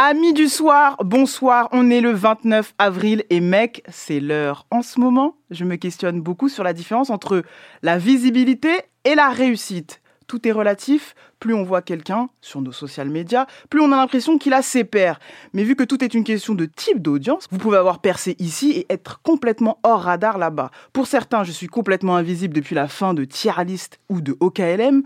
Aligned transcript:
Amis 0.00 0.32
du 0.32 0.46
soir, 0.46 0.96
bonsoir, 1.04 1.68
on 1.72 1.90
est 1.90 2.00
le 2.00 2.12
29 2.12 2.72
avril 2.78 3.24
et 3.30 3.40
mec, 3.40 3.82
c'est 3.88 4.20
l'heure. 4.20 4.64
En 4.70 4.80
ce 4.80 5.00
moment, 5.00 5.34
je 5.50 5.64
me 5.64 5.74
questionne 5.74 6.20
beaucoup 6.20 6.48
sur 6.48 6.62
la 6.62 6.72
différence 6.72 7.10
entre 7.10 7.42
la 7.82 7.98
visibilité 7.98 8.70
et 9.02 9.16
la 9.16 9.30
réussite. 9.30 10.00
Tout 10.28 10.46
est 10.46 10.52
relatif, 10.52 11.14
plus 11.40 11.54
on 11.54 11.64
voit 11.64 11.80
quelqu'un 11.80 12.28
sur 12.42 12.60
nos 12.60 12.70
social 12.70 13.08
médias, 13.08 13.46
plus 13.70 13.80
on 13.80 13.90
a 13.92 13.96
l'impression 13.96 14.36
qu'il 14.36 14.52
a 14.52 14.60
ses 14.60 14.84
pairs. 14.84 15.18
Mais 15.54 15.64
vu 15.64 15.74
que 15.74 15.84
tout 15.84 16.04
est 16.04 16.12
une 16.12 16.22
question 16.22 16.54
de 16.54 16.66
type 16.66 17.00
d'audience, 17.00 17.46
vous 17.50 17.56
pouvez 17.56 17.78
avoir 17.78 18.00
percé 18.00 18.36
ici 18.38 18.72
et 18.72 18.86
être 18.90 19.22
complètement 19.22 19.78
hors 19.84 20.02
radar 20.02 20.36
là-bas. 20.36 20.70
Pour 20.92 21.06
certains, 21.06 21.44
je 21.44 21.50
suis 21.50 21.66
complètement 21.66 22.14
invisible 22.14 22.54
depuis 22.54 22.74
la 22.74 22.88
fin 22.88 23.14
de 23.14 23.24
Tieralist 23.24 24.00
ou 24.10 24.20
de 24.20 24.36
OKLM. 24.38 25.02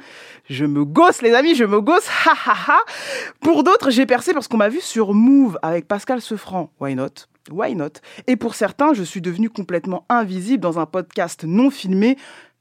Je 0.50 0.64
me 0.64 0.84
gosse, 0.84 1.22
les 1.22 1.34
amis, 1.34 1.54
je 1.54 1.64
me 1.64 1.80
gosse, 1.80 2.08
ha 2.26 2.34
ha 2.44 2.56
ha. 2.66 2.78
Pour 3.40 3.62
d'autres, 3.62 3.90
j'ai 3.90 4.06
percé 4.06 4.34
parce 4.34 4.48
qu'on 4.48 4.56
m'a 4.56 4.68
vu 4.68 4.80
sur 4.80 5.14
Move 5.14 5.56
avec 5.62 5.86
Pascal 5.86 6.20
Sefranc. 6.20 6.72
Why 6.80 6.96
not? 6.96 7.28
Why 7.48 7.76
not? 7.76 8.00
Et 8.26 8.34
pour 8.34 8.56
certains, 8.56 8.92
je 8.92 9.04
suis 9.04 9.20
devenu 9.20 9.50
complètement 9.50 10.04
invisible 10.08 10.60
dans 10.60 10.80
un 10.80 10.86
podcast 10.86 11.44
non 11.44 11.70
filmé 11.70 12.18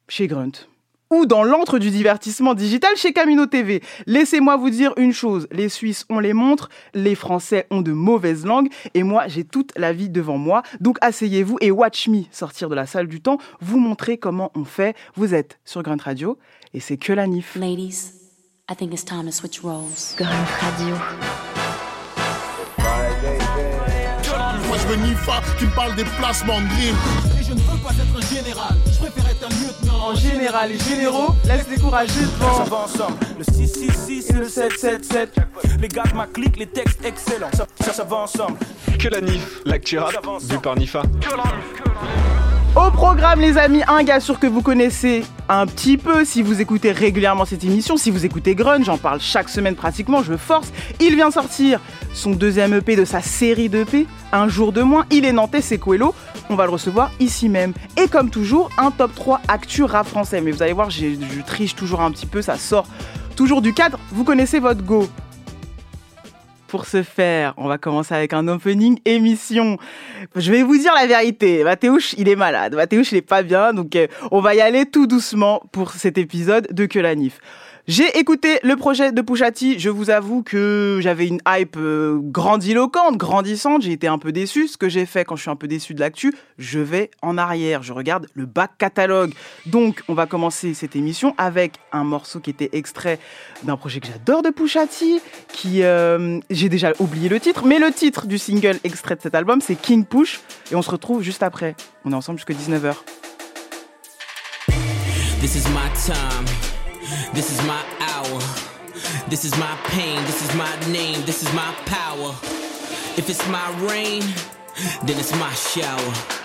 chez 0.08 0.28
Grunt 0.28 0.71
ou 1.12 1.26
dans 1.26 1.44
l'antre 1.44 1.78
du 1.78 1.92
divertissement 1.92 2.54
digital 2.56 2.96
chez 2.96 3.14
Camino 3.14 3.46
TV. 3.46 3.84
Laissez-moi 4.08 4.56
vous 4.56 4.70
dire 4.70 4.94
une 4.98 5.14
chose, 5.14 5.48
les 5.52 5.70
Suisses 5.70 6.06
ont 6.10 6.20
les 6.20 6.34
montres, 6.34 6.70
les 6.94 7.16
Français 7.16 7.68
ont 7.70 7.82
de 7.82 7.92
mauvaises 7.92 8.46
langues 8.46 8.70
et 8.94 9.04
moi 9.04 9.28
j'ai 9.28 9.44
toute 9.44 9.72
la 9.78 9.94
vie 9.94 10.10
devant 10.10 10.38
moi. 10.38 10.64
Donc 10.80 10.98
asseyez-vous 11.02 11.58
et 11.62 11.70
watch 11.70 12.08
me 12.08 12.24
sortir 12.32 12.70
de 12.70 12.76
la 12.76 12.86
salle 12.86 13.08
du 13.08 13.22
temps, 13.22 13.38
vous 13.60 13.78
montrer 13.78 14.18
comment 14.18 14.52
on 14.56 14.64
fait. 14.64 14.96
Vous 15.16 15.34
êtes 15.36 15.60
sur 15.66 15.84
Grunt 15.84 16.02
Radio 16.02 16.38
et 16.74 16.80
c'est 16.80 16.98
que 16.98 17.14
la 17.14 17.28
NIF. 17.28 17.56
Ladies, 17.56 18.14
I 18.70 18.76
think 18.76 18.94
it's 18.94 19.04
time 19.04 19.26
to 19.26 19.32
switch 19.32 19.60
roles. 19.60 20.16
Grunt 20.18 20.30
Radio. 20.62 20.96
Moi 24.68 24.78
je 24.78 24.88
veux 24.88 24.96
Nifa 24.96 25.42
qui 25.60 25.66
me 25.66 25.76
parle 25.76 25.96
des 25.96 26.06
placements 26.18 26.62
de. 26.62 27.40
Et 27.40 27.44
je 27.44 27.54
ne 27.54 27.60
veux 27.60 27.84
pas 27.84 27.92
être 27.92 28.18
un 28.18 28.36
général, 28.36 28.78
préfère 29.02 29.30
être 29.32 29.46
un 29.46 29.50
lieutenant. 29.50 30.00
En 30.10 30.16
général, 30.16 30.70
les 30.72 30.80
généraux 30.80 31.34
laissent 31.46 31.68
les 31.70 31.78
courageux 31.78 32.28
Ça 32.40 32.64
devant. 32.64 32.64
va 32.64 32.78
ensemble, 32.86 33.18
le 33.38 33.44
666 33.44 34.30
et 34.30 34.34
le 34.34 34.50
777. 34.50 35.36
Les 35.80 35.88
gars 35.88 36.04
de 36.04 36.16
ma 36.16 36.28
clique, 36.28 36.58
les 36.58 36.68
textes 36.68 37.04
excellents. 37.06 37.50
Ça, 37.54 37.66
ça, 37.82 37.94
ça 37.94 38.04
va 38.04 38.18
ensemble. 38.18 38.58
Que 39.00 39.08
la 39.10 39.22
NIF, 39.22 39.60
l'actu 39.66 39.98
rap, 40.00 40.14
vu 40.42 40.60
par 40.60 40.76
Nifa. 40.76 41.02
Au 42.74 42.90
programme, 42.90 43.42
les 43.42 43.58
amis, 43.58 43.82
un 43.90 44.02
gars 44.02 44.22
sûr 44.22 44.40
que 44.40 44.48
vous 44.48 44.62
connaissez 44.62 45.26
un 45.50 45.66
petit 45.66 45.98
peu 45.98 46.24
si 46.24 46.42
vous 46.42 46.62
écoutez 46.62 46.94
régulièrement 46.94 47.44
cette 47.44 47.66
émission, 47.66 47.98
si 47.98 48.12
vous 48.12 48.26
écoutez 48.26 48.56
Grunge, 48.56 48.86
j'en 48.86 48.98
parle 48.98 49.20
chaque 49.20 49.50
semaine 49.50 49.76
pratiquement, 49.76 50.24
je 50.24 50.38
force. 50.38 50.72
Il 51.02 51.16
vient 51.16 51.32
sortir 51.32 51.82
son 52.14 52.32
deuxième 52.32 52.74
EP 52.74 52.96
de 52.96 53.04
sa 53.04 53.20
série 53.20 53.68
d'EP, 53.68 54.08
Un 54.32 54.48
jour 54.48 54.72
de 54.72 54.84
moins. 54.84 55.06
Il 55.12 55.26
est 55.26 55.34
nantais, 55.34 55.60
c'est 55.60 55.80
Coelho. 55.80 56.16
On 56.50 56.56
va 56.56 56.64
le 56.64 56.72
recevoir 56.72 57.12
ici 57.20 57.50
même. 57.50 57.74
Et 58.02 58.08
comme 58.08 58.30
toujours, 58.30 58.70
un 58.78 58.90
top 58.92 59.14
3 59.16 59.42
actu 59.50 59.84
rap 59.84 60.08
français. 60.08 60.40
Mais 60.40 60.52
vous 60.52 60.64
allez 60.64 60.72
voir, 60.72 60.90
je 60.90 61.42
triche 61.46 61.76
toujours 61.76 62.00
un 62.00 62.12
petit 62.12 62.26
peu, 62.26 62.42
ça 62.42 62.56
sort 62.56 62.88
toujours 63.36 63.62
du 63.62 63.74
cadre. 63.74 64.00
Vous 64.14 64.24
connaissez 64.24 64.60
votre 64.60 64.82
go. 64.82 65.10
Pour 66.72 66.86
ce 66.86 67.04
faire, 67.04 67.54
on 67.58 67.68
va 67.68 67.78
commencer 67.78 68.16
avec 68.16 68.32
un 68.32 68.48
opening 68.48 68.98
émission. 69.04 69.78
Je 70.38 70.54
vais 70.54 70.64
vous 70.64 70.78
dire 70.78 70.94
la 70.96 71.06
vérité. 71.06 71.66
Mathéouche, 71.66 72.16
il 72.18 72.30
est 72.30 72.38
malade. 72.38 72.76
Mathéouche, 72.76 73.12
il 73.12 73.18
est 73.18 73.22
pas 73.22 73.44
bien. 73.44 73.74
Donc, 73.74 73.94
euh, 73.98 74.08
on 74.32 74.40
va 74.40 74.56
y 74.56 74.62
aller 74.62 74.86
tout 74.86 75.06
doucement 75.06 75.62
pour 75.74 75.92
cet 75.92 76.18
épisode 76.18 76.70
de 76.72 76.86
Que 76.86 77.00
la 77.00 77.14
Nif. 77.14 77.42
J'ai 77.92 78.18
écouté 78.18 78.58
le 78.64 78.78
projet 78.78 79.12
de 79.12 79.22
Pouchati. 79.22 79.78
Je 79.78 79.90
vous 79.90 80.12
avoue 80.12 80.44
que 80.44 81.00
j'avais 81.02 81.28
une 81.28 81.42
hype 81.46 81.76
euh, 81.76 82.20
grandiloquente, 82.22 83.18
grandissante. 83.18 83.82
J'ai 83.82 83.92
été 83.92 84.08
un 84.08 84.18
peu 84.18 84.32
déçu. 84.32 84.70
Ce 84.70 84.78
que 84.78 84.88
j'ai 84.88 85.06
fait 85.06 85.26
quand 85.26 85.36
je 85.36 85.42
suis 85.42 85.52
un 85.52 85.58
peu 85.58 85.68
déçu 85.68 85.94
de 85.94 86.00
l'actu, 86.00 86.34
je 86.58 86.80
vais 86.80 87.12
en 87.22 87.38
arrière. 87.38 87.84
Je 87.84 87.92
regarde 87.92 88.28
le 88.34 88.46
back 88.46 88.78
catalogue. 88.78 89.34
Donc, 89.66 90.04
on 90.08 90.14
va 90.14 90.26
commencer 90.26 90.74
cette 90.74 90.96
émission 90.96 91.36
avec 91.38 91.80
un 91.92 92.06
morceau 92.06 92.40
qui 92.40 92.52
était 92.52 92.70
extrait 92.72 93.20
d'un 93.64 93.76
projet 93.76 94.00
que 94.00 94.08
j'adore 94.08 94.42
de 94.42 94.52
Pouchati, 94.52 95.20
qui 95.52 95.84
euh, 95.84 96.40
j'ai 96.50 96.70
déjà 96.70 96.94
oublié 97.00 97.28
le 97.28 97.42
titre, 97.42 97.66
mais 97.66 97.78
le 97.78 97.92
titre 97.92 98.26
du 98.26 98.38
single 98.38 98.80
extrait 98.86 99.18
de 99.18 99.22
cet 99.22 99.36
album, 99.36 99.60
c'est 99.60 99.76
King 99.76 100.06
Push, 100.06 100.40
et 100.72 100.76
on 100.76 100.82
se 100.82 100.92
retrouve 100.92 101.24
juste 101.24 101.44
après. 101.44 101.76
On 102.06 102.14
est 102.14 102.16
ensemble 102.16 102.40
jusqu'à 102.40 102.54
19h. 102.54 102.94
This 105.42 105.56
is 105.56 105.68
my 105.72 105.90
time. 106.06 106.71
This 107.34 107.50
is 107.50 107.66
my 107.66 107.82
hour. 108.00 108.42
This 109.30 109.46
is 109.46 109.58
my 109.58 109.78
pain. 109.86 110.18
This 110.26 110.42
is 110.48 110.54
my 110.56 110.76
name. 110.92 111.24
This 111.26 111.42
is 111.42 111.54
my 111.54 111.74
power. 111.86 112.36
If 113.16 113.30
it's 113.30 113.48
my 113.48 113.70
rain, 113.90 114.22
then 115.04 115.18
it's 115.18 115.34
my 115.40 115.54
shower. 115.54 116.41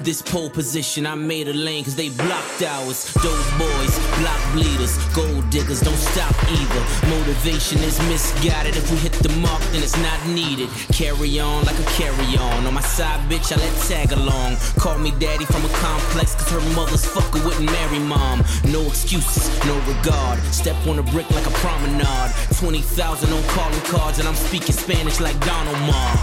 This 0.00 0.22
pole 0.22 0.50
position, 0.50 1.06
I 1.06 1.14
made 1.14 1.48
a 1.48 1.52
lane 1.52 1.84
cause 1.84 1.94
they 1.94 2.08
blocked 2.08 2.62
ours. 2.62 3.12
Dope 3.14 3.58
boys, 3.58 3.94
block 4.18 4.40
bleeders, 4.52 4.96
gold 5.14 5.48
diggers, 5.50 5.80
don't 5.80 5.96
stop 5.96 6.34
either. 6.50 6.82
Motivation 7.08 7.78
is 7.78 7.98
misguided. 8.08 8.76
If 8.76 8.90
we 8.90 8.96
hit 8.96 9.12
the 9.12 9.28
mark, 9.40 9.60
then 9.72 9.82
it's 9.82 9.96
not 9.98 10.18
needed. 10.26 10.68
Carry 10.92 11.38
on 11.38 11.64
like 11.64 11.78
a 11.78 11.84
carry 11.92 12.36
on. 12.38 12.66
On 12.66 12.74
my 12.74 12.80
side, 12.80 13.20
bitch, 13.30 13.52
I 13.52 13.56
let 13.56 13.74
tag 13.88 14.12
along. 14.12 14.56
Call 14.78 14.98
me 14.98 15.12
daddy 15.18 15.44
from 15.44 15.64
a 15.64 15.72
complex 15.76 16.34
cause 16.34 16.50
her 16.50 16.74
mother's 16.74 17.04
fucker 17.04 17.44
wouldn't 17.44 17.70
marry 17.70 17.98
mom. 17.98 18.42
No 18.64 18.82
excuses, 18.86 19.48
no 19.66 19.78
regard. 19.86 20.38
Step 20.52 20.76
on 20.86 20.98
a 20.98 21.02
brick 21.02 21.30
like 21.30 21.46
a 21.46 21.54
promenade. 21.60 22.32
20,000 22.58 23.32
on 23.32 23.42
calling 23.44 23.80
cards, 23.82 24.18
and 24.18 24.26
I'm 24.26 24.34
speaking 24.34 24.72
Spanish 24.72 25.20
like 25.20 25.38
Don 25.40 25.68
Omar. 25.68 26.16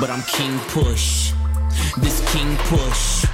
But 0.00 0.10
I'm 0.10 0.22
King 0.22 0.58
Push. 0.68 1.32
This 1.98 2.20
King 2.32 2.56
Push. 2.68 3.26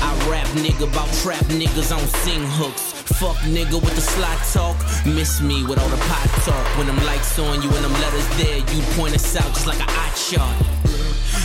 I 0.00 0.10
rap 0.30 0.46
nigga 0.58 0.90
about 0.90 1.12
trap 1.22 1.44
niggas 1.46 1.94
on 1.94 2.06
sing 2.24 2.44
hooks. 2.58 2.92
Fuck 3.18 3.36
nigga 3.48 3.80
with 3.80 3.94
the 3.94 4.00
slot 4.00 4.38
talk. 4.52 4.76
Miss 5.06 5.40
me 5.40 5.64
with 5.64 5.78
all 5.78 5.88
the 5.88 5.96
pot 5.96 6.28
talk. 6.44 6.78
When 6.78 6.86
them 6.86 6.96
lights 7.04 7.38
on 7.38 7.62
you 7.62 7.68
and 7.68 7.84
them 7.84 7.92
letters 7.92 8.28
there, 8.36 8.58
you 8.58 8.82
point 8.96 9.14
us 9.14 9.36
out 9.36 9.48
just 9.54 9.66
like 9.66 9.78
a 9.78 9.88
eye 9.88 10.12
chart. 10.14 10.56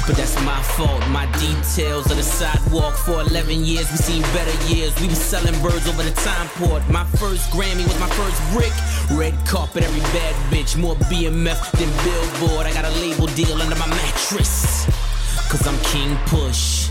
But 0.06 0.18
that's 0.18 0.36
my 0.44 0.62
fault. 0.76 1.00
My 1.10 1.26
details 1.40 2.12
of 2.12 2.18
the 2.18 2.24
sidewalk 2.24 2.96
for 2.96 3.22
11 3.22 3.64
years. 3.64 3.90
We 3.92 3.98
seen 3.98 4.22
better 4.34 4.74
years. 4.74 4.94
We 5.00 5.08
was 5.08 5.18
selling 5.18 5.56
birds 5.62 5.88
over 5.88 6.04
the 6.04 6.12
time 6.12 6.48
port. 6.60 6.84
My 6.90 7.06
first 7.18 7.50
Grammy 7.52 7.88
was 7.88 7.98
my 8.00 8.10
first 8.10 8.40
brick. 8.52 8.74
Red 9.18 9.34
carpet, 9.48 9.84
every 9.84 10.02
bad 10.12 10.36
bitch. 10.52 10.78
More 10.78 10.96
BMF 11.08 11.72
than 11.80 11.90
Billboard. 12.04 12.68
I 12.68 12.74
got 12.74 12.86
a 12.86 12.94
label 13.00 13.28
deal 13.28 13.62
under 13.62 13.76
my 13.78 13.88
mattress. 13.88 15.13
Cause 15.50 15.68
I'm 15.68 15.78
King 15.84 16.18
Push. 16.26 16.90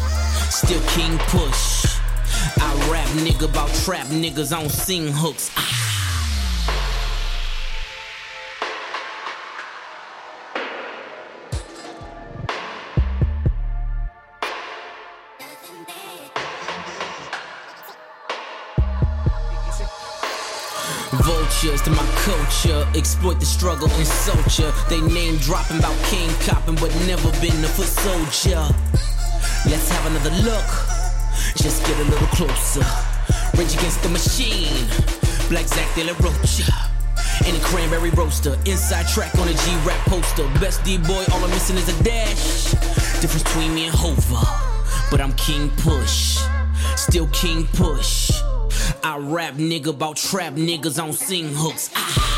Still 0.50 0.80
King 0.88 1.18
Push. 1.28 1.98
I 2.58 2.88
rap 2.90 3.08
nigga 3.24 3.48
about 3.48 3.68
trap 3.84 4.06
niggas 4.06 4.56
on 4.56 4.68
sing 4.68 5.08
hooks. 5.12 5.50
Ah. 5.56 6.11
Vultures 21.62 21.82
to 21.82 21.90
my 21.90 22.04
culture, 22.24 22.84
exploit 22.96 23.38
the 23.38 23.46
struggle, 23.46 23.88
and 23.88 24.58
ya. 24.58 24.72
They 24.88 25.00
name 25.00 25.36
dropping 25.36 25.78
about 25.78 25.96
king 26.06 26.28
copping, 26.40 26.74
but 26.74 26.90
never 27.06 27.30
been 27.40 27.54
a 27.62 27.68
foot 27.68 27.86
soldier. 27.86 28.66
Let's 29.70 29.88
have 29.90 30.06
another 30.06 30.34
look, 30.42 30.66
just 31.54 31.86
get 31.86 31.96
a 32.00 32.04
little 32.10 32.26
closer. 32.28 32.82
Rage 33.56 33.74
against 33.74 34.02
the 34.02 34.08
machine, 34.08 34.88
Black 35.48 35.68
Zack 35.68 35.86
De 35.94 36.02
La 36.02 36.14
Rocha. 36.18 36.66
In 37.46 37.54
a 37.54 37.60
cranberry 37.60 38.10
roaster, 38.10 38.58
inside 38.66 39.06
track 39.06 39.32
on 39.38 39.46
a 39.46 39.54
G-rap 39.54 40.00
poster. 40.06 40.48
Best 40.58 40.82
D-boy, 40.82 41.24
all 41.32 41.44
I'm 41.44 41.50
missing 41.50 41.76
is 41.76 41.88
a 41.88 42.02
dash. 42.02 42.72
Difference 43.20 43.44
between 43.44 43.72
me 43.72 43.86
and 43.86 43.94
Hova, 43.94 44.42
but 45.12 45.20
I'm 45.20 45.32
King 45.34 45.70
Push, 45.76 46.40
still 46.96 47.28
King 47.28 47.68
Push. 47.74 48.31
I 49.04 49.18
rap 49.18 49.54
nigga 49.54 49.88
about 49.88 50.16
trap 50.16 50.54
niggas 50.54 51.02
on 51.02 51.12
sing 51.12 51.48
hooks. 51.48 51.90
Ah. 51.96 52.31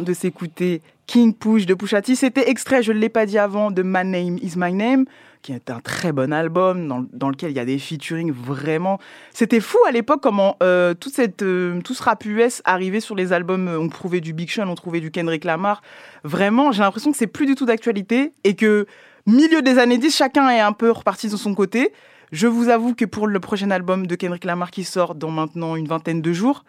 De 0.00 0.12
s'écouter 0.12 0.82
King 1.06 1.34
Push 1.34 1.66
de 1.66 1.74
Pusha 1.74 2.02
T. 2.02 2.14
C'était 2.14 2.48
extrait, 2.48 2.82
je 2.82 2.92
ne 2.92 2.98
l'ai 2.98 3.08
pas 3.08 3.26
dit 3.26 3.38
avant, 3.38 3.70
de 3.70 3.82
My 3.82 4.04
Name 4.04 4.38
Is 4.40 4.52
My 4.56 4.72
Name, 4.72 5.04
qui 5.42 5.52
est 5.52 5.70
un 5.70 5.80
très 5.80 6.12
bon 6.12 6.32
album 6.32 6.88
dans, 6.88 7.04
dans 7.12 7.28
lequel 7.28 7.50
il 7.50 7.56
y 7.56 7.60
a 7.60 7.64
des 7.64 7.78
featuring 7.78 8.32
vraiment. 8.32 8.98
C'était 9.32 9.60
fou 9.60 9.78
à 9.86 9.90
l'époque 9.90 10.20
comment 10.22 10.56
euh, 10.62 10.94
toute 10.94 11.12
cette, 11.12 11.42
euh, 11.42 11.80
tout 11.82 11.94
ce 11.94 12.02
rap 12.02 12.24
US 12.24 12.62
arrivait 12.64 13.00
sur 13.00 13.14
les 13.14 13.32
albums. 13.32 13.68
On 13.68 13.88
trouvait 13.88 14.20
du 14.20 14.32
Big 14.32 14.50
Sean, 14.50 14.68
on 14.68 14.74
trouvait 14.74 15.00
du 15.00 15.10
Kendrick 15.10 15.44
Lamar. 15.44 15.82
Vraiment, 16.24 16.72
j'ai 16.72 16.82
l'impression 16.82 17.12
que 17.12 17.18
c'est 17.18 17.26
plus 17.26 17.46
du 17.46 17.54
tout 17.54 17.66
d'actualité 17.66 18.32
et 18.44 18.54
que 18.54 18.86
milieu 19.26 19.60
des 19.60 19.78
années 19.78 19.98
10, 19.98 20.16
chacun 20.16 20.48
est 20.48 20.60
un 20.60 20.72
peu 20.72 20.90
reparti 20.90 21.28
de 21.28 21.36
son 21.36 21.54
côté. 21.54 21.92
Je 22.32 22.46
vous 22.46 22.68
avoue 22.68 22.94
que 22.94 23.04
pour 23.04 23.26
le 23.26 23.38
prochain 23.38 23.70
album 23.70 24.06
de 24.06 24.14
Kendrick 24.16 24.44
Lamar 24.44 24.70
qui 24.70 24.82
sort 24.82 25.14
dans 25.14 25.30
maintenant 25.30 25.76
une 25.76 25.86
vingtaine 25.86 26.22
de 26.22 26.32
jours, 26.32 26.64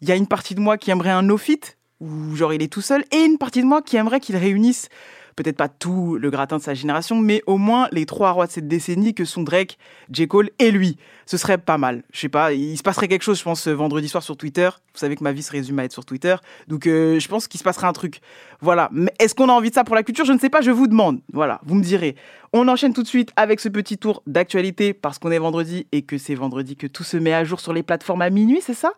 il 0.00 0.08
y 0.08 0.12
a 0.12 0.16
une 0.16 0.26
partie 0.26 0.54
de 0.54 0.60
moi 0.60 0.76
qui 0.76 0.90
aimerait 0.90 1.10
un 1.10 1.22
no-fit, 1.22 1.60
où 2.04 2.36
genre 2.36 2.52
il 2.52 2.62
est 2.62 2.72
tout 2.72 2.82
seul, 2.82 3.04
et 3.10 3.24
une 3.24 3.38
partie 3.38 3.62
de 3.62 3.66
moi 3.66 3.82
qui 3.82 3.96
aimerait 3.96 4.20
qu'il 4.20 4.36
réunisse 4.36 4.88
peut-être 5.34 5.56
pas 5.56 5.68
tout 5.68 6.16
le 6.16 6.30
gratin 6.30 6.58
de 6.58 6.62
sa 6.62 6.74
génération, 6.74 7.16
mais 7.20 7.42
au 7.46 7.58
moins 7.58 7.88
les 7.92 8.06
trois 8.06 8.30
rois 8.30 8.46
de 8.46 8.52
cette 8.52 8.68
décennie 8.68 9.14
que 9.14 9.24
sont 9.24 9.42
Drake, 9.42 9.78
J. 10.10 10.28
Cole 10.28 10.50
et 10.58 10.70
lui. 10.70 10.96
Ce 11.26 11.36
serait 11.36 11.58
pas 11.58 11.78
mal. 11.78 12.02
Je 12.12 12.20
sais 12.20 12.28
pas, 12.28 12.52
il 12.52 12.76
se 12.76 12.82
passerait 12.82 13.08
quelque 13.08 13.22
chose, 13.22 13.38
je 13.38 13.44
pense, 13.44 13.66
vendredi 13.66 14.08
soir 14.08 14.22
sur 14.22 14.36
Twitter. 14.36 14.68
Vous 14.68 14.98
savez 14.98 15.16
que 15.16 15.24
ma 15.24 15.32
vie 15.32 15.42
se 15.42 15.50
résume 15.50 15.78
à 15.78 15.84
être 15.84 15.92
sur 15.92 16.04
Twitter. 16.04 16.36
Donc 16.68 16.86
euh, 16.86 17.18
je 17.18 17.28
pense 17.28 17.48
qu'il 17.48 17.58
se 17.58 17.64
passerait 17.64 17.86
un 17.86 17.92
truc. 17.92 18.20
Voilà. 18.60 18.88
Mais 18.92 19.12
est-ce 19.18 19.34
qu'on 19.34 19.48
a 19.48 19.52
envie 19.52 19.70
de 19.70 19.74
ça 19.74 19.84
pour 19.84 19.94
la 19.94 20.02
culture? 20.02 20.24
Je 20.24 20.32
ne 20.32 20.38
sais 20.38 20.50
pas, 20.50 20.60
je 20.60 20.70
vous 20.70 20.86
demande. 20.86 21.20
Voilà, 21.32 21.60
vous 21.64 21.74
me 21.74 21.82
direz. 21.82 22.16
On 22.52 22.68
enchaîne 22.68 22.92
tout 22.92 23.02
de 23.02 23.08
suite 23.08 23.30
avec 23.36 23.58
ce 23.60 23.68
petit 23.68 23.98
tour 23.98 24.22
d'actualité 24.26 24.92
parce 24.94 25.18
qu'on 25.18 25.30
est 25.30 25.38
vendredi 25.38 25.86
et 25.92 26.02
que 26.02 26.18
c'est 26.18 26.34
vendredi 26.34 26.76
que 26.76 26.86
tout 26.86 27.04
se 27.04 27.16
met 27.16 27.32
à 27.34 27.44
jour 27.44 27.58
sur 27.58 27.72
les 27.72 27.82
plateformes 27.82 28.22
à 28.22 28.30
minuit, 28.30 28.60
c'est 28.60 28.74
ça? 28.74 28.92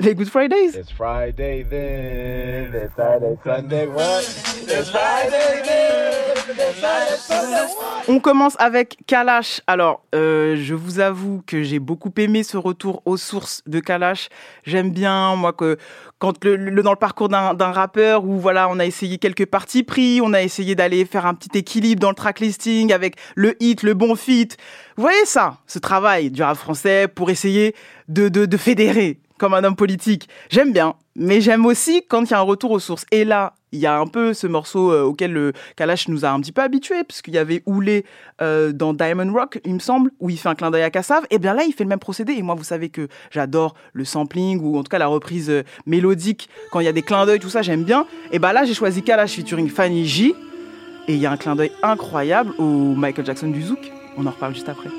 Les 0.00 0.14
Good 0.14 0.28
Fridays. 0.28 0.76
It's 0.76 0.92
Friday 0.92 1.64
then, 1.68 2.72
it's 2.72 2.94
Saturday, 2.94 3.36
Sunday, 3.44 3.86
what? 3.88 4.20
It's 4.68 4.90
Friday 4.90 5.62
then, 5.64 6.12
it's 6.50 6.80
Saturday, 6.80 7.16
Sunday, 7.16 7.62
what? 7.74 8.04
On 8.06 8.20
commence 8.20 8.54
avec 8.60 8.96
Kalash. 9.08 9.60
Alors, 9.66 10.04
euh, 10.14 10.54
je 10.56 10.74
vous 10.74 11.00
avoue 11.00 11.42
que 11.46 11.64
j'ai 11.64 11.80
beaucoup 11.80 12.12
aimé 12.16 12.44
ce 12.44 12.56
retour 12.56 13.02
aux 13.06 13.16
sources 13.16 13.62
de 13.66 13.80
Kalash. 13.80 14.28
J'aime 14.64 14.92
bien, 14.92 15.34
moi, 15.34 15.52
que 15.52 15.76
quand 16.20 16.44
le, 16.44 16.54
le- 16.54 16.82
dans 16.84 16.92
le 16.92 16.96
parcours 16.96 17.28
d'un 17.28 17.54
d'un 17.54 17.72
rappeur 17.72 18.24
où 18.24 18.38
voilà, 18.38 18.68
on 18.70 18.78
a 18.78 18.86
essayé 18.86 19.18
quelques 19.18 19.46
parties 19.46 19.82
pris, 19.82 20.20
on 20.22 20.32
a 20.32 20.40
essayé 20.42 20.76
d'aller 20.76 21.04
faire 21.06 21.26
un 21.26 21.34
petit 21.34 21.58
équilibre 21.58 22.00
dans 22.00 22.10
le 22.10 22.14
track 22.14 22.38
listing 22.38 22.92
avec 22.92 23.16
le 23.34 23.56
hit, 23.60 23.82
le 23.82 23.94
bon 23.94 24.14
fit. 24.14 24.48
Vous 24.96 25.02
voyez 25.02 25.24
ça, 25.26 25.56
ce 25.66 25.80
travail 25.80 26.30
du 26.30 26.40
rap 26.44 26.56
français 26.56 27.08
pour 27.08 27.30
essayer 27.30 27.74
de, 28.06 28.28
de, 28.28 28.46
de 28.46 28.56
fédérer 28.56 29.18
comme 29.38 29.54
un 29.54 29.64
homme 29.64 29.76
politique. 29.76 30.28
J'aime 30.50 30.72
bien, 30.72 30.94
mais 31.16 31.40
j'aime 31.40 31.64
aussi 31.66 32.02
quand 32.08 32.22
il 32.24 32.30
y 32.30 32.34
a 32.34 32.38
un 32.38 32.42
retour 32.42 32.72
aux 32.72 32.78
sources. 32.78 33.06
Et 33.10 33.24
là, 33.24 33.54
il 33.72 33.78
y 33.80 33.86
a 33.86 33.98
un 33.98 34.06
peu 34.06 34.34
ce 34.34 34.46
morceau 34.46 34.92
euh, 34.92 35.02
auquel 35.02 35.32
le 35.32 35.52
Kalash 35.76 36.08
nous 36.08 36.24
a 36.24 36.30
un 36.30 36.40
petit 36.40 36.52
peu 36.52 36.62
habitués, 36.62 37.04
puisqu'il 37.04 37.34
y 37.34 37.38
avait 37.38 37.62
Oulé 37.66 38.04
euh, 38.40 38.72
dans 38.72 38.94
Diamond 38.94 39.32
Rock, 39.32 39.60
il 39.64 39.74
me 39.74 39.78
semble, 39.78 40.10
où 40.20 40.30
il 40.30 40.38
fait 40.38 40.48
un 40.48 40.54
clin 40.54 40.70
d'œil 40.70 40.82
à 40.82 40.90
Kassav. 40.90 41.24
Et 41.30 41.38
bien 41.38 41.54
là, 41.54 41.64
il 41.64 41.72
fait 41.72 41.84
le 41.84 41.88
même 41.88 41.98
procédé. 41.98 42.32
Et 42.32 42.42
moi, 42.42 42.54
vous 42.54 42.64
savez 42.64 42.88
que 42.88 43.08
j'adore 43.30 43.74
le 43.92 44.04
sampling, 44.04 44.60
ou 44.62 44.78
en 44.78 44.82
tout 44.82 44.90
cas 44.90 44.98
la 44.98 45.06
reprise 45.06 45.50
euh, 45.50 45.62
mélodique, 45.86 46.48
quand 46.70 46.80
il 46.80 46.84
y 46.84 46.88
a 46.88 46.92
des 46.92 47.02
clins 47.02 47.26
d'œil, 47.26 47.40
tout 47.40 47.50
ça, 47.50 47.62
j'aime 47.62 47.84
bien. 47.84 48.06
Et 48.32 48.38
ben 48.38 48.52
là, 48.52 48.64
j'ai 48.64 48.74
choisi 48.74 49.02
Kalash 49.02 49.32
featuring 49.32 49.68
Fanny 49.68 50.06
J. 50.06 50.34
Et 51.08 51.14
il 51.14 51.20
y 51.20 51.26
a 51.26 51.32
un 51.32 51.36
clin 51.36 51.56
d'œil 51.56 51.72
incroyable 51.82 52.52
au 52.58 52.94
Michael 52.94 53.24
Jackson 53.24 53.48
du 53.48 53.62
Zouk. 53.62 53.90
On 54.16 54.26
en 54.26 54.30
reparle 54.30 54.54
juste 54.54 54.68
après. 54.68 54.90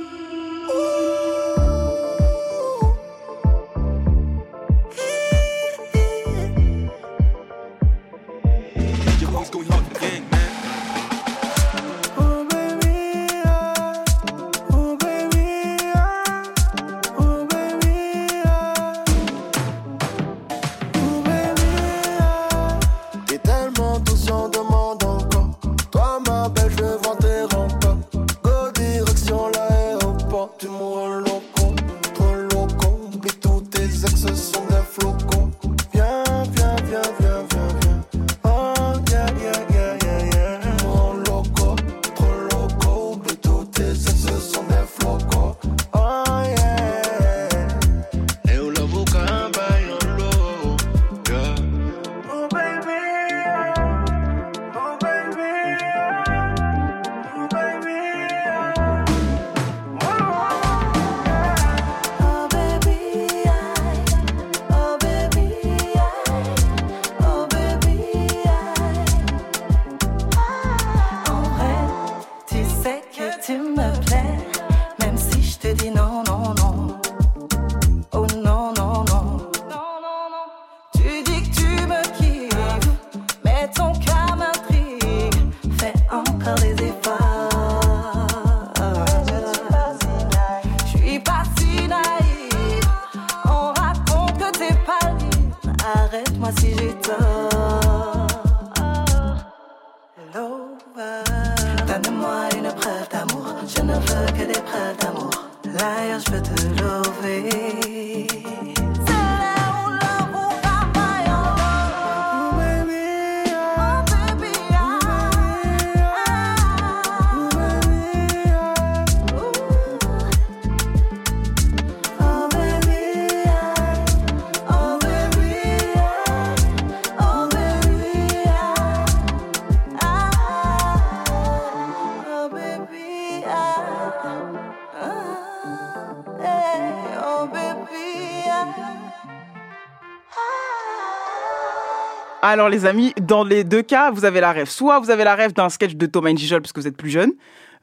Alors 142.49 142.67
les 142.67 142.87
amis, 142.87 143.13
dans 143.21 143.43
les 143.43 143.63
deux 143.63 143.83
cas, 143.83 144.09
vous 144.09 144.25
avez 144.25 144.41
la 144.41 144.51
rêve. 144.51 144.67
Soit 144.67 144.99
vous 144.99 145.11
avez 145.11 145.23
la 145.23 145.35
rêve 145.35 145.53
d'un 145.53 145.69
sketch 145.69 145.93
de 145.93 146.07
Thomas 146.07 146.33
Gijol 146.33 146.63
parce 146.63 146.73
que 146.73 146.79
vous 146.79 146.87
êtes 146.87 146.97
plus 146.97 147.11
jeune, 147.11 147.33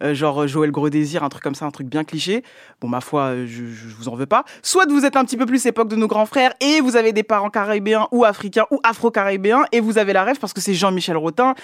euh, 0.03 0.13
genre 0.13 0.43
euh, 0.43 0.49
Joël 0.49 0.73
Gros 0.73 0.91
Désir, 0.91 1.23
un 1.23 1.29
truc 1.29 1.45
comme 1.45 1.55
ça, 1.55 1.67
un 1.67 1.71
truc 1.71 1.87
bien 1.87 2.03
cliché. 2.03 2.43
Bon, 2.81 2.89
ma 2.89 3.01
foi, 3.01 3.27
euh, 3.27 3.47
je, 3.47 3.65
je 3.65 3.95
vous 3.97 4.09
en 4.09 4.17
veux 4.17 4.27
pas. 4.27 4.45
Soit 4.65 4.87
vous 4.89 5.05
êtes 5.05 5.15
un 5.15 5.25
petit 5.25 5.37
peu 5.37 5.47
plus 5.47 5.65
époque 5.67 5.89
de 5.89 5.95
nos 5.95 6.09
grands 6.09 6.27
frères 6.27 6.53
et 6.61 6.81
vous 6.81 6.97
avez 6.97 7.13
des 7.13 7.23
parents 7.23 7.49
caribéens 7.49 8.09
ou 8.11 8.25
africains 8.25 8.67
ou 8.73 8.81
afro-caribéens 8.83 9.67
et 9.71 9.79
vous 9.79 9.99
avez 9.99 10.13
la 10.13 10.25
rêve 10.25 10.41
parce 10.41 10.53
que 10.53 10.61
c'est 10.61 10.75
Jean-Michel 10.75 11.17
Rotin. 11.17 11.55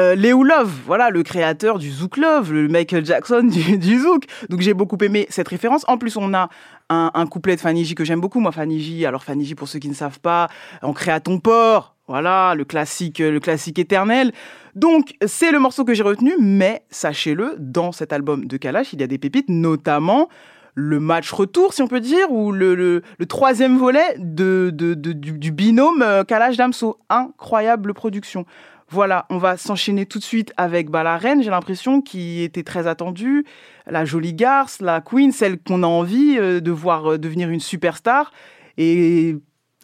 Euh, 0.00 0.14
Léo 0.14 0.42
Love, 0.42 0.72
voilà, 0.86 1.10
le 1.10 1.22
créateur 1.22 1.78
du 1.78 1.90
Zouk 1.90 2.16
Love, 2.16 2.52
le 2.52 2.68
Michael 2.68 3.04
Jackson 3.04 3.42
du, 3.44 3.78
du 3.78 4.00
Zouk. 4.00 4.24
Donc 4.48 4.60
j'ai 4.60 4.74
beaucoup 4.74 4.98
aimé 5.02 5.26
cette 5.30 5.48
référence. 5.48 5.84
En 5.88 5.98
plus, 5.98 6.16
on 6.16 6.34
a 6.34 6.48
un, 6.90 7.26
couplet 7.26 7.56
de 7.56 7.60
Fanny 7.60 7.94
que 7.94 8.04
j'aime 8.04 8.20
beaucoup. 8.20 8.40
Moi, 8.40 8.52
Fanny 8.52 9.06
alors 9.06 9.24
Fanny 9.24 9.54
pour 9.54 9.68
ceux 9.68 9.78
qui 9.78 9.88
ne 9.88 9.94
savent 9.94 10.20
pas, 10.20 10.48
on 10.82 10.92
crée 10.92 11.12
à 11.12 11.20
ton 11.20 11.38
port. 11.38 11.96
Voilà, 12.08 12.54
le 12.56 12.64
classique, 12.64 13.20
le 13.20 13.38
classique 13.38 13.78
éternel. 13.78 14.32
Donc, 14.74 15.14
c'est 15.24 15.52
le 15.52 15.60
morceau 15.60 15.84
que 15.84 15.94
j'ai 15.94 16.02
retenu, 16.02 16.32
mais 16.40 16.82
sachez-le, 16.90 17.54
dans 17.58 17.92
cet 17.92 18.12
album 18.12 18.46
de 18.46 18.56
Kalash, 18.56 18.92
il 18.92 19.00
y 19.00 19.04
a 19.04 19.06
des 19.06 19.18
pépites, 19.18 19.48
notamment 19.48 20.28
le 20.74 20.98
match 20.98 21.30
retour, 21.30 21.72
si 21.72 21.82
on 21.82 21.88
peut 21.88 22.00
dire, 22.00 22.30
ou 22.32 22.52
le, 22.52 23.02
troisième 23.28 23.78
volet 23.78 24.16
de- 24.18 24.70
du, 24.72 25.38
du 25.38 25.52
binôme 25.52 26.02
euh, 26.02 26.24
Kalash 26.24 26.56
Damso. 26.56 26.98
Incroyable 27.08 27.94
production. 27.94 28.44
Voilà, 28.92 29.26
on 29.30 29.38
va 29.38 29.56
s'enchaîner 29.56 30.04
tout 30.04 30.18
de 30.18 30.24
suite 30.24 30.52
avec 30.56 30.90
bah, 30.90 31.04
la 31.04 31.16
reine, 31.16 31.44
j'ai 31.44 31.50
l'impression, 31.50 32.02
qui 32.02 32.42
était 32.42 32.64
très 32.64 32.88
attendue, 32.88 33.46
la 33.86 34.04
jolie 34.04 34.34
garce, 34.34 34.80
la 34.80 35.00
queen, 35.00 35.30
celle 35.30 35.58
qu'on 35.58 35.84
a 35.84 35.86
envie 35.86 36.36
euh, 36.38 36.60
de 36.60 36.72
voir 36.72 37.12
euh, 37.12 37.18
devenir 37.18 37.50
une 37.50 37.60
superstar. 37.60 38.32
Et, 38.78 39.36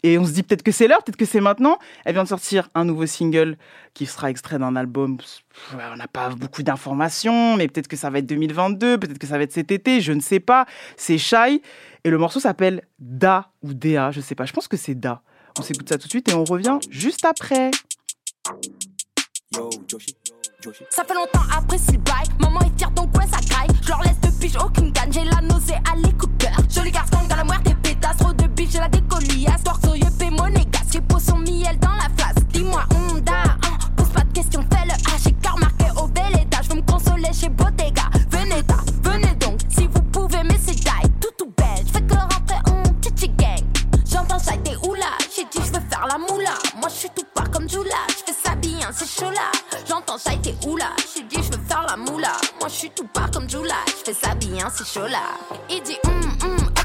et 0.02 0.18
on 0.18 0.24
se 0.24 0.32
dit 0.32 0.42
peut-être 0.42 0.64
que 0.64 0.72
c'est 0.72 0.88
l'heure, 0.88 1.04
peut-être 1.04 1.16
que 1.16 1.24
c'est 1.24 1.40
maintenant. 1.40 1.78
Elle 2.04 2.14
vient 2.14 2.24
de 2.24 2.28
sortir 2.28 2.68
un 2.74 2.84
nouveau 2.84 3.06
single 3.06 3.56
qui 3.94 4.06
sera 4.06 4.28
extrait 4.28 4.58
d'un 4.58 4.74
album. 4.74 5.18
On 5.72 5.96
n'a 5.96 6.08
pas 6.08 6.30
beaucoup 6.30 6.64
d'informations, 6.64 7.56
mais 7.56 7.68
peut-être 7.68 7.88
que 7.88 7.96
ça 7.96 8.10
va 8.10 8.18
être 8.18 8.26
2022, 8.26 8.98
peut-être 8.98 9.18
que 9.18 9.26
ça 9.28 9.38
va 9.38 9.44
être 9.44 9.52
cet 9.52 9.70
été, 9.70 10.00
je 10.00 10.12
ne 10.12 10.20
sais 10.20 10.40
pas. 10.40 10.66
C'est 10.96 11.18
Shy. 11.18 11.62
Et 12.02 12.10
le 12.10 12.18
morceau 12.18 12.40
s'appelle 12.40 12.82
Da 12.98 13.52
ou 13.62 13.72
Da, 13.72 14.10
je 14.10 14.20
sais 14.20 14.34
pas. 14.34 14.46
Je 14.46 14.52
pense 14.52 14.66
que 14.66 14.76
c'est 14.76 14.96
Da. 14.96 15.22
On 15.58 15.62
s'écoute 15.62 15.88
ça 15.88 15.96
tout 15.96 16.06
de 16.06 16.10
suite 16.10 16.28
et 16.28 16.34
on 16.34 16.44
revient 16.44 16.78
juste 16.90 17.24
après. 17.24 17.70
Ça 20.90 21.04
fait 21.04 21.14
longtemps 21.14 21.46
après 21.56 21.78
s'il 21.78 21.98
bail. 21.98 22.26
Maman 22.40 22.60
est 22.60 22.76
fière 22.78 22.90
donc 22.90 23.16
ouais 23.16 23.26
ça 23.26 23.38
graille. 23.48 23.68
Je 23.82 23.88
leur 23.88 24.02
laisse 24.02 24.20
depuis 24.20 24.50
j'ai 24.50 24.58
aucune 24.58 24.90
gagne. 24.92 25.12
J'ai 25.12 25.24
la 25.24 25.40
nausée 25.40 25.74
à 25.90 25.96
l'écouteur. 25.96 26.52
Joli 26.68 26.90
garçon 26.90 27.18
dans 27.28 27.36
la 27.36 27.44
moire 27.44 27.62
des 27.62 27.74
pétasses. 27.74 28.18
Trop 28.18 28.32
de 28.32 28.46
biches, 28.48 28.72
j'ai 28.72 28.78
la 28.80 28.88
décolliasse. 28.88 29.62
Torse 29.64 29.80
yeux, 29.96 30.30
monégasque. 30.30 30.92
J'ai 30.92 31.00
peau 31.00 31.18
son 31.18 31.38
miel 31.38 31.78
dans 31.80 31.92
la 31.92 32.08
face. 32.22 32.44
Dis-moi, 32.52 32.84
Honda. 32.94 33.32
hein, 33.44 33.78
pose 33.96 34.08
pas 34.10 34.22
de 34.22 34.32
questions, 34.32 34.62
fais 34.70 34.84
le 34.84 34.92
H. 34.92 35.22
J'ai 35.24 35.32
car 35.32 35.56
marqué 35.58 35.86
au 35.96 36.06
bel 36.06 36.38
étage. 36.38 36.64
Je 36.64 36.70
veux 36.70 36.76
me 36.76 36.82
consoler 36.82 37.32
chez 37.32 37.48
Bottega. 37.48 38.10
Venez, 38.30 38.62
ta, 38.64 38.76
venez 39.10 39.34
donc. 39.36 39.60
Si 39.70 39.86
vous 39.86 40.02
pouvez, 40.02 40.42
mais 40.44 40.58
c'est 40.62 40.74
die. 40.74 41.08
Tout 41.20 41.30
tout 41.38 41.50
belle. 41.56 41.86
Je 41.86 41.98
que 42.00 42.14
rentrer 42.14 42.58
en 42.66 42.82
titi 43.00 43.28
gang. 43.30 43.64
J'entends 44.04 44.38
ça, 44.38 44.52
t'es 44.62 44.76
oula. 44.86 45.16
J'ai 45.34 45.44
dit, 45.44 45.66
je 45.66 45.72
veux 45.72 45.84
faire 45.88 46.06
la 46.06 46.18
moula. 46.18 46.52
Moi, 46.78 46.88
je 46.88 46.94
suis 46.94 47.10
tout 47.14 47.24
pas 47.34 47.44
comme 47.46 47.68
Jula. 47.68 48.04
C'est 48.92 49.08
chaud 49.08 49.30
là. 49.30 49.50
J'entends 49.88 50.18
ça, 50.18 50.32
t'es 50.42 50.54
oula. 50.66 50.90
J'ai 51.14 51.22
dit, 51.22 51.36
je 51.36 51.56
veux 51.56 51.64
faire 51.66 51.84
la 51.88 51.96
moula. 51.96 52.32
Moi, 52.60 52.68
je 52.68 52.74
suis 52.74 52.90
tout 52.90 53.06
pas 53.06 53.28
comme 53.32 53.48
Jula. 53.48 53.74
Je 53.86 54.12
fais 54.12 54.14
ça 54.14 54.34
bien, 54.34 54.68
c'est 54.74 54.86
chaud 54.86 55.06
là. 55.06 55.22
Il 55.70 55.82
dit, 55.82 55.98
hum, 56.04 56.38
hum, 56.42 56.56
ok, 56.68 56.75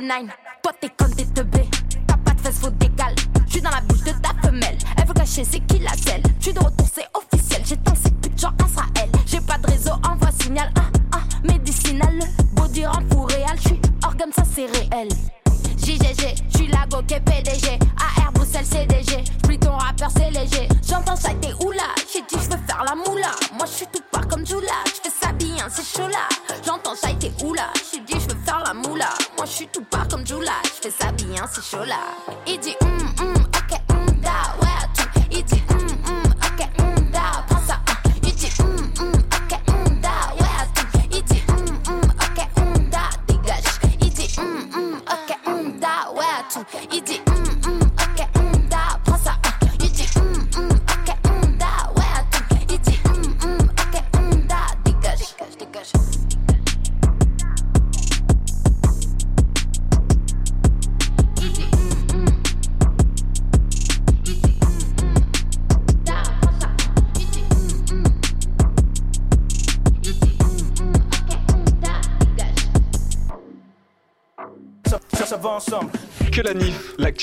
qu'il 0.00 0.49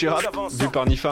Rap, 0.06 0.36
vu 0.52 0.70
par 0.70 0.86
Nifa. 0.86 1.12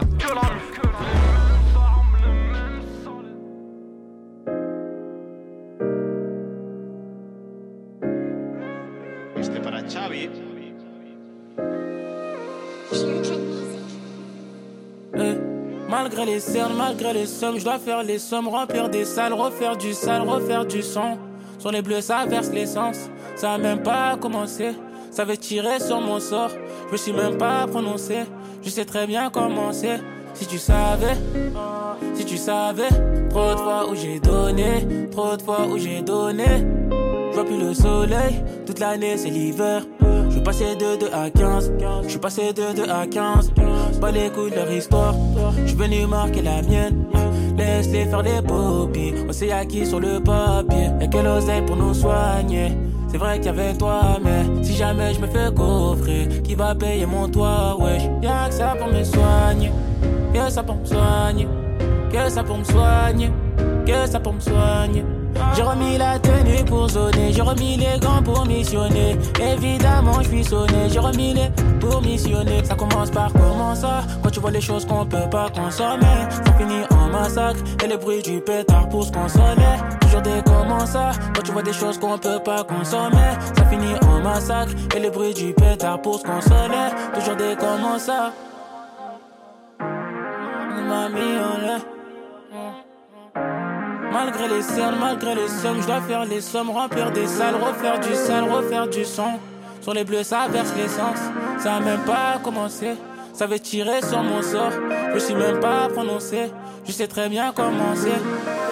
Xavi. 9.88 10.30
Eh, 15.18 15.38
Malgré 15.88 16.26
les 16.26 16.40
cernes, 16.40 16.74
malgré 16.76 17.14
les 17.14 17.26
sommes, 17.26 17.58
je 17.58 17.64
dois 17.64 17.80
faire 17.80 18.04
les 18.04 18.20
sommes, 18.20 18.48
remplir 18.48 18.90
des 18.90 19.06
salles, 19.06 19.34
refaire 19.34 19.78
du 19.78 19.94
sale, 19.94 20.22
refaire 20.24 20.66
du 20.66 20.82
son. 20.82 21.18
Sur 21.60 21.72
les 21.72 21.82
bleus, 21.82 22.02
ça 22.02 22.26
verse 22.26 22.50
l'essence. 22.52 23.10
Ça 23.36 23.54
a 23.54 23.58
même 23.58 23.82
pas 23.82 24.18
commencé. 24.18 24.74
Ça 25.12 25.24
veut 25.24 25.38
tirer 25.38 25.80
sur 25.80 26.02
mon 26.02 26.20
sort. 26.20 26.52
Je 26.88 26.92
me 26.92 26.98
suis 26.98 27.14
même 27.14 27.38
pas 27.38 27.66
prononcé. 27.68 28.24
Je 28.66 28.72
sais 28.72 28.86
très 28.86 29.06
bien 29.06 29.30
comment 29.30 29.72
c'est. 29.72 30.00
Si 30.34 30.48
tu 30.48 30.58
savais, 30.58 31.16
si 32.16 32.26
tu 32.26 32.36
savais, 32.36 32.90
trop 33.30 33.54
de 33.54 33.60
fois 33.60 33.88
où 33.90 33.96
j'ai 33.96 34.20
donné, 34.20 35.08
trop 35.12 35.38
de 35.38 35.42
fois 35.42 35.68
où 35.72 35.78
j'ai 35.78 36.02
donné. 36.02 36.46
Je 37.30 37.36
vois 37.36 37.46
plus 37.46 37.60
le 37.60 37.74
soleil, 37.76 38.44
toute 38.66 38.80
l'année 38.80 39.18
c'est 39.18 39.30
l'hiver. 39.30 39.84
Je 40.30 40.40
passé 40.40 40.76
de 40.76 40.98
2 41.00 41.10
à 41.14 41.30
15, 41.30 41.74
je 42.04 42.10
suis 42.10 42.20
passé 42.20 42.54
de 42.54 42.76
2 42.76 42.90
à 42.90 43.06
15. 43.06 43.52
Pas 44.02 44.12
les 44.12 44.30
couilles 44.30 44.52
de 44.52 44.56
leur 44.56 44.72
histoire, 44.72 45.14
je 45.62 45.68
suis 45.68 45.78
venu 45.78 46.08
marquer 46.08 46.42
la 46.42 46.62
mienne. 46.64 47.06
Laisse-les 47.58 48.06
faire 48.06 48.24
les 48.24 48.42
poppies, 48.42 49.14
on 49.30 49.32
s'est 49.32 49.52
acquis 49.52 49.86
sur 49.86 50.00
le 50.00 50.20
papier. 50.20 50.90
Y'a 51.00 51.08
que 51.08 51.18
l'oseille 51.18 51.66
pour 51.66 51.76
nous 51.76 51.94
soigner. 51.94 52.72
C'est 53.16 53.20
vrai 53.20 53.38
qu'il 53.38 53.46
y 53.46 53.48
avait 53.48 53.74
toi, 53.76 54.20
mais 54.22 54.44
si 54.62 54.76
jamais 54.76 55.14
je 55.14 55.22
me 55.22 55.28
fais 55.28 55.50
coffrer, 55.56 56.28
qui 56.44 56.54
va 56.54 56.76
payer 56.76 57.06
mon 57.06 57.30
toit, 57.30 57.78
wesh? 57.80 58.04
Y'a 58.22 58.50
que 58.50 58.54
ça 58.54 58.76
pour 58.78 58.90
me 58.90 59.02
soigner, 59.06 59.72
que 60.34 60.50
ça 60.50 60.62
pour 60.62 60.76
me 60.76 60.86
soigner, 60.86 61.48
que 62.12 62.30
ça 62.30 62.44
pour 62.44 62.58
me 62.58 62.66
soigner, 62.66 63.32
que 63.86 64.06
ça 64.06 64.20
pour 64.20 64.34
me 64.34 64.40
soigner. 64.42 65.06
J'ai 65.56 65.62
remis 65.62 65.98
la 65.98 66.20
tenue 66.20 66.66
pour 66.66 66.90
zoner, 66.90 67.32
j'ai 67.32 67.42
remis 67.42 67.78
les 67.78 67.98
gants 68.02 68.22
pour 68.22 68.46
missionner. 68.46 69.18
Évidemment, 69.42 70.22
je 70.22 70.28
suis 70.28 70.44
sonné, 70.44 70.90
j'ai 70.92 71.00
remis 71.00 71.36
les 71.36 71.50
pour 71.80 72.02
missionner. 72.02 72.66
Ça 72.66 72.76
commence 72.76 73.12
par 73.12 73.32
comment 73.32 73.76
ça? 73.76 74.04
Quand 74.24 74.30
tu 74.30 74.42
vois 74.42 74.52
les 74.52 74.60
choses 74.60 74.86
qu'on 74.86 75.06
peut 75.06 75.30
pas 75.32 75.50
consommer, 75.52 76.18
ça 76.30 76.52
finit 76.58 76.84
en 76.92 77.18
massacre 77.18 77.62
et 77.82 77.88
le 77.88 77.96
bruit 77.96 78.22
du 78.22 78.42
pétard 78.42 78.90
pour 78.90 79.06
se 79.06 79.14
consoler. 79.14 80.05
Toujours 80.16 80.36
des 80.36 80.44
comment 80.46 80.86
Quand 81.34 81.42
tu 81.44 81.52
vois 81.52 81.62
des 81.62 81.74
choses 81.74 81.98
qu'on 81.98 82.18
peut 82.18 82.40
pas 82.40 82.64
consommer, 82.64 83.34
ça 83.58 83.66
finit 83.66 83.96
en 84.08 84.22
massacre 84.22 84.72
et 84.96 85.00
le 85.00 85.10
bruit 85.10 85.34
du 85.34 85.54
pétard 85.54 86.02
pour 86.02 86.20
se 86.20 86.24
consoler. 86.24 86.90
Toujours 87.14 87.36
des 87.36 87.56
comment 87.58 87.98
m'a 90.88 91.10
mis 91.10 91.20
en 91.20 91.58
l'air. 91.60 91.82
Malgré 94.14 94.48
les 94.48 94.62
cernes, 94.62 94.96
malgré 95.02 95.36
les 95.36 95.50
sommes, 95.50 95.82
je 95.82 95.88
dois 95.88 96.02
faire 96.02 96.24
les 96.24 96.40
sommes, 96.40 96.70
remplir 96.70 97.12
des 97.12 97.28
salles, 97.28 97.56
refaire 97.56 98.00
du 98.00 98.16
sale, 98.16 98.46
refaire 98.50 98.88
du 98.88 99.04
son. 99.04 99.40
Sur 99.82 99.94
les 99.94 100.06
bleus, 100.06 100.24
ça 100.24 100.48
verse 100.48 100.74
l'essence. 100.78 101.20
Ça 101.60 101.76
a 101.76 101.80
même 101.82 102.04
pas 102.06 102.40
commencé. 102.42 102.92
Ça 103.34 103.48
veut 103.48 103.60
tirer 103.60 104.02
sur 104.02 104.24
mon 104.24 104.42
sort. 104.42 104.72
Je 105.14 105.20
suis 105.20 105.36
même 105.36 105.60
pas 105.60 105.90
prononcé. 105.90 106.52
Je 106.86 106.92
sais 106.94 107.08
très 107.08 107.28
bien 107.28 107.52
comment 107.54 107.96
c'est. 107.96 108.65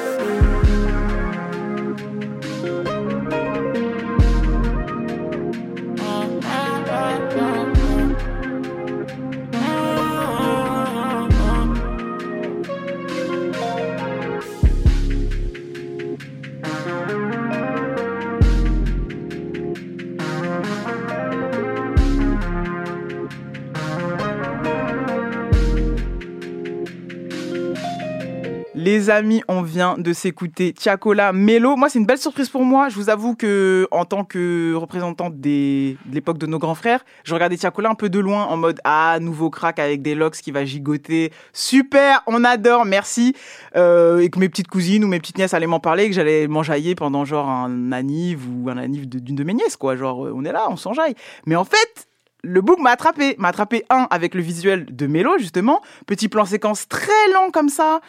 Les 28.93 29.09
amis, 29.09 29.41
on 29.47 29.63
vient 29.63 29.95
de 29.97 30.13
s'écouter 30.13 30.71
Tiakola 30.71 31.33
Melo. 31.33 31.75
Moi, 31.75 31.89
c'est 31.89 31.97
une 31.97 32.05
belle 32.05 32.19
surprise 32.19 32.49
pour 32.49 32.63
moi. 32.63 32.89
Je 32.89 32.95
vous 32.95 33.09
avoue 33.09 33.33
que, 33.33 33.87
en 33.89 34.05
tant 34.05 34.23
que 34.23 34.75
représentante 34.75 35.41
de 35.41 35.95
l'époque 36.11 36.37
de 36.37 36.45
nos 36.45 36.59
grands 36.59 36.75
frères, 36.75 37.03
je 37.23 37.33
regardais 37.33 37.57
Tiakola 37.57 37.89
un 37.89 37.95
peu 37.95 38.07
de 38.11 38.19
loin 38.19 38.43
en 38.43 38.55
mode 38.55 38.79
Ah, 38.83 39.17
nouveau 39.19 39.49
crack 39.49 39.79
avec 39.79 40.03
des 40.03 40.13
locks 40.13 40.35
qui 40.35 40.51
va 40.51 40.63
gigoter. 40.63 41.31
Super, 41.53 42.21
on 42.27 42.43
adore, 42.43 42.85
merci. 42.85 43.35
Euh, 43.75 44.19
et 44.19 44.29
que 44.29 44.37
mes 44.37 44.47
petites 44.47 44.67
cousines 44.67 45.03
ou 45.03 45.07
mes 45.07 45.17
petites 45.17 45.39
nièces 45.39 45.55
allaient 45.55 45.65
m'en 45.65 45.79
parler, 45.79 46.03
et 46.03 46.09
que 46.09 46.15
j'allais 46.15 46.47
m'enjailler 46.47 46.93
pendant 46.93 47.25
genre 47.25 47.49
un 47.49 47.91
anniv 47.93 48.41
ou 48.47 48.69
un 48.69 48.77
anniv 48.77 49.09
d'une 49.09 49.35
de 49.35 49.43
mes 49.43 49.55
nièces, 49.55 49.75
quoi. 49.75 49.95
Genre, 49.95 50.27
euh, 50.27 50.33
on 50.35 50.45
est 50.45 50.51
là, 50.51 50.67
on 50.69 50.77
s'enjaille. 50.77 51.15
Mais 51.47 51.55
en 51.55 51.65
fait, 51.65 52.07
le 52.43 52.61
book 52.61 52.77
m'a 52.79 52.91
attrapé. 52.91 53.33
M'a 53.39 53.47
attrapé, 53.47 53.85
un, 53.89 54.05
avec 54.11 54.35
le 54.35 54.43
visuel 54.43 54.85
de 54.95 55.07
Mélo, 55.07 55.39
justement. 55.39 55.81
Petit 56.05 56.29
plan 56.29 56.45
séquence 56.45 56.87
très 56.87 57.31
lent 57.33 57.49
comme 57.51 57.69
ça. 57.69 57.99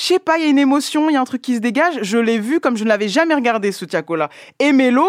Je 0.00 0.06
sais 0.06 0.18
pas, 0.18 0.38
il 0.38 0.44
y 0.44 0.46
a 0.46 0.48
une 0.48 0.58
émotion, 0.58 1.10
il 1.10 1.12
y 1.12 1.16
a 1.16 1.20
un 1.20 1.24
truc 1.24 1.42
qui 1.42 1.54
se 1.54 1.60
dégage. 1.60 1.98
Je 2.00 2.16
l'ai 2.16 2.38
vu 2.38 2.58
comme 2.58 2.74
je 2.74 2.84
ne 2.84 2.88
l'avais 2.88 3.08
jamais 3.08 3.34
regardé, 3.34 3.70
ce 3.70 3.84
Tiakola. 3.84 4.30
Et 4.58 4.72
Mélo, 4.72 5.06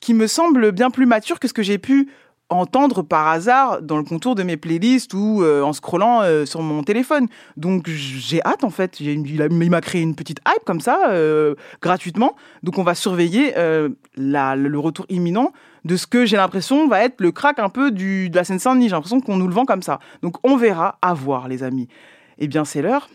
qui 0.00 0.14
me 0.14 0.26
semble 0.26 0.72
bien 0.72 0.90
plus 0.90 1.06
mature 1.06 1.38
que 1.38 1.46
ce 1.46 1.52
que 1.52 1.62
j'ai 1.62 1.78
pu 1.78 2.08
entendre 2.48 3.02
par 3.02 3.28
hasard 3.28 3.82
dans 3.82 3.96
le 3.96 4.02
contour 4.02 4.34
de 4.34 4.42
mes 4.42 4.56
playlists 4.56 5.14
ou 5.14 5.44
euh, 5.44 5.62
en 5.62 5.72
scrollant 5.72 6.22
euh, 6.22 6.44
sur 6.44 6.60
mon 6.60 6.82
téléphone. 6.82 7.28
Donc 7.56 7.88
j'ai 7.88 8.42
hâte 8.44 8.64
en 8.64 8.70
fait. 8.70 8.98
Il, 8.98 9.70
m'a 9.70 9.80
créé 9.80 10.02
une 10.02 10.16
petite 10.16 10.40
hype 10.40 10.64
comme 10.64 10.80
ça, 10.80 11.10
euh, 11.10 11.54
gratuitement. 11.80 12.34
Donc 12.64 12.78
on 12.78 12.82
va 12.82 12.96
surveiller 12.96 13.54
le 14.16 14.76
retour 14.76 15.06
imminent 15.08 15.52
de 15.84 15.96
ce 15.96 16.08
que 16.08 16.26
j'ai 16.26 16.36
l'impression 16.36 16.88
va 16.88 17.04
être 17.04 17.20
le 17.20 17.30
crack 17.30 17.60
un 17.60 17.68
peu 17.68 17.92
du, 17.92 18.28
de 18.28 18.34
la 18.34 18.42
Seine-Saint-Denis. 18.42 18.88
J'ai 18.88 18.96
l'impression 18.96 19.20
qu'on 19.20 19.36
nous 19.36 19.46
le 19.46 19.54
vend 19.54 19.66
comme 19.66 19.82
ça. 19.82 20.00
Donc 20.20 20.34
on 20.42 20.56
verra, 20.56 20.98
à 21.00 21.14
voir 21.14 21.46
les 21.46 21.62
amis. 21.62 21.86
Eh 22.40 22.48
bien 22.48 22.64
c'est 22.64 22.82
l'heure. 22.82 23.08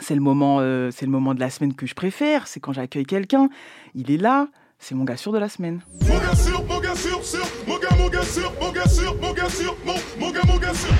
C'est 0.00 0.14
le 0.14 0.20
moment, 0.20 0.58
euh, 0.60 0.90
c'est 0.92 1.06
le 1.06 1.12
moment 1.12 1.34
de 1.34 1.40
la 1.40 1.50
semaine 1.50 1.74
que 1.74 1.86
je 1.86 1.94
préfère. 1.94 2.46
C'est 2.46 2.60
quand 2.60 2.72
j'accueille 2.72 3.06
quelqu'un. 3.06 3.48
Il 3.94 4.10
est 4.10 4.16
là. 4.16 4.48
C'est 4.78 4.94
mon 4.94 5.04
gars 5.04 5.16
sûr 5.16 5.32
de 5.32 5.38
la 5.38 5.48
semaine. 5.48 5.80
Mon 6.02 6.18
gars 6.18 6.34
sûr, 6.36 6.64
mon 6.68 6.78
gars 6.78 6.94
sûr, 6.94 7.24
sûr, 7.24 7.44
mon 7.66 7.78
gars, 7.78 7.88
mon 7.98 8.08
gars 8.08 8.22
sûr, 8.22 8.52
mon 8.60 8.70
gars 8.70 8.88
sûr, 8.88 9.16
mon 9.20 9.32
gars 9.32 9.48
sûr, 9.48 9.76
mon, 9.84 9.94
mon 10.20 10.30
gars, 10.30 10.40
mon 10.46 10.56
gars 10.56 10.74
sûr. 10.74 10.94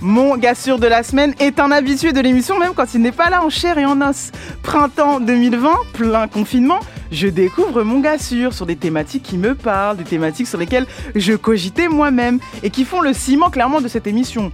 Mon 0.00 0.36
gars 0.36 0.54
sûr 0.54 0.78
de 0.78 0.86
la 0.86 1.02
semaine 1.02 1.34
est 1.40 1.58
un 1.58 1.70
habitué 1.72 2.12
de 2.12 2.20
l'émission, 2.20 2.58
même 2.58 2.72
quand 2.72 2.94
il 2.94 3.02
n'est 3.02 3.12
pas 3.12 3.30
là 3.30 3.44
en 3.44 3.50
chair 3.50 3.78
et 3.78 3.84
en 3.84 4.00
os. 4.00 4.30
Printemps 4.62 5.20
2020, 5.20 5.74
plein 5.92 6.28
confinement, 6.28 6.78
je 7.10 7.26
découvre 7.26 7.82
mon 7.82 7.98
gars 7.98 8.16
sûr 8.16 8.54
sur 8.54 8.64
des 8.64 8.76
thématiques 8.76 9.24
qui 9.24 9.36
me 9.36 9.54
parlent, 9.54 9.96
des 9.96 10.04
thématiques 10.04 10.46
sur 10.46 10.58
lesquelles 10.58 10.86
je 11.16 11.34
cogitais 11.34 11.88
moi-même 11.88 12.38
et 12.62 12.70
qui 12.70 12.84
font 12.84 13.00
le 13.00 13.12
ciment 13.12 13.50
clairement 13.50 13.80
de 13.80 13.88
cette 13.88 14.06
émission. 14.06 14.52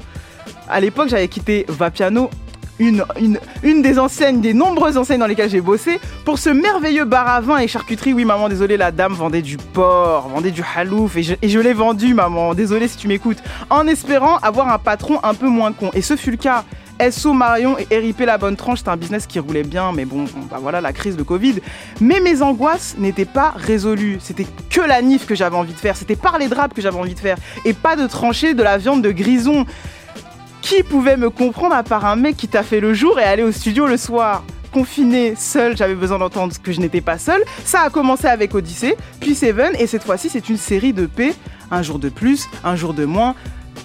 À 0.68 0.80
l'époque, 0.80 1.10
j'avais 1.10 1.28
quitté 1.28 1.66
Vapiano, 1.68 2.30
une, 2.78 3.82
des 3.82 3.98
enseignes, 3.98 4.40
des 4.40 4.54
nombreuses 4.54 4.96
enseignes 4.96 5.20
dans 5.20 5.26
lesquelles 5.26 5.50
j'ai 5.50 5.60
bossé, 5.60 6.00
pour 6.24 6.38
ce 6.38 6.50
merveilleux 6.50 7.04
bar 7.04 7.28
à 7.28 7.40
vin 7.40 7.58
et 7.58 7.68
charcuterie. 7.68 8.12
Oui, 8.12 8.24
maman, 8.24 8.48
désolé, 8.48 8.76
la 8.76 8.90
dame 8.90 9.14
vendait 9.14 9.42
du 9.42 9.56
porc, 9.56 10.28
vendait 10.28 10.50
du 10.50 10.62
halouf, 10.76 11.16
et 11.16 11.22
je, 11.22 11.34
et 11.40 11.48
je 11.48 11.58
l'ai 11.58 11.72
vendu, 11.72 12.14
maman. 12.14 12.54
Désolé 12.54 12.88
si 12.88 12.96
tu 12.96 13.08
m'écoutes. 13.08 13.42
En 13.70 13.86
espérant 13.86 14.38
avoir 14.38 14.68
un 14.68 14.78
patron 14.78 15.20
un 15.22 15.34
peu 15.34 15.48
moins 15.48 15.72
con. 15.72 15.90
Et 15.94 16.02
ce 16.02 16.16
fut 16.16 16.30
le 16.30 16.36
cas. 16.36 16.64
SO 17.10 17.32
Marion 17.32 17.76
et 17.90 17.98
RIP 17.98 18.20
La 18.20 18.38
Bonne 18.38 18.54
Tranche, 18.54 18.78
c'était 18.78 18.90
un 18.90 18.96
business 18.96 19.26
qui 19.26 19.40
roulait 19.40 19.64
bien, 19.64 19.90
mais 19.92 20.04
bon, 20.04 20.26
bah 20.48 20.58
voilà 20.60 20.80
la 20.80 20.92
crise 20.92 21.16
de 21.16 21.24
Covid. 21.24 21.56
Mais 22.00 22.20
mes 22.20 22.40
angoisses 22.40 22.94
n'étaient 22.98 23.24
pas 23.24 23.52
résolues. 23.56 24.18
C'était 24.20 24.46
que 24.70 24.80
la 24.80 25.02
nif 25.02 25.26
que 25.26 25.34
j'avais 25.34 25.56
envie 25.56 25.72
de 25.72 25.78
faire. 25.78 25.96
C'était 25.96 26.14
par 26.14 26.38
les 26.38 26.46
draps 26.46 26.72
que 26.72 26.80
j'avais 26.80 26.98
envie 26.98 27.14
de 27.14 27.18
faire. 27.18 27.36
Et 27.64 27.72
pas 27.72 27.96
de 27.96 28.06
trancher 28.06 28.54
de 28.54 28.62
la 28.62 28.78
viande 28.78 29.02
de 29.02 29.10
grison. 29.10 29.66
Qui 30.64 30.82
pouvait 30.82 31.18
me 31.18 31.28
comprendre 31.28 31.74
à 31.74 31.82
part 31.82 32.06
un 32.06 32.16
mec 32.16 32.38
qui 32.38 32.48
t'a 32.48 32.62
fait 32.62 32.80
le 32.80 32.94
jour 32.94 33.20
et 33.20 33.22
aller 33.22 33.42
au 33.42 33.52
studio 33.52 33.86
le 33.86 33.98
soir? 33.98 34.42
Confiné, 34.72 35.34
seul, 35.36 35.76
j'avais 35.76 35.94
besoin 35.94 36.18
d'entendre 36.18 36.54
que 36.60 36.72
je 36.72 36.80
n'étais 36.80 37.02
pas 37.02 37.18
seul. 37.18 37.44
Ça 37.66 37.82
a 37.82 37.90
commencé 37.90 38.28
avec 38.28 38.54
Odyssée, 38.54 38.96
puis 39.20 39.34
Seven, 39.34 39.76
et 39.78 39.86
cette 39.86 40.04
fois-ci, 40.04 40.30
c'est 40.30 40.48
une 40.48 40.56
série 40.56 40.94
de 40.94 41.04
P. 41.04 41.34
Un 41.70 41.82
jour 41.82 41.98
de 41.98 42.08
plus, 42.08 42.48
un 42.64 42.76
jour 42.76 42.94
de 42.94 43.04
moins. 43.04 43.34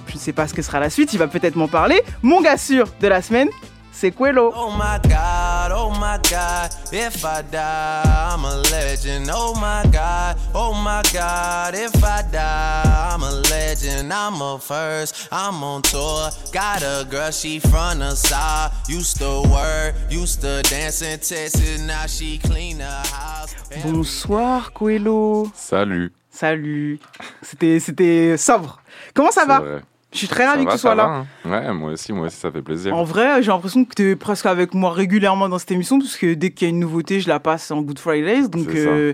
Je 0.08 0.14
ne 0.14 0.20
sais 0.20 0.32
pas 0.32 0.48
ce 0.48 0.54
que 0.54 0.62
sera 0.62 0.80
la 0.80 0.90
suite, 0.90 1.12
il 1.12 1.20
va 1.20 1.28
peut-être 1.28 1.58
m'en 1.58 1.68
parler. 1.68 2.02
Mon 2.24 2.40
gars 2.40 2.58
sûr 2.58 2.88
de 3.02 3.08
la 3.10 3.22
semaine, 3.22 3.50
c'est 3.92 4.12
Quello. 4.12 4.52
Oh 4.56 4.72
my 4.72 5.00
god, 5.10 5.72
oh 5.72 5.92
my 5.92 6.18
god, 6.30 6.72
if 6.92 7.24
I 7.24 7.42
die, 7.42 8.04
I'm 8.06 8.46
a 8.46 8.62
legend. 8.72 9.30
Oh 9.34 9.54
my 9.56 9.84
god, 9.92 10.38
oh 10.54 10.74
my 10.74 11.02
god, 11.14 11.76
if 11.76 12.04
I 12.04 12.24
die, 12.32 13.14
I'm 13.14 13.24
a 13.24 13.32
legend. 13.50 14.12
I'm 14.12 14.42
a 14.42 14.58
first, 14.60 15.28
I'm 15.32 15.64
on 15.64 15.82
tour. 15.82 16.30
Got 16.52 16.84
a 16.84 17.06
girl, 17.10 17.32
she 17.32 17.60
from 17.60 18.00
the 18.00 18.16
side. 18.16 18.72
Used 18.88 19.18
to 19.18 19.44
work, 19.52 19.96
used 20.10 20.42
to 20.42 20.62
dance 20.64 21.02
in 21.02 21.20
Texas, 21.20 21.82
now 21.86 22.06
she 22.06 22.38
clean 22.40 22.78
the 22.80 22.86
house. 22.86 23.56
Bonsoir 23.84 24.72
Quello. 24.74 25.52
Salut. 25.54 26.12
Salut. 26.32 27.00
C'était, 27.42 27.80
c'était 27.80 28.38
sobre. 28.38 28.82
Comment 29.14 29.32
ça 29.32 29.46
va? 29.46 29.60
vrai. 29.60 29.82
Je 30.12 30.18
suis 30.18 30.28
très 30.28 30.48
ravi 30.48 30.66
que 30.66 30.72
tu 30.72 30.78
sois 30.78 30.96
là. 30.96 31.08
va, 31.08 31.14
hein. 31.16 31.26
Ouais, 31.68 31.74
moi 31.74 31.92
aussi, 31.92 32.12
moi 32.14 32.28
aussi, 32.28 32.38
ça 32.38 32.52
fait 32.52 32.62
plaisir. 32.64 32.96
En 32.96 33.04
vrai, 33.04 33.44
j'ai 33.44 33.52
l'impression 33.52 33.86
que 33.86 33.94
tu 33.94 34.12
es 34.12 34.16
presque 34.16 34.48
avec 34.48 34.74
moi 34.74 34.92
régulièrement 34.92 35.48
dans 35.50 35.60
cette 35.60 35.72
émission, 35.72 36.00
parce 36.00 36.18
que 36.18 36.34
dès 36.34 36.50
qu'il 36.52 36.68
y 36.68 36.72
a 36.72 36.74
une 36.74 36.80
nouveauté, 36.80 37.20
je 37.20 37.30
la 37.30 37.40
passe 37.40 37.70
en 37.70 37.82
Good 37.82 38.00
Fridays. 38.00 38.48
Donc, 38.48 38.70
euh, 38.70 39.14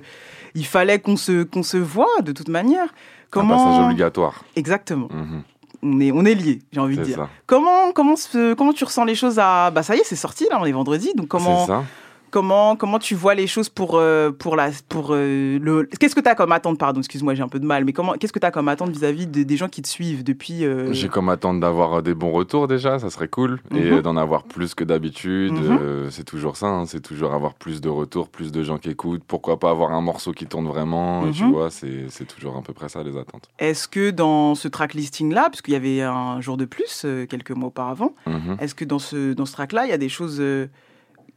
il 0.54 0.66
fallait 0.66 1.00
qu'on 1.00 1.18
se, 1.18 1.44
qu'on 1.44 1.64
se 1.64 1.78
voit 1.78 2.22
de 2.24 2.32
toute 2.32 2.48
manière. 2.48 2.86
Un 2.86 3.42
Comment... 3.42 3.58
passage 3.58 3.86
obligatoire. 3.86 4.46
Exactement. 4.56 5.10
Mhm. 5.12 5.44
On 5.84 6.00
est, 6.00 6.12
on 6.12 6.26
est 6.26 6.34
liés, 6.34 6.62
j'ai 6.72 6.80
envie 6.80 6.98
de 6.98 7.04
dire. 7.04 7.18
ça. 7.18 7.30
Comment, 7.46 7.92
comment, 7.94 8.16
comment 8.58 8.74
tu 8.74 8.86
ressens 8.86 9.04
les 9.04 9.14
choses 9.14 9.38
à... 9.38 9.70
Bah 9.70 9.84
ça 9.84 9.96
y 9.96 10.00
est, 10.00 10.04
c'est 10.06 10.16
sorti, 10.16 10.48
là, 10.50 10.58
on 10.60 10.66
est 10.66 10.72
vendredi. 10.72 11.12
Donc 11.16 11.28
comment, 11.28 11.66
C'est 11.66 11.72
ça. 11.74 11.84
Comment, 12.36 12.76
comment 12.76 13.00
tu 13.00 13.16
vois 13.16 13.34
les 13.34 13.48
choses 13.48 13.70
pour, 13.70 13.96
euh, 13.96 14.30
pour, 14.30 14.58
la, 14.58 14.70
pour 14.90 15.12
euh, 15.12 15.58
le... 15.58 15.84
Qu'est-ce 16.00 16.14
que 16.16 16.20
tu 16.20 16.28
as 16.28 16.36
comme 16.36 16.52
attente, 16.52 16.78
pardon, 16.78 17.00
excuse-moi, 17.00 17.34
j'ai 17.34 17.42
un 17.44 17.48
peu 17.48 17.60
de 17.62 17.66
mal, 17.66 17.86
mais 17.86 17.94
comment, 17.94 18.12
qu'est-ce 18.14 18.34
que 18.34 18.40
tu 18.40 18.46
as 18.46 18.52
comme 18.52 18.68
attente 18.68 18.90
vis-à-vis 18.90 19.26
de- 19.26 19.44
des 19.44 19.56
gens 19.56 19.70
qui 19.70 19.82
te 19.82 19.88
suivent 19.88 20.22
depuis... 20.26 20.66
euh, 20.66 20.92
J'ai 20.92 21.08
comme 21.08 21.30
attente 21.30 21.62
d'avoir 21.62 22.04
des 22.04 22.14
bons 22.14 22.32
retours 22.34 22.68
déjà, 22.68 23.00
ça 23.00 23.10
serait 23.10 23.30
cool. 23.30 23.62
Et 23.74 23.90
Mhm. 23.92 24.02
d'en 24.02 24.18
avoir 24.18 24.44
plus 24.44 24.76
que 24.76 24.84
d'habitude. 24.84 25.54
Mhm. 25.54 26.10
c'est 26.12 26.26
toujours 26.26 26.58
ça, 26.58 26.68
hein, 26.68 26.86
c'est 26.86 27.00
toujours 27.00 27.34
avoir 27.34 27.54
plus 27.54 27.80
de 27.80 27.88
retours, 27.88 28.28
plus 28.28 28.52
de 28.52 28.64
gens 28.64 28.78
qui 28.80 28.90
écoutent. 28.90 29.24
Pourquoi 29.26 29.58
pas 29.58 29.70
avoir 29.70 29.94
un 29.94 30.02
morceau 30.02 30.34
qui 30.34 30.46
tourne 30.46 30.68
vraiment, 30.68 31.32
tu 31.32 31.46
Mhm. 31.46 31.52
vois, 31.54 31.70
c'est 31.70 32.08
c'est 32.10 32.26
toujours 32.26 32.58
à 32.58 32.62
peu 32.62 32.74
près 32.74 32.90
ça 32.90 33.02
les 33.02 33.16
attentes. 33.18 33.48
Est-ce 33.60 33.88
que 33.88 34.10
dans 34.12 34.56
ce 34.56 34.68
track 34.68 34.94
listing-là, 34.94 35.48
puisqu'il 35.50 35.72
y 35.74 35.78
avait 35.78 36.02
un 36.02 36.42
jour 36.42 36.58
de 36.58 36.66
plus 36.66 37.06
quelques 37.30 37.52
mois 37.52 37.70
auparavant, 37.70 38.14
est-ce 38.60 38.76
que 38.76 38.84
dans 38.84 39.00
ce, 39.00 39.32
dans 39.34 39.46
ce 39.46 39.54
track-là, 39.54 39.86
il 39.86 39.90
y 39.90 39.94
a 39.94 39.98
des 39.98 40.10
choses. 40.10 40.42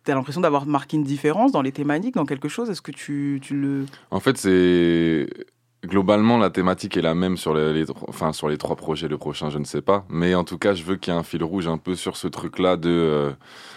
Tu 0.08 0.12
as 0.12 0.14
l'impression 0.16 0.40
d'avoir 0.40 0.66
marqué 0.66 0.96
une 0.96 1.04
différence 1.04 1.52
dans 1.52 1.62
les 1.62 1.72
thématiques, 1.72 2.14
dans 2.14 2.26
quelque 2.26 2.48
chose? 2.48 2.68
Est-ce 2.70 2.82
que 2.82 2.92
tu, 2.92 3.38
tu 3.42 3.54
le. 3.54 3.86
En 4.10 4.20
fait, 4.20 4.36
c'est 4.38 5.28
globalement 5.86 6.38
la 6.38 6.50
thématique 6.50 6.96
est 6.96 7.02
la 7.02 7.14
même 7.14 7.36
sur 7.36 7.54
les, 7.54 7.72
les 7.72 7.84
enfin 8.08 8.32
sur 8.32 8.48
les 8.48 8.58
trois 8.58 8.74
projets. 8.74 9.06
Le 9.06 9.16
prochain, 9.18 9.48
je 9.48 9.58
ne 9.58 9.64
sais 9.64 9.80
pas, 9.82 10.04
mais 10.08 10.34
en 10.34 10.42
tout 10.44 10.58
cas, 10.58 10.74
je 10.74 10.82
veux 10.82 10.96
qu'il 10.96 11.12
y 11.12 11.16
ait 11.16 11.20
un 11.20 11.22
fil 11.22 11.44
rouge 11.44 11.68
un 11.68 11.78
peu 11.78 11.94
sur 11.94 12.16
ce 12.16 12.26
truc-là 12.26 12.76
de 12.76 12.88
euh, 12.90 13.30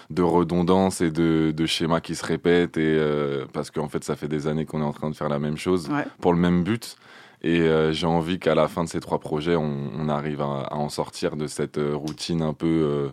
de 0.09 0.23
redondance 0.23 1.01
et 1.01 1.11
de, 1.11 1.51
de 1.55 1.65
schémas 1.65 1.99
qui 2.01 2.15
se 2.15 2.25
répètent 2.25 2.75
et 2.77 2.95
euh, 2.97 3.45
parce 3.53 3.69
qu'en 3.71 3.87
fait, 3.87 4.03
ça 4.03 4.15
fait 4.15 4.27
des 4.27 4.47
années 4.47 4.65
qu'on 4.65 4.81
est 4.81 4.85
en 4.85 4.93
train 4.93 5.09
de 5.09 5.15
faire 5.15 5.29
la 5.29 5.39
même 5.39 5.57
chose 5.57 5.89
Ouais. 5.89 6.05
pour 6.19 6.33
le 6.33 6.39
même 6.39 6.63
but. 6.63 6.95
Et 7.43 7.61
euh, 7.61 7.91
j'ai 7.91 8.05
envie 8.07 8.37
qu'à 8.39 8.53
la 8.55 8.67
fin 8.67 8.83
de 8.83 8.89
ces 8.89 8.99
trois 8.99 9.19
projets, 9.19 9.55
on, 9.55 9.89
on 9.97 10.09
arrive 10.09 10.41
à, 10.41 10.61
à 10.69 10.75
en 10.75 10.89
sortir 10.89 11.35
de 11.35 11.47
cette 11.47 11.79
routine 11.93 12.41
un 12.41 12.53
peu 12.53 13.11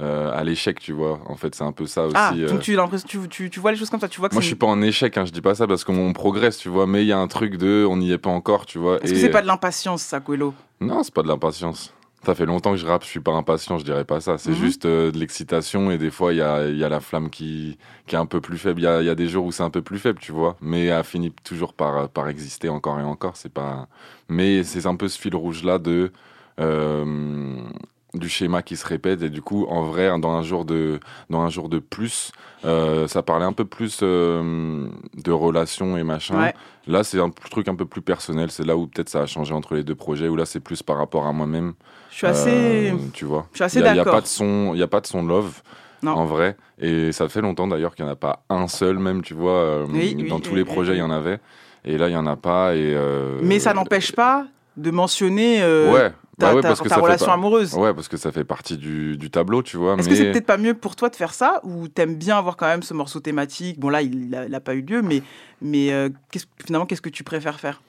euh, 0.00 0.28
euh, 0.30 0.32
à 0.38 0.42
l'échec, 0.44 0.80
tu 0.80 0.92
vois. 0.92 1.20
En 1.26 1.36
fait, 1.36 1.54
c'est 1.54 1.64
un 1.64 1.72
peu 1.72 1.86
ça 1.86 2.04
aussi. 2.06 2.14
Ah, 2.16 2.32
euh, 2.34 2.48
donc 2.48 2.60
tu, 2.60 2.74
l'impression- 2.74 3.06
tu, 3.08 3.28
tu, 3.28 3.50
tu 3.50 3.60
vois 3.60 3.70
les 3.72 3.76
choses 3.78 3.90
comme 3.90 4.00
ça 4.00 4.08
tu 4.08 4.18
vois 4.20 4.28
que 4.28 4.34
moi, 4.34 4.40
je 4.42 4.46
suis 4.46 4.56
pas 4.56 4.66
en 4.66 4.80
échec, 4.82 5.16
hein, 5.18 5.24
je 5.24 5.30
dis 5.32 5.40
pas 5.40 5.54
ça 5.54 5.66
parce 5.66 5.84
qu'on 5.84 5.96
on 5.98 6.12
progresse, 6.12 6.58
tu 6.58 6.68
vois, 6.68 6.86
mais 6.86 7.02
il 7.02 7.06
y 7.08 7.12
a 7.12 7.18
un 7.18 7.28
truc 7.28 7.56
de 7.56 7.86
on 7.88 7.96
n'y 7.96 8.10
est 8.12 8.18
pas 8.18 8.30
encore, 8.30 8.66
tu 8.66 8.78
vois. 8.78 8.96
Est-ce 9.02 9.12
que 9.12 9.18
et- 9.18 9.20
c'est 9.22 9.30
pas 9.30 9.42
de 9.42 9.46
l'impatience, 9.46 10.02
ça, 10.02 10.20
Quello 10.20 10.54
Non, 10.80 11.02
c'est 11.02 11.14
pas 11.14 11.22
de 11.22 11.28
l'impatience. 11.28 11.92
Ça 12.26 12.34
fait 12.34 12.44
longtemps 12.44 12.72
que 12.72 12.76
je 12.76 12.86
rappe, 12.86 13.02
je 13.04 13.08
suis 13.08 13.20
pas 13.20 13.32
impatient, 13.32 13.78
je 13.78 13.84
dirais 13.84 14.04
pas 14.04 14.20
ça. 14.20 14.36
C'est 14.36 14.50
Mhm. 14.50 14.56
juste 14.56 14.84
euh, 14.84 15.10
de 15.10 15.18
l'excitation 15.18 15.90
et 15.90 15.96
des 15.96 16.10
fois, 16.10 16.34
il 16.34 16.36
y 16.36 16.42
a, 16.42 16.66
il 16.68 16.76
y 16.76 16.84
a 16.84 16.90
la 16.90 17.00
flamme 17.00 17.30
qui, 17.30 17.78
qui 18.06 18.14
est 18.14 18.18
un 18.18 18.26
peu 18.26 18.42
plus 18.42 18.58
faible. 18.58 18.78
Il 18.80 18.84
y 18.84 18.86
a, 18.86 19.00
il 19.00 19.06
y 19.06 19.08
a 19.10 19.14
des 19.14 19.26
jours 19.26 19.46
où 19.46 19.52
c'est 19.52 19.62
un 19.62 19.70
peu 19.70 19.80
plus 19.80 19.98
faible, 19.98 20.18
tu 20.20 20.30
vois, 20.30 20.56
mais 20.60 20.84
elle 20.86 21.02
finit 21.04 21.32
toujours 21.44 21.72
par, 21.72 22.10
par 22.10 22.28
exister 22.28 22.68
encore 22.68 23.00
et 23.00 23.02
encore. 23.04 23.36
C'est 23.36 23.52
pas... 23.52 23.88
Mais 24.28 24.64
c'est 24.64 24.84
un 24.86 24.96
peu 24.96 25.08
ce 25.08 25.18
fil 25.18 25.34
rouge-là 25.34 25.78
de. 25.78 26.12
euh, 26.60 27.56
du 28.14 28.28
schéma 28.28 28.62
qui 28.62 28.76
se 28.76 28.84
répète 28.86 29.22
et 29.22 29.30
du 29.30 29.40
coup 29.40 29.66
en 29.68 29.82
vrai 29.82 30.10
dans 30.18 30.32
un 30.32 30.42
jour 30.42 30.64
de 30.64 30.98
dans 31.30 31.40
un 31.42 31.48
jour 31.48 31.68
de 31.68 31.78
plus 31.78 32.32
euh, 32.64 33.06
ça 33.06 33.22
parlait 33.22 33.44
un 33.44 33.52
peu 33.52 33.64
plus 33.64 34.00
euh, 34.02 34.88
de 35.14 35.30
relations 35.32 35.96
et 35.96 36.02
machin 36.02 36.36
Ouais. 36.40 36.54
là 36.88 37.04
c'est 37.04 37.20
un 37.20 37.30
truc 37.30 37.68
un 37.68 37.76
peu 37.76 37.84
plus 37.86 38.02
personnel 38.02 38.50
c'est 38.50 38.66
là 38.66 38.76
où 38.76 38.88
peut-être 38.88 39.08
ça 39.08 39.20
a 39.22 39.26
changé 39.26 39.54
entre 39.54 39.74
les 39.76 39.84
deux 39.84 39.94
projets 39.94 40.26
où 40.28 40.34
là 40.34 40.44
c'est 40.44 40.58
plus 40.60 40.82
par 40.82 40.96
rapport 40.98 41.26
à 41.26 41.32
moi-même 41.32 41.74
Je 42.10 42.16
suis 42.16 42.26
assez- 42.26 42.90
Euh, 42.92 42.96
tu 43.12 43.24
vois 43.26 43.46
je 43.52 43.58
suis 43.58 43.64
assez 43.64 43.78
il 43.78 43.84
y 43.84 43.88
a- 43.88 43.92
il 43.92 43.96
y 43.96 44.00
a 44.00 44.04
d'accord. 44.04 44.14
pas 44.14 44.20
de 44.22 44.26
son 44.26 44.72
il 44.74 44.80
y 44.80 44.82
a 44.82 44.88
pas 44.88 45.00
de 45.00 45.06
son 45.06 45.22
love 45.24 45.62
Non. 46.02 46.12
en 46.12 46.24
vrai 46.24 46.56
et 46.80 47.12
ça 47.12 47.28
fait 47.28 47.40
longtemps 47.42 47.68
d'ailleurs 47.68 47.94
qu'il 47.94 48.04
n'y 48.04 48.10
en 48.10 48.14
a 48.14 48.16
pas 48.16 48.42
un 48.50 48.66
seul 48.66 48.98
même 48.98 49.22
tu 49.22 49.34
vois 49.34 49.84
Oui, 49.84 50.16
dans 50.28 50.36
oui, 50.36 50.42
tous 50.42 50.54
les 50.56 50.64
projets 50.64 50.94
il 50.94 50.98
y 50.98 51.02
en 51.02 51.10
avait 51.12 51.38
et 51.84 51.96
là 51.96 52.08
il 52.08 52.12
y 52.12 52.16
en 52.16 52.26
a 52.26 52.34
pas 52.36 52.74
et 52.74 52.96
Mais 53.40 53.60
ça 53.60 53.72
n'empêche 53.72 54.10
pas 54.12 54.46
de 54.76 54.90
mentionner. 54.90 55.60
ouais 55.62 56.10
ta, 56.40 56.48
Bah 56.48 56.54
ouais, 56.56 56.62
ta- 56.62 56.68
parce 56.68 56.80
que 56.80 56.88
ta 56.88 56.94
ça 56.94 56.94
fait 56.96 57.00
relation 57.02 57.26
pas- 57.26 57.32
amoureuse. 57.34 57.74
Ouais, 57.74 57.94
parce 57.94 58.08
que 58.08 58.16
ça 58.16 58.32
fait 58.32 58.44
partie 58.44 58.76
du, 58.76 59.16
du 59.16 59.30
tableau, 59.30 59.62
tu 59.62 59.76
vois. 59.76 59.94
Est-ce 59.96 60.08
mais... 60.08 60.14
que 60.14 60.16
c'est 60.20 60.32
peut-être 60.32 60.46
pas 60.46 60.56
mieux 60.58 60.74
pour 60.74 60.96
toi 60.96 61.08
de 61.08 61.16
faire 61.16 61.32
ça 61.34 61.60
ou 61.62 61.86
t'aimes 61.88 62.16
bien 62.16 62.36
avoir 62.38 62.56
quand 62.56 62.66
même 62.66 62.82
ce 62.82 62.94
morceau 62.94 63.20
thématique? 63.20 63.78
Bon 63.78 63.88
là, 63.90 64.02
il 64.02 64.28
n'a 64.30 64.60
pas 64.60 64.74
eu 64.74 64.80
lieu, 64.82 65.02
mais, 65.02 65.22
mais 65.62 65.92
euh, 65.92 66.08
qu'est-ce- 66.32 66.46
finalement, 66.66 66.86
qu'est-ce 66.86 67.02
que 67.02 67.08
tu 67.10 67.22
préfères 67.22 67.60
faire? 67.60 67.80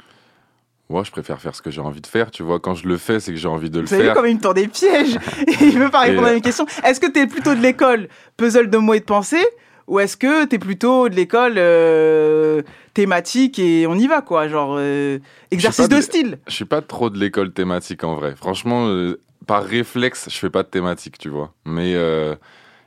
Ouais, 0.90 1.06
je 1.06 1.12
préfère 1.12 1.40
faire 1.40 1.56
ce 1.56 1.62
que 1.62 1.72
j'ai 1.72 1.80
envie 1.80 2.02
de 2.02 2.08
faire, 2.08 2.32
tu 2.32 2.44
vois. 2.44 2.60
Quand 2.60 2.76
je 2.76 2.86
le 2.86 2.98
fais, 2.98 3.22
c'est 3.22 3.32
que 3.32 3.38
j'ai 3.38 3.48
envie 3.48 3.70
de 3.70 3.80
le 3.80 3.86
Vous 3.86 3.96
faire. 3.96 4.14
comme 4.14 4.28
il 4.28 4.36
me 4.36 4.42
tend 4.42 4.52
des 4.52 4.68
pièges 4.68 5.18
il 5.62 5.80
veut 5.80 5.90
pas 5.90 6.02
répondre 6.02 6.28
Et, 6.28 6.32
à 6.32 6.34
mes 6.34 6.42
questions. 6.42 6.66
Est-ce 6.84 7.00
que 7.00 7.08
t'es 7.08 7.28
plutôt 7.28 7.56
de 7.56 7.62
l'école 7.62 8.10
puzzle 8.36 8.70
de 8.70 8.78
mots 8.78 8.94
et 8.94 9.00
de 9.00 9.06
pensée 9.06 9.46
ou 9.88 10.00
est-ce 10.00 10.17
que 10.17 10.46
t'es 10.46 10.60
plutôt 10.60 11.10
de 11.10 11.15
l'école 11.15 11.56
euh, 11.58 12.62
thématique 12.94 13.60
et 13.60 13.88
on 13.88 13.96
y 13.96 14.08
va 14.08 14.22
quoi, 14.22 14.48
genre 14.48 14.76
euh, 14.78 15.20
exercice 15.52 15.89
de 15.89 15.96
de- 15.98 16.02
style 16.02 16.39
Je 16.48 16.54
suis 16.54 16.65
pas 16.65 16.82
trop 16.82 17.10
de 17.10 17.17
l'école 17.20 17.52
thématique 17.52 18.04
en 18.04 18.15
vrai. 18.15 18.36
Franchement, 18.36 18.88
euh, 18.88 19.20
par 19.48 19.63
réflexe, 19.63 20.28
je 20.30 20.38
fais 20.38 20.50
pas 20.50 20.63
de 20.63 20.67
thématique, 20.70 21.17
tu 21.17 21.30
vois. 21.30 21.54
Mais 21.65 21.91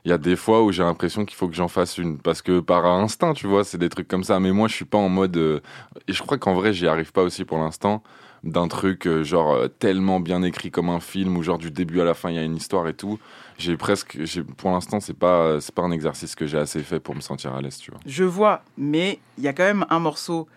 il 0.05 0.09
y 0.09 0.13
a 0.13 0.17
des 0.19 0.35
fois 0.35 0.63
où 0.63 0.71
j'ai 0.71 0.83
l'impression 0.83 1.25
qu'il 1.25 1.35
faut 1.35 1.47
que 1.47 1.55
j'en 1.55 1.67
fasse 1.67 1.97
une 1.97 2.19
parce 2.19 2.41
que 2.43 2.59
par 2.59 2.85
instinct, 2.85 3.33
tu 3.33 3.47
vois, 3.47 3.63
c'est 3.63 3.79
des 3.79 3.89
trucs 3.89 4.07
comme 4.07 4.23
ça. 4.23 4.39
Mais 4.39 4.51
moi, 4.51 4.67
je 4.67 4.75
suis 4.75 4.85
pas 4.85 4.99
en 4.99 5.09
mode. 5.09 5.35
euh, 5.37 5.59
Et 6.07 6.13
je 6.13 6.21
crois 6.21 6.37
qu'en 6.37 6.53
vrai, 6.53 6.73
j'y 6.73 6.87
arrive 6.87 7.11
pas 7.11 7.23
aussi 7.23 7.43
pour 7.43 7.57
l'instant. 7.57 8.03
D'un 8.43 8.67
truc 8.67 9.07
euh, 9.07 9.23
genre 9.23 9.53
euh, 9.55 9.67
tellement 9.67 10.19
bien 10.19 10.43
écrit 10.43 10.69
comme 10.69 10.89
un 10.89 10.99
film 10.99 11.35
où 11.35 11.41
genre 11.41 11.57
du 11.57 11.71
début 11.71 12.01
à 12.01 12.03
la 12.05 12.13
fin 12.13 12.29
il 12.29 12.35
y 12.35 12.39
a 12.39 12.43
une 12.43 12.55
histoire 12.55 12.87
et 12.87 12.93
tout. 12.93 13.17
J'ai 13.57 13.77
presque, 13.77 14.17
pour 14.57 14.71
l'instant 14.71 14.99
c'est 14.99 15.13
pas 15.17 15.59
c'est 15.61 15.73
pas 15.73 15.81
un 15.83 15.91
exercice 15.91 16.35
que 16.35 16.45
j'ai 16.45 16.57
assez 16.57 16.81
fait 16.81 16.99
pour 16.99 17.15
me 17.15 17.21
sentir 17.21 17.53
à 17.53 17.61
l'aise, 17.61 17.77
tu 17.77 17.91
vois. 17.91 17.99
Je 18.05 18.23
vois, 18.25 18.63
mais 18.77 19.19
il 19.37 19.43
y 19.43 19.47
a 19.47 19.53
quand 19.53 19.63
même 19.63 19.85
un 19.89 19.99
morceau 19.99 20.47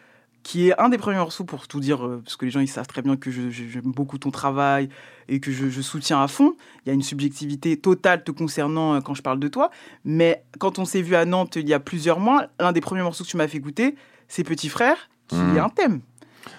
qui 0.42 0.68
est 0.68 0.80
un 0.80 0.88
des 0.88 0.98
premiers 0.98 1.18
morceaux 1.18 1.44
pour 1.44 1.68
tout 1.68 1.78
dire, 1.80 2.04
euh, 2.06 2.20
parce 2.24 2.36
que 2.36 2.44
les 2.44 2.50
gens 2.50 2.60
ils 2.60 2.68
savent 2.68 2.86
très 2.86 3.02
bien 3.02 3.16
que 3.16 3.30
j'aime 3.30 3.82
beaucoup 3.92 4.18
ton 4.18 4.30
travail 4.30 4.88
et 5.28 5.40
que 5.40 5.52
je, 5.52 5.68
je 5.68 5.80
soutiens 5.82 6.22
à 6.22 6.28
fond. 6.28 6.54
Il 6.84 6.88
y 6.88 6.90
a 6.90 6.94
une 6.94 7.02
subjectivité 7.02 7.76
totale 7.76 8.24
te 8.24 8.30
concernant 8.30 8.94
euh, 8.94 9.00
quand 9.00 9.14
je 9.14 9.20
parle 9.22 9.40
de 9.40 9.48
toi. 9.48 9.70
Mais 10.04 10.42
quand 10.58 10.78
on 10.78 10.84
s'est 10.86 11.02
vu 11.02 11.14
à 11.16 11.24
Nantes 11.24 11.56
il 11.56 11.68
y 11.68 11.74
a 11.74 11.80
plusieurs 11.80 12.18
mois, 12.18 12.46
l'un 12.58 12.72
des 12.72 12.80
premiers 12.80 13.02
morceaux 13.02 13.24
que 13.24 13.28
tu 13.28 13.36
m'as 13.36 13.46
fait 13.48 13.58
écouter, 13.58 13.94
c'est 14.26 14.44
Petit 14.44 14.68
Frère, 14.70 14.96
qui 15.26 15.36
Mhm. 15.36 15.56
est 15.56 15.60
un 15.60 15.68
thème. 15.68 16.00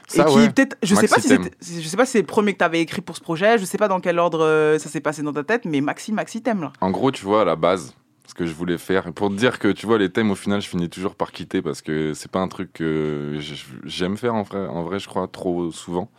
Ça, 0.10 0.24
et 0.24 0.26
qui 0.26 0.38
ouais. 0.38 0.50
peut-être, 0.50 0.76
je 0.82 0.96
sais 0.96 1.08
pas 1.08 1.20
si 1.20 1.82
je 1.82 1.88
sais 1.88 1.96
pas 1.96 2.06
si 2.06 2.14
c'est 2.14 2.22
le 2.22 2.26
premier 2.26 2.54
que 2.54 2.58
tu 2.58 2.64
avais 2.64 2.82
écrit 2.82 3.02
pour 3.02 3.16
ce 3.16 3.22
projet, 3.22 3.60
je 3.60 3.66
sais 3.66 3.78
pas 3.78 3.88
dans 3.88 4.00
quel 4.00 4.18
ordre 4.18 4.44
euh, 4.44 4.80
ça 4.80 4.90
s'est 4.90 5.02
passé 5.02 5.22
dans 5.22 5.34
ta 5.34 5.44
tête, 5.44 5.66
mais 5.66 5.82
Maxi 5.82 6.12
Maxi 6.12 6.42
thème 6.42 6.62
là. 6.62 6.74
En 6.82 6.90
gros, 6.90 7.12
tu 7.12 7.24
vois, 7.24 7.44
à 7.44 7.46
la 7.46 7.56
base, 7.56 7.94
ce 8.26 8.34
que 8.34 8.48
je 8.48 8.54
voulais 8.54 8.80
faire, 8.80 9.14
pour 9.14 9.30
te 9.30 9.36
dire 9.36 9.60
que 9.60 9.68
tu 9.68 9.86
vois, 9.86 10.00
les 10.00 10.10
thèmes, 10.10 10.32
au 10.32 10.36
final, 10.36 10.62
je 10.62 10.68
finis 10.68 10.90
toujours 10.90 11.14
par 11.14 11.32
quitter 11.32 11.62
parce 11.62 11.84
que 11.84 12.14
c'est 12.16 12.32
pas 12.32 12.40
un 12.40 12.48
truc 12.48 12.74
que 12.74 13.40
j'aime 13.86 14.18
faire 14.18 14.34
en 14.34 14.42
vrai, 14.42 14.68
en 14.68 14.84
vrai, 14.84 14.98
je 14.98 15.08
crois, 15.08 15.28
trop 15.28 15.72
souvent. 15.72 16.10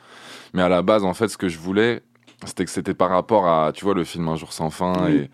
Mais 0.55 0.63
à 0.63 0.69
la 0.69 0.83
base, 0.83 1.05
en 1.05 1.15
fait, 1.15 1.27
ce 1.27 1.37
que 1.37 1.49
je 1.49 1.59
voulais, 1.59 2.03
c'était 2.47 2.65
que 2.65 2.71
c'était 2.71 2.95
par 2.95 3.11
rapport 3.11 3.49
à, 3.49 3.73
tu 3.73 3.85
vois, 3.85 3.95
le 3.95 4.05
film 4.05 4.29
Un 4.29 4.37
jour 4.37 4.53
sans 4.53 4.71
fin. 4.71 4.93
Oui. 5.05 5.17
Et, 5.17 5.31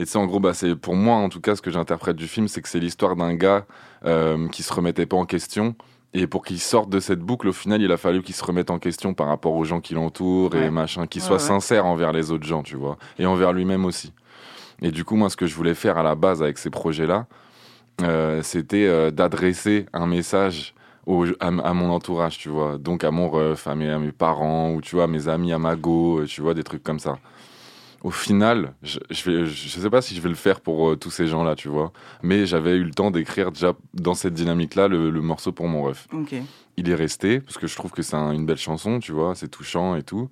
et 0.00 0.04
tu 0.06 0.12
sais, 0.12 0.18
en 0.18 0.24
gros, 0.26 0.40
bah, 0.40 0.54
c'est 0.54 0.74
pour 0.74 0.94
moi, 0.94 1.16
en 1.16 1.28
tout 1.28 1.40
cas, 1.40 1.56
ce 1.56 1.62
que 1.62 1.70
j'interprète 1.70 2.16
du 2.16 2.28
film, 2.28 2.48
c'est 2.48 2.62
que 2.62 2.68
c'est 2.68 2.80
l'histoire 2.80 3.16
d'un 3.16 3.34
gars 3.34 3.66
euh, 4.06 4.48
qui 4.48 4.62
se 4.62 4.72
remettait 4.72 5.06
pas 5.06 5.16
en 5.16 5.26
question. 5.26 5.74
Et 6.12 6.26
pour 6.26 6.44
qu'il 6.44 6.58
sorte 6.58 6.90
de 6.90 6.98
cette 6.98 7.20
boucle, 7.20 7.46
au 7.48 7.52
final, 7.52 7.80
il 7.82 7.92
a 7.92 7.96
fallu 7.96 8.22
qu'il 8.22 8.34
se 8.34 8.44
remette 8.44 8.70
en 8.70 8.78
question 8.80 9.14
par 9.14 9.28
rapport 9.28 9.52
aux 9.54 9.64
gens 9.64 9.80
qui 9.80 9.94
l'entourent 9.94 10.52
Ouais. 10.54 10.66
et 10.66 10.70
machin, 10.70 11.06
qu'il 11.06 11.22
soit 11.22 11.34
ouais. 11.36 11.38
sincère 11.42 11.86
envers 11.86 12.12
les 12.12 12.32
autres 12.32 12.46
gens, 12.46 12.62
tu 12.64 12.74
vois, 12.76 12.96
et 13.18 13.26
envers 13.26 13.52
lui-même 13.52 13.84
aussi. 13.84 14.12
Et 14.82 14.90
du 14.90 15.04
coup, 15.04 15.14
moi, 15.14 15.30
ce 15.30 15.36
que 15.36 15.46
je 15.46 15.54
voulais 15.54 15.74
faire 15.74 15.98
à 15.98 16.02
la 16.02 16.14
base 16.16 16.42
avec 16.42 16.58
ces 16.58 16.70
projets-là, 16.70 17.26
euh, 18.02 18.42
c'était 18.42 18.86
euh, 18.86 19.10
d'adresser 19.10 19.86
un 19.92 20.06
message 20.06 20.74
au- 21.06 21.26
à, 21.38 21.48
m- 21.48 21.60
à 21.64 21.74
mon 21.74 21.90
entourage, 21.90 22.38
tu 22.38 22.48
vois. 22.48 22.78
Donc 22.78 23.04
à 23.04 23.10
mon 23.10 23.28
ref, 23.28 23.66
à 23.68 23.74
mes, 23.74 23.90
à 23.90 23.98
mes 23.98 24.10
parents, 24.12 24.72
ou 24.72 24.80
tu 24.80 24.96
vois, 24.96 25.04
à 25.04 25.06
mes 25.06 25.28
amis, 25.28 25.52
à 25.52 25.58
ma 25.58 25.76
go, 25.76 26.20
euh, 26.20 26.26
tu 26.26 26.40
vois, 26.40 26.54
des 26.54 26.64
trucs 26.64 26.82
comme 26.82 26.98
ça. 26.98 27.18
Au 28.02 28.10
final, 28.10 28.72
je, 28.82 28.98
je, 29.10 29.30
vais, 29.30 29.46
je 29.46 29.68
sais 29.68 29.90
pas 29.90 30.00
si 30.00 30.14
je 30.14 30.20
vais 30.22 30.30
le 30.30 30.34
faire 30.34 30.60
pour 30.62 30.90
euh, 30.90 30.96
tous 30.96 31.10
ces 31.10 31.26
gens-là, 31.26 31.54
tu 31.54 31.68
vois. 31.68 31.92
Mais 32.22 32.46
j'avais 32.46 32.76
eu 32.76 32.84
le 32.84 32.92
temps 32.92 33.10
d'écrire 33.10 33.52
déjà 33.52 33.74
dans 33.92 34.14
cette 34.14 34.32
dynamique-là 34.32 34.88
le, 34.88 35.10
le 35.10 35.20
morceau 35.20 35.52
pour 35.52 35.68
mon 35.68 35.82
ref. 35.82 36.06
Il 36.78 36.88
est 36.88 36.94
resté, 36.94 37.40
parce 37.40 37.58
que 37.58 37.66
je 37.66 37.76
trouve 37.76 37.90
que 37.90 38.00
c'est 38.00 38.16
un- 38.16 38.32
une 38.32 38.46
belle 38.46 38.56
chanson, 38.56 39.00
tu 39.00 39.12
vois, 39.12 39.34
c'est 39.34 39.48
touchant 39.48 39.96
et 39.96 40.02
tout. 40.02 40.30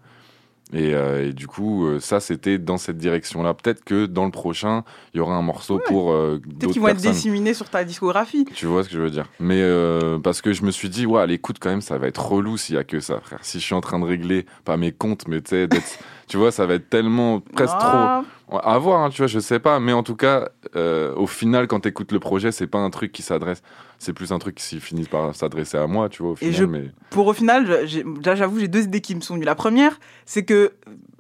Et, 0.75 0.95
euh, 0.95 1.29
et 1.29 1.33
du 1.33 1.47
coup, 1.47 1.87
euh, 1.87 1.99
ça, 1.99 2.21
c'était 2.21 2.59
dans 2.59 2.77
cette 2.77 2.99
direction-là. 2.99 3.55
Peut-être 3.55 3.83
que 3.85 4.05
dans 4.07 4.27
le 4.27 4.31
prochain, 4.31 4.85
il 5.15 5.19
y 5.19 5.21
aura 5.21 5.35
un 5.35 5.43
morceau 5.43 5.81
pour 5.87 6.13
euh, 6.13 6.41
Peut-être 6.59 6.73
qu'ils 6.73 6.83
vont 6.83 6.89
être 6.89 6.99
disséminés 7.01 7.55
sur 7.55 7.71
ta 7.71 7.85
discographie. 7.85 8.45
Tu 8.55 8.67
vois 8.67 8.85
ce 8.85 8.89
que 8.89 8.95
je 8.95 9.01
veux 9.01 9.11
dire 9.11 9.27
Mais 9.41 9.61
euh, 9.63 10.19
parce 10.19 10.43
que 10.43 10.53
je 10.53 10.63
me 10.65 10.71
suis 10.71 10.89
dit, 10.91 11.07
ouais, 11.07 11.27
l'écoute, 11.27 11.57
quand 11.59 11.71
même, 11.71 11.81
ça 11.81 11.97
va 11.97 12.07
être 12.09 12.25
relou 12.25 12.57
s'il 12.59 12.75
y 12.75 12.79
a 12.79 12.85
que 12.85 13.01
ça, 13.01 13.19
frère. 13.21 13.39
Si 13.43 13.61
je 13.61 13.65
suis 13.65 13.75
en 13.75 13.81
train 13.81 13.99
de 13.99 14.05
régler, 14.05 14.45
pas 14.65 14.77
mes 14.77 14.93
comptes, 14.93 15.27
mais 15.27 15.41
tu 15.41 15.51
sais, 15.51 15.69
tu 16.29 16.37
vois, 16.37 16.53
ça 16.53 16.67
va 16.67 16.75
être 16.75 16.91
tellement, 16.91 17.41
presque 17.41 17.75
Ah. 17.79 18.23
trop. 18.23 18.33
À 18.51 18.79
voir, 18.79 19.03
hein, 19.03 19.11
tu 19.11 19.19
vois, 19.19 19.27
je 19.27 19.39
sais 19.39 19.59
pas. 19.59 19.79
Mais 19.81 19.93
en 19.93 20.03
tout 20.03 20.17
cas, 20.17 20.49
euh, 20.77 21.15
au 21.17 21.27
final, 21.27 21.67
quand 21.67 21.81
tu 21.81 21.89
écoutes 21.89 22.13
le 22.13 22.19
projet, 22.21 22.51
c'est 22.53 22.67
pas 22.67 22.79
un 22.79 22.91
truc 22.91 23.13
qui 23.13 23.23
s'adresse. 23.23 23.63
C'est 23.99 24.13
plus 24.13 24.33
un 24.33 24.39
truc 24.39 24.55
qui 24.55 24.81
finit 24.81 25.05
par 25.05 25.35
s'adresser 25.35 25.77
à 25.77 25.87
moi, 25.87 26.09
tu 26.09 26.23
vois, 26.23 26.33
au 26.33 26.35
Et 26.37 26.53
final. 26.53 26.55
je, 26.55 26.65
Mais... 26.65 26.91
pour 27.11 27.27
au 27.27 27.33
final, 27.35 27.87
je- 27.87 28.01
là 28.25 28.35
j'avoue, 28.35 28.59
j'ai 28.61 28.69
deux 28.69 28.85
idées 28.85 29.01
qui 29.03 29.15
me 29.15 29.21
sont 29.21 29.35
venues. 29.35 29.45
La 29.45 29.55
première, 29.55 29.99
c'est 30.25 30.45
que 30.45 30.73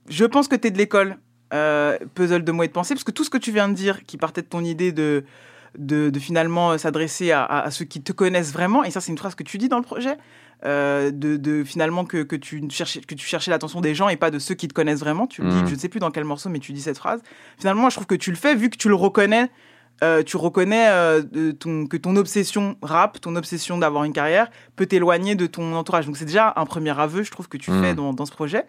je 0.08 0.24
pense 0.24 0.48
que 0.48 0.56
tu 0.56 0.68
es 0.68 0.70
de 0.70 0.78
l'école 0.78 1.18
euh, 1.52 1.98
puzzle 2.14 2.44
de 2.44 2.52
mots 2.52 2.62
et 2.62 2.68
de 2.68 2.72
pensée, 2.72 2.94
parce 2.94 3.04
que 3.04 3.10
tout 3.10 3.24
ce 3.24 3.30
que 3.30 3.38
tu 3.38 3.52
viens 3.52 3.68
de 3.68 3.74
dire, 3.74 4.04
qui 4.04 4.16
partait 4.16 4.42
de 4.42 4.46
ton 4.46 4.62
idée 4.64 4.92
de, 4.92 5.24
de, 5.78 6.10
de 6.10 6.18
finalement 6.18 6.72
euh, 6.72 6.78
s'adresser 6.78 7.30
à, 7.32 7.42
à- 7.42 7.60
à 7.66 7.70
ceux 7.70 7.84
qui 7.84 8.00
te 8.02 8.12
connaissent 8.12 8.52
vraiment, 8.52 8.84
et 8.84 8.90
ça 8.90 9.00
c'est 9.00 9.12
une 9.12 9.18
phrase 9.18 9.34
que 9.34 9.42
tu 9.42 9.58
dis 9.58 9.68
dans 9.68 9.78
le 9.78 9.82
projet, 9.82 10.16
euh, 10.64 11.10
de, 11.10 11.36
de 11.36 11.62
finalement 11.64 12.04
que, 12.04 12.22
que, 12.22 12.36
tu 12.36 12.62
cherchais, 12.70 13.00
que 13.00 13.14
tu 13.14 13.26
cherchais 13.26 13.50
l'attention 13.50 13.80
des 13.80 13.94
gens 13.94 14.08
et 14.08 14.16
pas 14.16 14.30
de 14.30 14.38
ceux 14.38 14.54
qui 14.54 14.66
te 14.68 14.74
connaissent 14.74 15.00
vraiment. 15.00 15.26
Tu 15.26 15.42
le 15.42 15.48
dis, 15.50 15.56
Mhm. 15.56 15.66
je 15.68 15.74
ne 15.74 15.78
sais 15.78 15.88
plus 15.88 16.00
dans 16.00 16.10
quel 16.10 16.24
morceau, 16.24 16.48
mais 16.48 16.58
tu 16.58 16.72
dis 16.72 16.80
cette 16.82 16.98
phrase. 16.98 17.20
Finalement, 17.58 17.82
moi, 17.82 17.90
je 17.90 17.96
trouve 17.96 18.06
que 18.06 18.14
tu 18.14 18.30
le 18.30 18.36
fais 18.36 18.54
vu 18.54 18.68
que 18.70 18.76
tu 18.76 18.88
le 18.88 18.94
reconnais. 18.94 19.50
euh, 20.04 20.22
tu 20.22 20.36
reconnais 20.36 20.86
euh, 20.90 21.52
ton, 21.58 21.88
que 21.88 21.96
ton 21.96 22.14
obsession 22.14 22.76
rap, 22.82 23.20
ton 23.20 23.34
obsession 23.34 23.78
d'avoir 23.78 24.04
une 24.04 24.12
carrière, 24.12 24.48
peut 24.76 24.86
t'éloigner 24.86 25.34
de 25.34 25.46
ton 25.48 25.74
entourage. 25.74 26.06
Donc 26.06 26.16
c'est 26.16 26.24
déjà 26.24 26.52
un 26.54 26.66
premier 26.66 26.96
aveu, 26.96 27.24
je 27.24 27.32
trouve, 27.32 27.48
que 27.48 27.56
tu 27.56 27.72
Mhm. 27.72 27.82
fais 27.82 27.94
dans, 27.96 28.12
dans 28.12 28.24
ce 28.24 28.30
projet. 28.30 28.64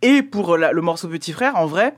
Et 0.00 0.22
pour 0.22 0.56
la- 0.56 0.72
le 0.72 0.80
morceau 0.80 1.06
Petit 1.08 1.32
Frère, 1.32 1.56
en 1.56 1.66
vrai, 1.66 1.94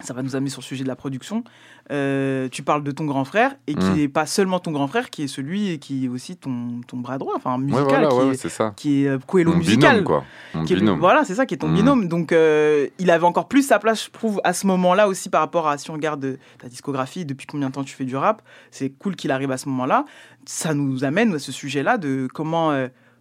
ça 0.00 0.12
va 0.12 0.22
nous 0.22 0.36
amener 0.36 0.50
sur 0.50 0.60
le 0.60 0.66
sujet 0.66 0.82
de 0.84 0.88
la 0.88 0.96
production. 0.96 1.42
Euh, 1.90 2.48
tu 2.50 2.62
parles 2.62 2.84
de 2.84 2.90
ton 2.92 3.04
grand 3.04 3.24
frère, 3.24 3.56
et 3.66 3.74
qui 3.74 3.84
n'est 3.90 4.08
pas 4.08 4.24
seulement 4.24 4.60
ton 4.60 4.70
grand 4.70 4.86
frère, 4.86 5.10
qui 5.10 5.24
est 5.24 5.26
celui 5.26 5.78
qui 5.78 6.04
est 6.06 6.08
aussi 6.08 6.36
ton, 6.36 6.80
ton 6.86 6.96
bras 6.98 7.18
droit, 7.18 7.34
enfin 7.36 7.58
musical, 7.58 7.84
voilà, 7.84 8.08
qui, 8.08 8.14
ouais, 8.14 8.22
est, 8.22 8.28
ouais, 8.28 8.34
c'est 8.36 8.48
ça. 8.48 8.72
qui 8.76 9.04
est 9.04 9.08
euh, 9.08 9.18
musical. 9.54 9.90
binôme, 9.96 10.04
quoi. 10.04 10.24
Qui 10.64 10.74
est 10.74 10.80
voilà, 10.98 11.24
c'est 11.24 11.34
ça 11.34 11.44
qui 11.44 11.54
est 11.54 11.58
ton 11.58 11.68
Mhm. 11.68 11.74
binôme. 11.74 12.08
Donc, 12.08 12.32
euh, 12.32 12.86
il 12.98 13.10
avait 13.10 13.24
encore 13.26 13.48
plus 13.48 13.62
sa 13.66 13.78
place, 13.78 14.04
je 14.04 14.10
trouve, 14.10 14.40
à 14.44 14.52
ce 14.52 14.66
moment-là 14.68 15.08
aussi 15.08 15.28
par 15.28 15.40
rapport 15.40 15.66
à 15.68 15.76
si 15.76 15.90
on 15.90 15.94
regarde 15.94 16.38
ta 16.60 16.68
discographie, 16.68 17.24
depuis 17.24 17.46
combien 17.46 17.68
de 17.68 17.72
temps 17.74 17.84
tu 17.84 17.94
fais 17.94 18.04
du 18.04 18.16
rap. 18.16 18.42
C'est 18.70 18.90
cool 18.90 19.16
qu'il 19.16 19.30
arrive 19.32 19.50
à 19.50 19.58
ce 19.58 19.68
moment-là. 19.68 20.04
Ça 20.46 20.74
nous 20.74 21.04
amène 21.04 21.34
à 21.34 21.38
ce 21.38 21.52
sujet-là 21.52 21.98
de 21.98 22.28
comment, 22.32 22.72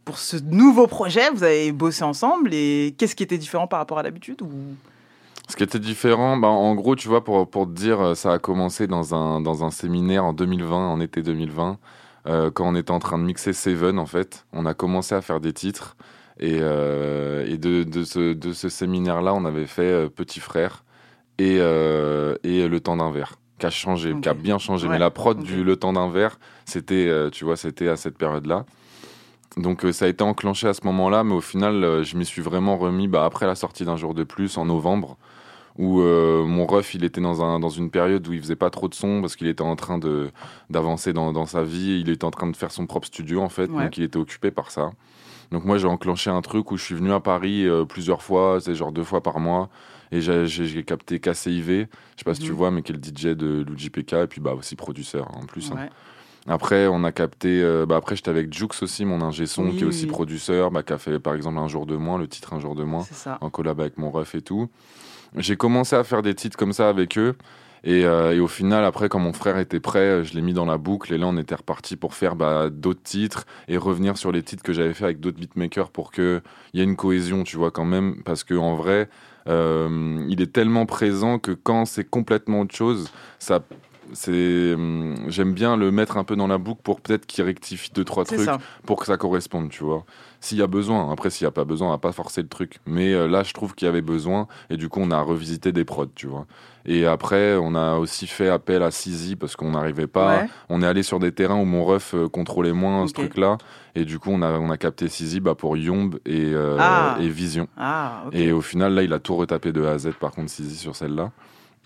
pour 0.06 0.18
ce 0.18 0.38
nouveau 0.38 0.88
projet, 0.88 1.30
vous 1.34 1.44
avez 1.44 1.72
bossé 1.72 2.04
ensemble 2.04 2.54
et 2.54 2.96
qu'est-ce 2.98 3.16
qui 3.16 3.24
était 3.24 3.38
différent 3.38 3.68
par 3.68 3.80
rapport 3.80 4.00
à 4.00 4.04
l'habitude 4.04 4.42
ou... 4.42 4.48
Ce 5.52 5.58
qui 5.58 5.64
était 5.64 5.80
différent, 5.80 6.38
bah, 6.38 6.48
en 6.48 6.74
gros, 6.76 6.96
tu 6.96 7.10
vois, 7.10 7.26
pour, 7.26 7.50
pour 7.50 7.66
te 7.66 7.74
dire, 7.74 8.00
euh, 8.00 8.16
ça 8.16 8.32
a 8.32 8.40
commencé 8.40 8.88
dans 8.88 9.14
un, 9.14 9.42
dans 9.42 9.66
un 9.66 9.70
séminaire 9.70 10.24
en 10.24 10.32
2020, 10.32 10.78
en 10.78 11.02
été 11.02 11.22
2020, 11.22 11.78
euh, 12.28 12.52
quand 12.52 12.66
on 12.66 12.74
était 12.74 12.92
en 12.92 13.00
train 13.00 13.18
de 13.18 13.24
mixer 13.24 13.52
Seven, 13.52 14.00
en 14.00 14.06
fait. 14.06 14.46
On 14.54 14.66
a 14.66 14.74
commencé 14.74 15.14
à 15.14 15.20
faire 15.20 15.42
des 15.42 15.52
titres. 15.52 15.98
Et, 16.40 16.60
euh, 16.62 17.46
et 17.46 17.58
de, 17.58 17.84
de 17.84 18.06
ce, 18.06 18.32
de 18.32 18.54
ce 18.54 18.70
séminaire-là, 18.70 19.34
on 19.34 19.44
avait 19.44 19.68
fait 19.68 20.10
Petit 20.10 20.40
Frère 20.40 20.86
et, 21.38 21.58
euh, 21.60 22.36
et 22.46 22.70
Le 22.70 22.80
Temps 22.80 22.96
d'un 22.96 23.12
verre, 23.12 23.34
qui 23.60 23.66
a 23.66 23.70
changé, 23.70 24.16
qui 24.22 24.30
a 24.30 24.34
bien 24.34 24.58
changé. 24.58 24.88
Ouais, 24.88 24.94
Mais 24.94 25.00
la 25.00 25.12
prod 25.12 25.38
du 25.38 25.66
Le 25.66 25.76
Temps 25.76 25.92
d'un 25.92 26.10
verre, 26.10 26.40
c'était, 26.64 27.12
tu 27.34 27.44
vois, 27.44 27.58
c'était 27.58 27.90
à 27.90 27.98
cette 27.98 28.18
période-là. 28.18 28.64
Donc 29.58 29.84
euh, 29.84 29.92
ça 29.92 30.06
a 30.06 30.08
été 30.08 30.24
enclenché 30.24 30.68
à 30.68 30.74
ce 30.74 30.86
moment-là, 30.86 31.24
mais 31.24 31.34
au 31.34 31.42
final, 31.42 31.84
euh, 31.84 32.04
je 32.04 32.16
m'y 32.16 32.26
suis 32.26 32.42
vraiment 32.42 32.78
remis 32.78 33.08
bah, 33.08 33.26
après 33.26 33.46
la 33.46 33.56
sortie 33.56 33.84
d'un 33.84 33.98
jour 33.98 34.14
de 34.14 34.24
plus, 34.24 34.58
en 34.58 34.66
novembre, 34.66 35.18
où 35.78 36.02
euh, 36.02 36.44
mon 36.46 36.66
ref, 36.66 36.94
il 36.96 37.04
était 37.04 37.22
dans, 37.22 37.44
un, 37.44 37.60
dans 37.60 37.70
une 37.70 37.90
période 37.90 38.28
où 38.28 38.34
il 38.34 38.40
faisait 38.42 38.56
pas 38.56 38.70
trop 38.70 38.88
de 38.88 38.94
son, 38.94 39.22
parce 39.22 39.36
qu'il 39.36 39.48
était 39.48 39.62
en 39.62 39.76
train 39.76 39.98
de 39.98 40.30
d'avancer 40.70 41.14
dans, 41.14 41.32
dans 41.34 41.46
sa 41.46 41.64
vie, 41.64 42.00
il 42.02 42.10
était 42.10 42.26
en 42.26 42.32
train 42.32 42.48
de 42.48 42.56
faire 42.56 42.72
son 42.72 42.86
propre 42.88 43.08
studio, 43.08 43.42
en 43.42 43.50
fait, 43.50 43.70
Ouais. 43.70 43.84
donc 43.86 43.98
il 43.98 44.04
était 44.04 44.18
occupé 44.18 44.52
par 44.52 44.72
ça. 44.72 44.92
Donc 45.52 45.66
moi, 45.66 45.78
j'ai 45.78 45.88
enclenché 45.88 46.30
un 46.30 46.42
truc 46.42 46.72
où 46.72 46.78
je 46.78 46.84
suis 46.84 46.96
venu 46.96 47.12
à 47.12 47.20
Paris 47.20 47.66
euh, 47.68 47.84
plusieurs 47.86 48.22
fois, 48.22 48.60
c'est 48.62 48.74
genre 48.76 48.92
deux 48.92 49.04
fois 49.04 49.22
par 49.22 49.40
mois, 49.40 49.70
et 50.14 50.22
j'ai- 50.22 50.84
capté 50.84 51.20
KCIV, 51.20 51.68
je 51.68 51.86
sais 52.18 52.24
pas 52.26 52.36
si 52.36 52.42
tu 52.42 52.52
Mhm. 52.52 52.58
vois, 52.58 52.72
mais 52.72 52.82
qui 52.84 52.92
est 52.92 52.96
le 52.96 53.02
DJ 53.02 53.36
de 53.36 53.64
Luigi 53.68 53.90
PK, 53.90 54.14
et 54.14 54.28
puis 54.28 54.40
bah, 54.42 54.54
aussi 54.54 54.76
producteur 54.76 55.28
en 55.38 55.46
plus. 55.46 55.72
hein. 55.72 55.78
Après, 56.48 56.88
on 56.88 57.04
a 57.04 57.12
capté. 57.12 57.62
euh, 57.62 57.86
bah, 57.86 57.98
après, 57.98 58.16
j'étais 58.16 58.30
avec 58.32 58.52
Jux 58.52 58.66
aussi, 58.82 59.06
mon 59.06 59.22
ingé 59.22 59.46
son, 59.46 59.68
Oui, 59.68 59.76
qui 59.76 59.84
est 59.84 59.88
aussi 59.88 60.06
oui. 60.06 60.12
producteur, 60.12 60.72
bah, 60.72 60.82
qui 60.84 60.92
a 60.94 60.98
fait 60.98 61.20
par 61.20 61.36
exemple 61.36 61.60
Un 61.60 61.68
jour 61.68 61.86
de 61.86 61.96
moins, 61.96 62.18
le 62.18 62.28
titre 62.28 62.54
Un 62.54 62.60
jour 62.60 62.74
de 62.76 62.84
moins, 62.84 63.04
en 63.42 63.50
collab 63.52 63.80
avec 63.80 63.98
mon 64.00 64.10
ref 64.10 64.34
et 64.36 64.42
tout. 64.42 64.68
J'ai 65.38 65.56
commencé 65.56 65.96
à 65.96 66.04
faire 66.04 66.22
des 66.22 66.36
titres 66.36 66.58
comme 66.58 66.74
ça 66.74 66.90
avec 66.90 67.18
eux. 67.18 67.36
Et, 67.84 68.06
euh, 68.06 68.36
et 68.36 68.40
au 68.40 68.48
final, 68.48 68.86
après, 68.86 69.10
quand 69.10 69.20
mon 69.20 69.34
frère 69.34 69.58
était 69.58 69.80
prêt, 69.80 70.00
euh, 70.00 70.24
je 70.24 70.34
l'ai 70.34 70.42
mis 70.42 70.54
dans 70.54 70.66
la 70.66 70.78
boucle. 70.78 71.14
Et 71.14 71.18
là, 71.18 71.28
on 71.28 71.38
était 71.38 71.56
reparti 71.56 71.96
pour 71.96 72.14
faire 72.14 72.36
bah, 72.36 72.70
d'autres 72.70 73.02
titres 73.02 73.46
et 73.68 73.78
revenir 73.78 74.18
sur 74.18 74.32
les 74.32 74.44
titres 74.44 74.62
que 74.64 74.74
j'avais 74.74 74.94
fait 74.94 75.06
avec 75.06 75.20
d'autres 75.20 75.40
beatmakers 75.40 75.90
pour 75.90 76.12
qu'il 76.12 76.42
y 76.74 76.82
ait 76.82 76.84
une 76.84 76.96
cohésion, 76.96 77.44
tu 77.44 77.58
vois, 77.58 77.72
quand 77.72 77.86
même. 77.86 78.22
Parce 78.24 78.44
qu'en 78.44 78.76
vrai, 78.76 79.10
euh, 79.48 80.24
il 80.30 80.42
est 80.42 80.54
tellement 80.54 80.86
présent 80.86 81.40
que 81.40 81.52
quand 81.52 81.86
c'est 81.86 82.06
complètement 82.06 82.62
autre 82.62 82.76
chose, 82.76 83.10
ça. 83.40 83.64
C'est, 84.14 84.74
hum, 84.74 85.16
j'aime 85.30 85.54
bien 85.54 85.78
le 85.78 85.90
mettre 85.90 86.18
un 86.18 86.26
peu 86.26 86.36
dans 86.36 86.48
la 86.48 86.58
boucle 86.58 86.82
pour 86.84 87.00
peut-être 87.00 87.26
qu'il 87.26 87.46
rectifie 87.46 87.92
deux 87.94 88.04
trois 88.04 88.26
trucs 88.26 88.42
ça. 88.42 88.58
pour 88.86 89.00
que 89.00 89.06
ça 89.06 89.16
corresponde, 89.16 89.70
tu 89.70 89.86
vois. 89.86 90.04
S'il 90.44 90.58
y 90.58 90.62
a 90.64 90.68
besoin, 90.68 91.12
après 91.12 91.30
s'il 91.30 91.46
y 91.46 91.48
a 91.48 91.52
pas 91.52 91.66
besoin, 91.66 91.88
on 91.90 91.92
va 91.92 91.98
pas 92.00 92.12
forcer 92.12 92.42
le 92.42 92.48
truc. 92.48 92.80
Mais 92.88 93.14
euh, 93.14 93.28
là, 93.28 93.44
je 93.44 93.54
trouve 93.54 93.76
qu'il 93.76 93.86
y 93.86 93.90
avait 93.90 94.02
besoin 94.02 94.48
et 94.72 94.76
du 94.76 94.90
coup, 94.90 95.00
on 95.00 95.12
a 95.12 95.22
revisité 95.22 95.72
des 95.72 95.86
prods, 95.86 96.08
tu 96.16 96.26
vois. 96.26 96.48
Et 96.84 97.06
après, 97.06 97.56
on 97.62 97.76
a 97.76 97.98
aussi 97.98 98.26
fait 98.26 98.50
appel 98.50 98.82
à 98.82 98.90
Sizi 98.90 99.36
parce 99.36 99.56
qu'on 99.56 99.72
n'arrivait 99.74 100.08
pas. 100.08 100.38
Ouais. 100.42 100.50
On 100.70 100.82
est 100.82 100.88
allé 100.88 101.04
sur 101.04 101.20
des 101.20 101.32
terrains 101.32 101.60
où 101.62 101.66
mon 101.66 101.86
ref 101.86 102.16
euh, 102.16 102.28
contrôlait 102.28 102.74
moins 102.74 103.06
ce 103.08 103.14
truc-là. 103.14 103.60
Et 103.94 104.04
du 104.04 104.18
coup, 104.18 104.32
on 104.32 104.42
a, 104.42 104.54
on 104.58 104.72
a 104.72 104.78
capté 104.78 105.08
Sizi 105.08 105.40
bah, 105.42 105.54
pour 105.54 105.78
Yomb 105.78 106.16
et, 106.26 106.52
euh, 106.56 106.78
Ah. 106.80 107.18
et 107.22 107.30
Vision. 107.30 107.68
Ah. 107.78 108.24
Et 108.32 108.52
au 108.52 108.62
final, 108.62 108.96
là, 108.96 109.04
il 109.04 109.14
a 109.14 109.20
tout 109.20 109.36
retapé 109.36 109.72
de 109.72 109.84
A 109.86 109.92
à 109.92 109.98
Z, 110.00 110.14
par 110.20 110.32
contre, 110.32 110.50
Sizi 110.50 110.76
sur 110.76 110.96
celle-là. 110.96 111.30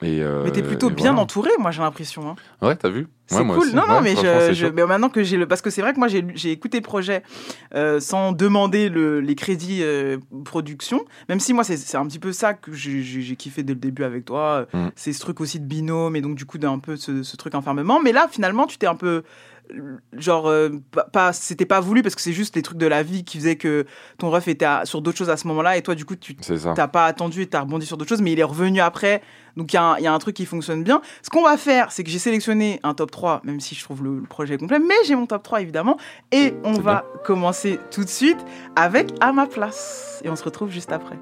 Et, 0.01 0.21
euh, 0.21 0.43
Mais 0.43 0.51
t'es 0.51 0.61
plutôt 0.61 0.89
bien 0.89 1.11
voilà. 1.11 1.21
entouré, 1.21 1.49
moi 1.57 1.71
j'ai 1.71 1.81
l'impression. 1.81 2.29
hein. 2.29 2.35
Ouais, 2.61 2.75
t'as 2.75 2.89
vu 2.89 3.07
C'est 3.27 3.37
Ouais, 3.37 3.45
cool. 3.45 3.57
aussi. 3.59 3.73
Non, 3.75 3.83
non, 3.87 3.95
Ouais, 3.95 4.01
mais, 4.01 4.15
je, 4.15 4.53
je- 4.53 4.67
maintenant 4.67 5.07
que 5.07 5.23
j'ai 5.23 5.37
le. 5.37 5.47
Parce 5.47 5.61
que 5.61 5.69
c'est 5.69 5.81
vrai 5.81 5.93
que 5.93 5.99
moi, 5.99 6.09
j'ai 6.09 6.51
écouté 6.51 6.77
le 6.79 6.83
projet 6.83 7.23
euh, 7.75 8.01
sans 8.01 8.33
demander 8.33 8.89
le, 8.89 9.21
les 9.21 9.35
crédits 9.35 9.79
euh, 9.83 10.17
production. 10.43 11.05
Même 11.29 11.39
si 11.39 11.53
moi, 11.53 11.63
c'est 11.63 11.95
un 11.95 12.05
petit 12.07 12.19
peu 12.19 12.33
ça 12.33 12.53
que 12.53 12.73
j'ai 12.73 13.35
kiffé 13.37 13.63
dès 13.63 13.73
le 13.73 13.79
début 13.79 14.03
avec 14.03 14.25
toi. 14.25 14.67
Mm. 14.73 14.87
C'est 14.97 15.13
ce 15.13 15.21
truc 15.21 15.39
aussi 15.39 15.61
de 15.61 15.65
binôme 15.65 16.15
et 16.17 16.21
donc, 16.21 16.35
du 16.35 16.45
coup, 16.45 16.57
d'un 16.57 16.77
peu 16.79 16.97
ce, 16.97 17.23
ce 17.23 17.37
truc 17.37 17.55
enfermement. 17.55 18.01
Mais 18.01 18.11
là, 18.11 18.27
finalement, 18.29 18.67
tu 18.67 18.77
t'es 18.77 18.87
un 18.87 18.95
peu. 18.95 19.23
Genre, 20.13 20.47
euh, 20.47 20.69
pas, 20.91 21.03
pas- 21.05 21.33
c'était 21.33 21.65
pas 21.65 21.79
voulu 21.79 22.01
parce 22.01 22.15
que 22.15 22.21
c'est 22.21 22.33
juste 22.33 22.55
les 22.55 22.61
trucs 22.61 22.77
de 22.77 22.85
la 22.87 23.03
vie 23.03 23.23
qui 23.23 23.37
faisaient 23.37 23.55
que 23.55 23.85
ton 24.17 24.29
ref 24.29 24.47
était 24.47 24.65
à- 24.65 24.85
sur 24.85 25.01
d'autres 25.01 25.17
choses 25.17 25.29
à 25.29 25.37
ce 25.37 25.47
moment-là 25.47 25.77
et 25.77 25.81
toi, 25.81 25.95
du 25.95 26.05
coup, 26.05 26.15
tu 26.15 26.35
t'as 26.73 26.87
pas 26.87 27.05
attendu 27.05 27.41
et 27.41 27.47
t'as 27.47 27.61
rebondi 27.61 27.85
sur 27.85 27.97
d'autres 27.97 28.09
choses, 28.09 28.21
mais 28.21 28.31
il 28.31 28.39
est 28.39 28.43
revenu 28.43 28.79
après. 28.81 29.21
Donc 29.57 29.71
il 29.73 29.75
y, 29.75 29.79
a 29.79 29.83
un- 29.83 29.97
il 29.97 30.03
y 30.03 30.07
a 30.07 30.13
un 30.13 30.19
truc 30.19 30.35
qui 30.35 30.45
fonctionne 30.45 30.83
bien. 30.83 31.01
Ce 31.21 31.29
qu'on 31.29 31.43
va 31.43 31.57
faire, 31.57 31.91
c'est 31.91 32.03
que 32.03 32.09
j'ai 32.09 32.19
sélectionné 32.19 32.79
un 32.83 32.93
top 32.93 33.11
3, 33.11 33.41
même 33.43 33.59
si 33.59 33.73
je 33.75 33.83
trouve 33.83 34.03
le, 34.03 34.17
le 34.19 34.23
projet 34.27 34.57
complet, 34.57 34.79
mais 34.79 34.95
j'ai 35.05 35.15
mon 35.15 35.25
top 35.25 35.43
3 35.43 35.61
évidemment. 35.61 35.97
Et 36.31 36.53
on 36.63 36.73
va 36.73 37.05
commencer 37.23 37.79
tout 37.91 38.03
de 38.03 38.09
suite 38.09 38.39
avec 38.75 39.09
À 39.21 39.31
ma 39.31 39.47
place. 39.47 40.21
Et 40.23 40.29
on 40.29 40.35
se 40.35 40.43
retrouve 40.43 40.69
juste 40.69 40.91
après. 40.91 41.17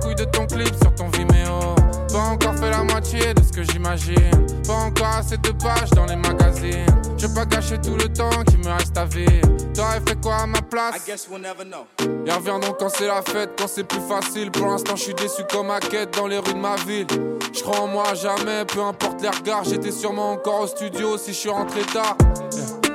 Couilles 0.00 0.14
de 0.14 0.24
ton 0.24 0.46
clip 0.46 0.74
sur 0.82 0.94
ton 0.94 1.08
Vimeo. 1.08 1.74
Pas 2.12 2.18
encore 2.18 2.54
fait 2.54 2.70
la 2.70 2.82
moitié 2.84 3.34
de 3.34 3.42
ce 3.42 3.52
que 3.52 3.62
j'imagine. 3.62 4.46
Pas 4.66 4.74
encore 4.74 5.16
assez 5.18 5.36
de 5.36 5.50
pages 5.52 5.90
dans 5.90 6.06
les 6.06 6.16
magazines. 6.16 6.86
Je 7.16 7.26
vais 7.26 7.34
pas 7.34 7.44
gâcher 7.44 7.78
tout 7.78 7.96
le 7.96 8.08
temps 8.08 8.42
qui 8.46 8.56
me 8.56 8.68
reste 8.68 8.96
à 8.96 9.04
vivre. 9.04 9.48
T'aurais 9.74 10.00
fait 10.06 10.20
quoi 10.20 10.36
à 10.36 10.46
ma 10.46 10.62
place? 10.62 10.96
I 10.96 11.10
guess 11.10 11.28
we'll 11.28 11.40
never 11.40 11.64
know. 11.64 11.86
Reviendront 12.26 12.74
quand 12.78 12.88
c'est 12.88 13.06
la 13.06 13.22
fête, 13.22 13.50
quand 13.58 13.68
c'est 13.68 13.84
plus 13.84 14.00
facile. 14.00 14.50
Pour 14.50 14.66
l'instant, 14.66 14.96
je 14.96 15.02
suis 15.02 15.14
déçu 15.14 15.42
comme 15.50 15.66
ma 15.68 15.80
quête 15.80 16.16
dans 16.16 16.26
les 16.26 16.38
rues 16.38 16.54
de 16.54 16.58
ma 16.58 16.76
ville. 16.76 17.06
Je 17.52 17.62
crois 17.62 17.80
en 17.80 17.88
moi 17.88 18.04
à 18.10 18.14
jamais, 18.14 18.64
peu 18.66 18.82
importe 18.82 19.20
les 19.22 19.28
regards. 19.28 19.64
J'étais 19.64 19.90
sûrement 19.90 20.32
encore 20.32 20.60
au 20.62 20.66
studio 20.66 21.18
si 21.18 21.32
je 21.32 21.38
suis 21.38 21.50
rentré 21.50 21.82
tard. 21.82 22.16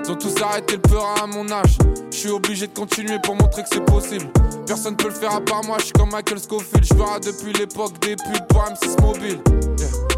Ils 0.05 0.11
ont 0.11 0.15
tous 0.15 0.41
arrêté 0.41 0.75
le 0.75 0.81
peur 0.81 1.15
à 1.21 1.27
mon 1.27 1.49
âge. 1.51 1.77
Je 2.11 2.17
suis 2.17 2.29
obligé 2.29 2.67
de 2.67 2.73
continuer 2.73 3.19
pour 3.23 3.35
montrer 3.35 3.63
que 3.63 3.69
c'est 3.71 3.85
possible. 3.85 4.27
Personne 4.65 4.95
peut 4.95 5.09
le 5.09 5.13
faire 5.13 5.33
à 5.33 5.41
part 5.41 5.63
moi, 5.65 5.77
je 5.79 5.85
suis 5.85 5.93
comme 5.93 6.11
Michael 6.11 6.39
Scofield. 6.39 6.85
Je 6.85 6.93
depuis 7.27 7.53
l'époque 7.53 7.99
des 7.99 8.15
pubs 8.15 8.47
pour 8.47 8.63
M6 8.63 9.01
Mobile. 9.01 9.39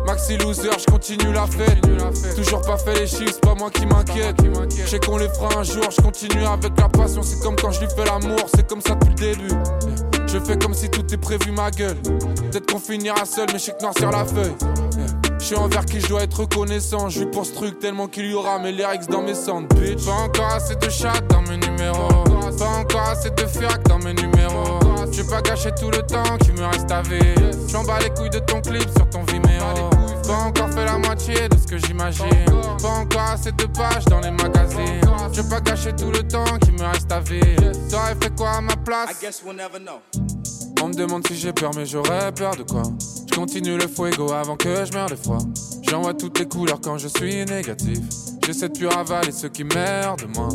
Maxi 0.06 0.38
loser, 0.38 0.70
je 0.78 0.86
continue 0.86 1.34
la 1.34 1.48
fête. 1.48 1.82
Toujours 2.36 2.62
pas 2.62 2.78
fait 2.78 3.00
les 3.00 3.08
chiffres, 3.08 3.32
c'est 3.34 3.42
pas 3.42 3.56
moi 3.56 3.72
qui 3.72 3.86
m'inquiète. 3.86 4.36
Je 4.78 4.88
sais 4.88 5.00
qu'on 5.00 5.18
les 5.18 5.30
fera 5.30 5.60
un 5.60 5.64
jour, 5.64 5.90
je 5.90 6.02
continue 6.02 6.46
avec 6.46 6.80
la 6.80 6.90
passion. 6.90 7.24
C'est 7.24 7.42
comme 7.42 7.56
quand 7.56 7.72
je 7.72 7.82
lui 7.82 7.88
fais 7.96 8.06
l'amour, 8.06 8.46
c'est 8.56 8.68
comme 8.68 8.82
ça 8.82 8.96
depuis 8.96 9.10
le 9.10 9.36
début. 9.36 9.56
Je 10.28 10.40
fais 10.40 10.58
comme 10.58 10.74
si 10.74 10.90
tout 10.90 11.06
est 11.12 11.18
prévu, 11.18 11.52
ma 11.52 11.72
gueule. 11.72 11.98
Peut-être 12.02 12.72
qu'on 12.72 12.80
finira 12.80 13.26
seul, 13.26 13.48
mais 13.52 13.60
je 13.60 13.66
sais 13.66 13.72
que 13.72 13.82
noir 13.82 13.94
sur 13.98 14.12
la 14.12 14.26
feuille. 14.26 14.56
Je 15.46 15.50
suis 15.50 15.58
envers 15.58 15.86
qui 15.86 16.02
je 16.02 16.08
dois 16.08 16.24
être 16.24 16.40
reconnaissant. 16.40 17.08
Je 17.08 17.24
pour 17.24 17.46
ce 17.46 17.54
truc 17.54 17.78
tellement 17.78 18.08
qu'il 18.08 18.26
y 18.26 18.34
aura 18.34 18.58
mes 18.58 18.72
lyrics 18.72 19.08
dans 19.12 19.22
mes 19.22 19.36
centres, 19.36 19.76
bitch. 19.76 20.04
Pas 20.04 20.14
encore 20.14 20.54
assez 20.54 20.76
de 20.76 20.90
chat 20.90 21.22
dans 21.30 21.44
mes 21.44 21.58
numéros. 21.58 22.24
Pas 22.58 22.66
encore 22.66 23.10
assez 23.10 23.30
de 23.30 23.46
fiac 23.46 23.84
dans 23.88 24.00
mes 24.00 24.16
numéros. 24.16 24.80
Je 25.12 25.22
pas 25.22 25.44
gâcher 25.44 25.70
tout 25.80 25.92
le 25.92 26.02
temps 26.02 26.36
qui 26.42 26.52
me 26.52 26.66
reste 26.66 26.90
à 26.90 27.04
vivre. 27.04 27.52
J'en 27.68 27.84
bats 27.84 28.00
les 28.00 28.10
couilles 28.10 28.32
de 28.32 28.40
ton 28.40 28.60
clip 28.60 28.90
sur 28.98 29.08
ton 29.08 29.22
Vimeo. 29.26 29.92
Pas 30.26 30.34
encore 30.34 30.72
fait 30.72 30.86
la 30.86 30.98
moitié 30.98 31.48
de 31.48 31.58
ce 31.60 31.68
que 31.68 31.78
j'imagine. 31.78 32.46
Pas 32.82 32.88
encore 32.88 33.30
assez 33.34 33.52
de 33.52 33.66
pages 33.66 34.06
dans 34.06 34.22
les 34.22 34.32
magazines. 34.32 35.02
Je 35.32 35.44
pas 35.44 35.62
gâcher 35.62 35.94
tout 35.94 36.10
le 36.10 36.28
temps 36.28 36.58
qui 36.60 36.72
me 36.72 36.82
reste 36.82 37.12
à 37.12 37.20
vivre. 37.20 37.72
T'aurais 37.92 38.16
fait 38.20 38.36
quoi 38.36 38.50
à 38.50 38.62
ma 38.62 38.76
place? 38.78 39.12
I 39.12 39.24
guess 39.24 39.44
we'll 39.46 39.56
never 39.56 39.78
know. 39.78 40.02
On 40.82 40.88
me 40.88 40.94
demande 40.96 41.26
si 41.28 41.36
j'ai 41.36 41.54
peur, 41.54 41.70
mais 41.76 41.86
j'aurais 41.86 42.32
peur 42.32 42.56
de 42.56 42.64
quoi? 42.64 42.82
Continue 43.36 43.78
le 43.78 43.88
fuego 43.88 44.32
avant 44.32 44.56
que 44.56 44.86
je 44.86 44.94
meure 44.94 45.10
de 45.10 45.16
froid. 45.16 45.40
J'envoie 45.90 46.14
toutes 46.14 46.40
les 46.40 46.48
couleurs 46.48 46.80
quand 46.82 46.98
je 46.98 47.10
suis 47.10 47.46
négatif. 47.46 48.00
J'essaie 48.46 48.70
de 48.70 48.78
plus 48.78 48.88
ravaler 48.88 49.32
ceux 49.32 49.50
qui 49.50 49.66
meurent 49.66 50.16
de 50.16 50.26
moi. 50.26 50.48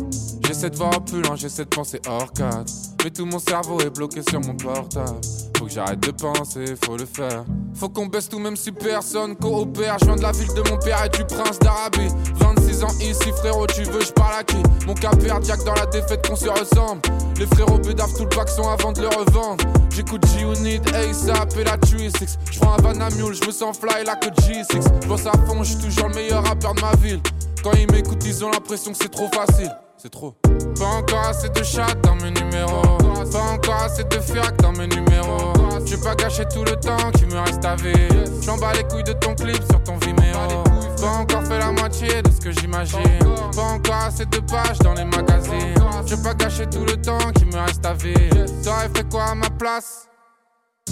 J'essaie 0.47 0.69
de 0.69 0.75
voir 0.75 1.03
plus 1.05 1.21
loin, 1.21 1.35
j'essaie 1.35 1.63
de 1.63 1.69
penser 1.69 2.01
hors 2.07 2.33
cadre. 2.33 2.65
Mais 3.03 3.11
tout 3.11 3.25
mon 3.25 3.39
cerveau 3.39 3.79
est 3.81 3.89
bloqué 3.89 4.21
sur 4.27 4.41
mon 4.41 4.55
portable. 4.55 5.21
Faut 5.57 5.65
que 5.65 5.71
j'arrête 5.71 5.99
de 5.99 6.11
penser, 6.11 6.65
faut 6.83 6.97
le 6.97 7.05
faire. 7.05 7.45
Faut 7.75 7.89
qu'on 7.89 8.07
baisse 8.07 8.27
tout 8.27 8.39
même 8.39 8.55
si 8.55 8.71
personne 8.71 9.35
coopère. 9.35 9.97
Je 9.99 10.05
viens 10.05 10.15
de 10.15 10.21
la 10.23 10.31
ville 10.31 10.53
de 10.53 10.69
mon 10.69 10.77
père 10.77 11.05
et 11.05 11.09
du 11.09 11.23
prince 11.25 11.59
d'Arabie? 11.59 12.09
26 12.39 12.60
ici, 12.99 13.31
frérot, 13.37 13.67
tu 13.67 13.83
veux, 13.83 14.01
je 14.01 14.11
parle 14.11 14.39
à 14.39 14.43
qui 14.43 14.57
Mon 14.85 14.93
cap 14.93 15.15
Jack 15.43 15.63
dans 15.63 15.73
la 15.73 15.85
défaite 15.85 16.27
qu'on 16.27 16.35
se 16.35 16.49
ressemble. 16.49 17.01
Les 17.37 17.45
frérots 17.45 17.77
bédavent 17.77 18.13
tout 18.13 18.23
le 18.23 18.29
paxon 18.29 18.67
avant 18.69 18.91
de 18.91 19.01
le 19.01 19.07
revendre. 19.07 19.63
J'écoute 19.95 20.23
G-Unit, 20.27 20.81
ASAP 20.93 21.57
et 21.57 21.63
la 21.63 21.77
3-6. 21.77 22.37
J'prends 22.51 22.73
un 22.73 22.81
van 22.81 23.01
à 23.01 23.09
mule, 23.11 23.33
j'me 23.33 23.51
sens 23.51 23.77
fly 23.77 24.03
là 24.05 24.15
que 24.15 24.27
G6. 24.27 25.03
J'bosse 25.03 25.25
à 25.27 25.31
fond, 25.47 25.63
j'suis 25.63 25.77
toujours 25.77 26.07
le 26.07 26.15
meilleur 26.15 26.43
rappeur 26.43 26.73
de 26.73 26.81
ma 26.81 26.95
ville. 26.95 27.21
Quand 27.63 27.73
ils 27.73 27.91
m'écoutent, 27.91 28.25
ils 28.25 28.43
ont 28.43 28.49
l'impression 28.49 28.91
que 28.91 28.97
c'est 28.97 29.11
trop 29.11 29.29
facile. 29.33 29.71
C'est 30.01 30.09
trop. 30.09 30.31
Pas 30.79 30.85
encore 30.85 31.27
assez 31.27 31.47
de 31.49 31.61
chat 31.61 31.93
dans 32.01 32.15
mes 32.15 32.31
numéros. 32.31 32.97
Pas 33.31 33.51
encore 33.53 33.83
assez 33.83 34.03
de 34.03 34.19
fiac 34.19 34.57
dans 34.57 34.71
mes 34.71 34.87
numéros. 34.87 35.53
Je 35.85 35.95
vais 35.95 36.01
pas 36.01 36.15
gâcher 36.15 36.43
tout 36.51 36.63
le 36.63 36.75
temps 36.75 37.11
qui 37.11 37.27
me 37.27 37.37
reste 37.37 37.63
à 37.63 37.75
vivre. 37.75 38.25
J'en 38.41 38.57
bats 38.57 38.73
les 38.73 38.83
couilles 38.85 39.03
de 39.03 39.13
ton 39.13 39.35
clip 39.35 39.61
sur 39.69 39.83
ton 39.83 39.97
Vimeo. 39.97 40.63
Pas 40.99 41.07
encore 41.07 41.43
fait 41.43 41.59
la 41.59 41.71
moitié 41.71 42.23
de 42.23 42.31
ce 42.31 42.39
que 42.39 42.51
j'imagine. 42.51 43.19
Pas 43.55 43.61
encore 43.61 44.05
assez 44.07 44.25
de 44.25 44.39
pages 44.39 44.79
dans 44.79 44.95
les 44.95 45.05
magazines. 45.05 45.75
Je 46.07 46.15
vais 46.15 46.23
pas 46.23 46.33
gâcher 46.33 46.65
tout 46.65 46.83
le 46.83 46.99
temps 46.99 47.31
qui 47.35 47.45
me 47.45 47.57
reste 47.57 47.85
à 47.85 47.93
vivre. 47.93 48.45
T'aurais 48.63 48.89
fait 48.89 49.07
quoi 49.07 49.25
à 49.25 49.35
ma 49.35 49.51
place? 49.51 50.07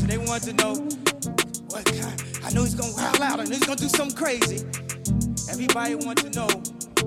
They 0.08 0.17
want 0.17 0.41
to 0.41 0.54
know 0.54 0.74
what 1.72 1.84
kind. 1.86 2.13
I 2.48 2.54
know 2.54 2.63
he's 2.63 2.76
gonna 2.76 2.93
wild 2.93 3.22
out. 3.24 3.39
I 3.39 3.45
know 3.45 3.56
he's 3.56 3.65
gonna 3.65 3.76
do 3.76 3.89
something 3.89 4.15
crazy. 4.15 4.63
Everybody 5.50 5.95
want 5.95 6.22
to 6.22 6.30
know 6.30 6.48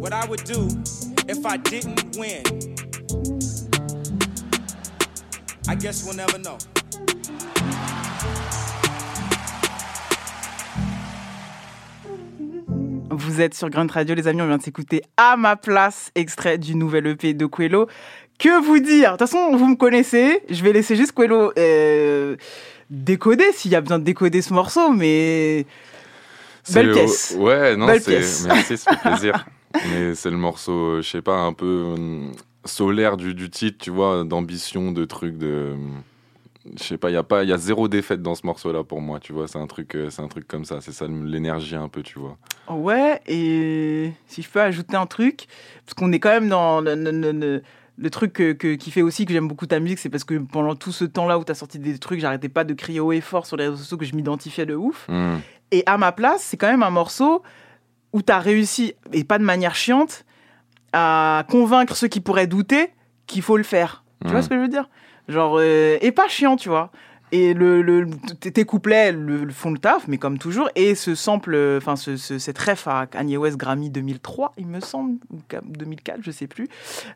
what 0.01 0.13
I 0.13 0.27
would 0.27 0.43
do 0.43 0.67
if 1.29 1.45
I 1.47 1.57
didn't 1.57 2.17
win. 2.17 2.43
I 5.69 5.75
guess 5.75 6.05
we'll 6.05 6.17
never 6.17 6.39
know. 6.39 6.59
Vous 13.11 13.41
êtes 13.41 13.55
sur 13.55 13.69
Grunt 13.71 13.91
Radio, 13.91 14.15
les 14.15 14.27
amis. 14.27 14.41
On 14.43 14.47
vient 14.47 14.57
de 14.59 14.63
s'écouter 14.63 15.03
à 15.17 15.37
ma 15.37 15.57
place, 15.57 16.11
extrait 16.15 16.59
du 16.59 16.75
nouvel 16.75 17.07
EP 17.07 17.35
de 17.35 17.47
Quello. 17.47 17.87
Que 18.39 18.63
vous 18.65 18.79
dire? 18.79 19.13
De 19.13 19.17
toute 19.19 19.29
façon, 19.29 19.55
vous 19.57 19.67
me 19.69 19.77
connaissez. 19.77 20.41
Je 20.49 20.63
vais 20.63 20.73
laisser 20.73 20.97
juste 20.97 21.13
Quello 21.13 21.53
euh, 21.59 22.37
décoder 22.91 23.53
s'il 23.53 23.71
y 23.71 23.77
a 23.77 23.81
besoin 23.81 23.99
de 23.99 24.05
décoder 24.05 24.41
ce 24.43 24.53
morceau, 24.53 24.91
mais. 24.93 25.67
C'est 26.65 26.75
Belle 26.75 26.87
le- 26.89 26.93
pièce. 26.95 27.35
Ouais, 27.39 27.77
non, 27.77 27.87
c'est. 28.01 28.21
Merci, 28.47 28.79
ça 28.79 28.93
fait 28.97 29.09
plaisir. 29.11 29.47
Mais 29.91 30.15
c'est 30.15 30.31
le 30.31 30.37
morceau, 30.37 30.73
euh, 30.73 31.03
je 31.03 31.09
sais 31.09 31.23
pas, 31.23 31.39
un 31.41 31.53
peu 31.53 31.95
euh, 31.99 32.27
solaire 32.65 33.17
du, 33.17 33.35
du 33.35 33.51
titre, 33.51 33.79
tu 33.81 33.91
vois, 33.91 34.25
d'ambition, 34.25 34.93
de 34.93 35.05
trucs, 35.05 35.37
de. 35.39 35.75
Je 36.79 36.83
sais 36.85 36.97
pas, 36.97 37.11
il 37.11 37.15
y 37.15 37.17
a 37.17 37.25
pas, 37.25 37.43
il 37.43 37.49
y 37.49 37.53
a 37.53 37.59
zéro 37.59 37.89
défaite 37.89 38.23
dans 38.23 38.37
ce 38.37 38.47
morceau-là 38.47 38.85
pour 38.85 39.01
moi, 39.01 39.19
tu 39.19 39.33
vois. 39.33 39.49
C'est 39.49 39.59
un 39.59 39.67
truc, 39.67 39.97
euh, 39.97 40.11
c'est 40.11 40.23
un 40.23 40.29
truc 40.29 40.47
comme 40.47 40.65
ça. 40.65 40.81
C'est 40.81 40.93
ça 40.93 41.07
l'énergie 41.09 41.75
un 41.75 41.89
peu, 41.89 42.03
tu 42.05 42.21
vois. 42.21 42.37
Ouais, 42.71 43.21
et 43.27 44.13
si 44.29 44.43
je 44.43 44.49
peux 44.49 44.61
ajouter 44.61 44.95
un 44.97 45.07
truc, 45.07 45.47
parce 45.85 45.95
qu'on 45.95 46.13
est 46.13 46.21
quand 46.21 46.31
même 46.31 46.49
dans 46.49 46.81
le- 46.81 46.95
le- 46.95 47.11
le- 47.11 47.33
le- 47.33 47.63
le 47.99 48.11
truc 48.11 48.33
que- 48.33 48.53
que- 48.53 48.75
qui 48.77 48.93
fait 48.93 49.03
aussi 49.03 49.27
que 49.27 49.33
j'aime 49.33 49.49
beaucoup 49.49 49.67
ta 49.67 49.81
musique, 49.81 49.99
c'est 49.99 50.09
parce 50.09 50.23
que 50.25 50.35
pendant 50.39 50.77
tout 50.77 50.93
ce 50.93 51.05
temps-là 51.05 51.37
où 51.39 51.45
tu 51.45 51.51
as 51.51 51.57
sorti 51.57 51.81
des 51.81 51.99
trucs, 51.99 52.21
j'arrêtais 52.21 52.49
pas 52.49 52.63
de 52.63 52.75
crier 52.75 53.01
haut 53.01 53.11
et 53.13 53.21
fort 53.21 53.45
sur 53.45 53.57
les 53.57 53.65
réseaux 53.65 53.77
sociaux 53.79 53.97
que 53.99 54.05
je 54.05 54.15
m'identifiais 54.15 54.65
de 54.65 54.77
ouf. 54.77 55.07
Hmm. 55.09 55.39
Et 55.73 55.83
à 55.87 55.99
ma 55.99 56.13
place, 56.13 56.43
c'est 56.43 56.57
quand 56.57 56.71
même 56.71 56.83
un 56.85 56.91
morceau 56.91 57.43
où 58.13 58.23
tu 58.23 58.33
as 58.33 58.39
réussi, 58.39 58.95
et 59.13 59.25
pas 59.25 59.39
de 59.39 59.45
manière 59.45 59.75
chiante, 59.75 60.25
à 60.93 61.45
convaincre 61.49 61.97
ceux 61.97 62.09
qui 62.09 62.21
pourraient 62.21 62.47
douter 62.47 62.91
qu'il 63.27 63.43
faut 63.43 63.57
le 63.57 63.63
faire. 63.63 64.05
Tu 64.25 64.31
vois 64.31 64.41
Mm. 64.41 64.43
ce 64.43 64.49
que 64.49 64.55
je 64.57 64.61
veux 64.61 64.69
dire? 64.69 64.89
Genre, 65.29 65.57
euh, 65.59 65.99
et 66.01 66.13
pas 66.13 66.29
chiant, 66.29 66.57
tu 66.57 66.69
vois. 66.69 66.91
Et 67.35 67.55
le, 67.55 68.07
tes 68.41 68.65
couplets 68.67 69.11
le, 69.11 69.45
le 69.45 69.53
font 69.53 69.71
le 69.71 69.79
taf, 69.79 70.07
mais 70.07 70.19
comme 70.19 70.37
toujours. 70.37 70.69
Et 70.75 70.95
ce 70.95 71.15
sample, 71.15 71.55
euh, 71.55 71.79
enfin, 71.79 71.97
ce, 71.97 72.19
ce- 72.19 72.39
cette 72.39 72.59
ref 72.59 72.87
à 72.87 73.07
Kanye 73.07 73.39
West 73.39 73.57
Grammy 73.57 73.89
2003, 73.89 74.53
il 74.59 74.67
me 74.67 74.81
semble, 74.81 75.15
ou 75.33 75.39
ca- 75.51 75.63
2004, 75.65 76.19
je 76.23 76.31
sais 76.31 76.47
plus. 76.47 76.69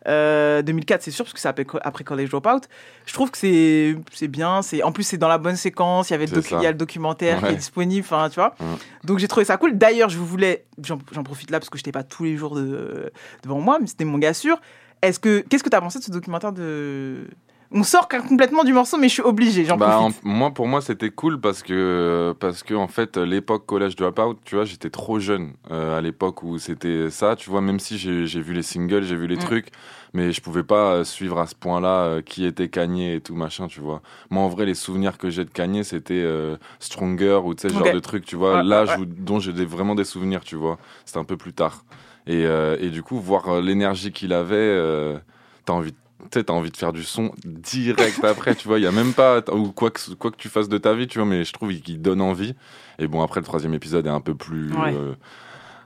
Euh, 0.09 0.63
2004, 0.63 1.03
c'est 1.03 1.11
sûr, 1.11 1.27
parce 1.27 1.35
que 1.35 1.39
c'est 1.41 1.49
après, 1.49 1.67
après 1.83 2.03
College 2.03 2.31
Dropout. 2.31 2.67
Je 3.05 3.13
trouve 3.13 3.31
que 3.31 3.37
c'est 3.37 3.95
c'est 4.11 4.29
bien. 4.29 4.63
c'est 4.63 4.83
En 4.83 4.91
plus, 4.91 5.03
c'est 5.05 5.19
dans 5.19 5.29
la 5.29 5.37
bonne 5.39 5.57
séquence. 5.57 6.09
Il 6.09 6.15
y, 6.15 6.17
avait 6.17 6.25
docu- 6.27 6.55
il 6.61 6.63
y 6.63 6.67
a 6.67 6.73
le 6.73 6.79
documentaire 6.79 7.41
qui 7.41 7.53
est 7.53 7.57
disponible, 7.57 8.05
enfin, 8.09 8.29
tu 8.31 8.37
vois. 8.37 8.55
Mm. 8.59 8.65
Donc 9.07 9.19
j'ai 9.19 9.29
trouvé 9.29 9.45
ça 9.45 9.59
cool. 9.59 9.77
D'ailleurs, 9.77 10.09
je 10.09 10.17
voulais, 10.17 10.65
j'en 10.83 10.99
j'en 11.13 11.25
profite 11.25 11.51
là 11.51 11.59
parce 11.61 11.69
que 11.69 11.77
je 11.77 11.83
n'étais 11.83 11.93
pas 11.93 12.03
tous 12.05 12.25
les 12.25 12.37
jours 12.39 12.55
de- 12.57 13.13
devant 13.43 13.61
moi, 13.61 13.77
mais 13.79 13.87
c'était 13.87 14.07
mon 14.07 14.17
gars 14.17 14.33
sûr. 14.33 14.59
Est-ce 15.03 15.21
que 15.21 15.41
qu'est-ce 15.41 15.63
que 15.63 15.69
tu 15.69 15.77
as 15.77 15.81
pensé 15.83 15.99
de 15.99 16.05
ce 16.05 16.11
documentaire 16.11 16.53
de 16.53 17.27
On 17.73 17.83
sort 17.83 18.09
complètement 18.09 18.65
du 18.65 18.73
morceau, 18.73 18.97
mais 18.97 19.09
je 19.09 19.15
suis 19.15 19.23
obligé. 19.23 19.65
J'en 19.65 19.77
Bah, 19.77 19.99
en- 19.99 20.11
moi, 20.23 20.53
pour 20.53 20.69
moi, 20.69 20.81
c'était 20.81 21.11
cool 21.11 21.41
parce 21.41 21.63
que, 21.63 22.35
parce 22.39 22.63
que 22.63 22.75
en 22.75 22.87
fait, 22.89 23.17
l'époque 23.17 23.67
collège 23.67 23.97
dropout, 23.97 24.39
tu 24.45 24.55
vois, 24.55 24.65
j'étais 24.65 24.89
trop 24.91 25.19
jeune 25.19 25.55
euh, 25.71 25.99
à 25.99 26.01
l'époque 26.01 26.43
où 26.45 26.59
c'était 26.59 27.11
ça, 27.11 27.35
tu 27.37 27.51
vois, 27.51 27.61
même 27.61 27.81
si 27.81 27.99
j'ai 27.99 28.41
vu 28.41 28.53
les 28.55 28.63
singles, 28.63 29.03
j'ai 29.03 29.17
vu 29.17 29.27
les 29.27 29.37
Mm. 29.37 29.41
trucs, 29.41 29.69
mais 30.15 30.33
je 30.33 30.41
pouvais 30.41 30.63
pas 30.63 30.93
euh, 30.95 31.05
suivre 31.05 31.39
à 31.39 31.47
ce 31.47 31.55
point-là 31.57 32.05
euh, 32.05 32.23
qui 32.23 32.47
était 32.47 32.69
Kanye 32.69 33.15
et 33.15 33.21
tout 33.21 33.35
machin, 33.35 33.67
tu 33.67 33.81
vois. 33.81 34.01
Moi, 34.31 34.43
en 34.43 34.49
vrai, 34.49 34.65
les 34.67 34.75
souvenirs 34.75 35.19
que 35.19 35.29
j'ai 35.31 35.45
de 35.45 35.51
Kanye, 35.51 35.83
c'était 35.85 36.15
euh, 36.15 36.57
Stronger 36.79 37.41
ou 37.45 37.55
tu 37.55 37.63
sais, 37.63 37.75
genre 37.75 37.91
de 37.91 37.99
trucs, 38.01 38.25
tu 38.25 38.37
vois, 38.37 38.55
Ouais, 38.57 38.63
l'âge 38.63 38.97
ouais, 38.97 39.07
dont 39.07 39.41
j'ai 39.41 39.53
vraiment 39.53 39.95
des 39.97 40.05
souvenirs, 40.05 40.43
tu 40.45 40.57
vois. 40.57 40.79
C'était 41.05 41.19
un 41.19 41.25
peu 41.25 41.37
plus 41.37 41.53
tard. 41.53 41.85
Et, 42.29 42.43
et 42.43 42.91
du 42.91 43.03
coup, 43.03 43.21
voir 43.21 43.61
l'énergie 43.61 44.11
qu'il 44.13 44.33
avait, 44.33 45.17
t'as 45.65 45.73
envie 45.73 45.93
de 45.93 45.97
tu 46.31 46.45
t'as 46.45 46.53
envie 46.53 46.71
de 46.71 46.77
faire 46.77 46.93
du 46.93 47.03
son 47.05 47.33
direct 47.45 48.23
après, 48.25 48.55
tu 48.55 48.69
vois. 48.69 48.79
Il 48.79 48.83
y 48.83 48.87
a 48.87 48.93
même 48.93 49.13
pas, 49.13 49.43
ou 49.53 49.73
quoi 49.73 49.91
que, 49.91 50.15
quoi 50.15 50.31
que 50.31 50.37
tu 50.37 50.49
fasses 50.49 50.69
de 50.69 50.79
ta 50.79 50.95
vie, 50.95 51.07
tu 51.07 51.19
vois, 51.19 51.27
mais 51.27 51.45
je 51.45 51.53
trouve 51.53 51.73
qu'il 51.75 52.01
donne 52.03 52.21
envie. 52.21 52.55
Et 52.99 53.07
bon, 53.09 53.23
après, 53.23 53.41
le 53.41 53.47
troisième 53.47 53.75
épisode 53.75 54.07
est 54.07 54.11
un 54.11 54.21
peu 54.21 54.35
plus. 54.35 54.73
Ouais. 54.73 54.95
euh, 54.95 55.15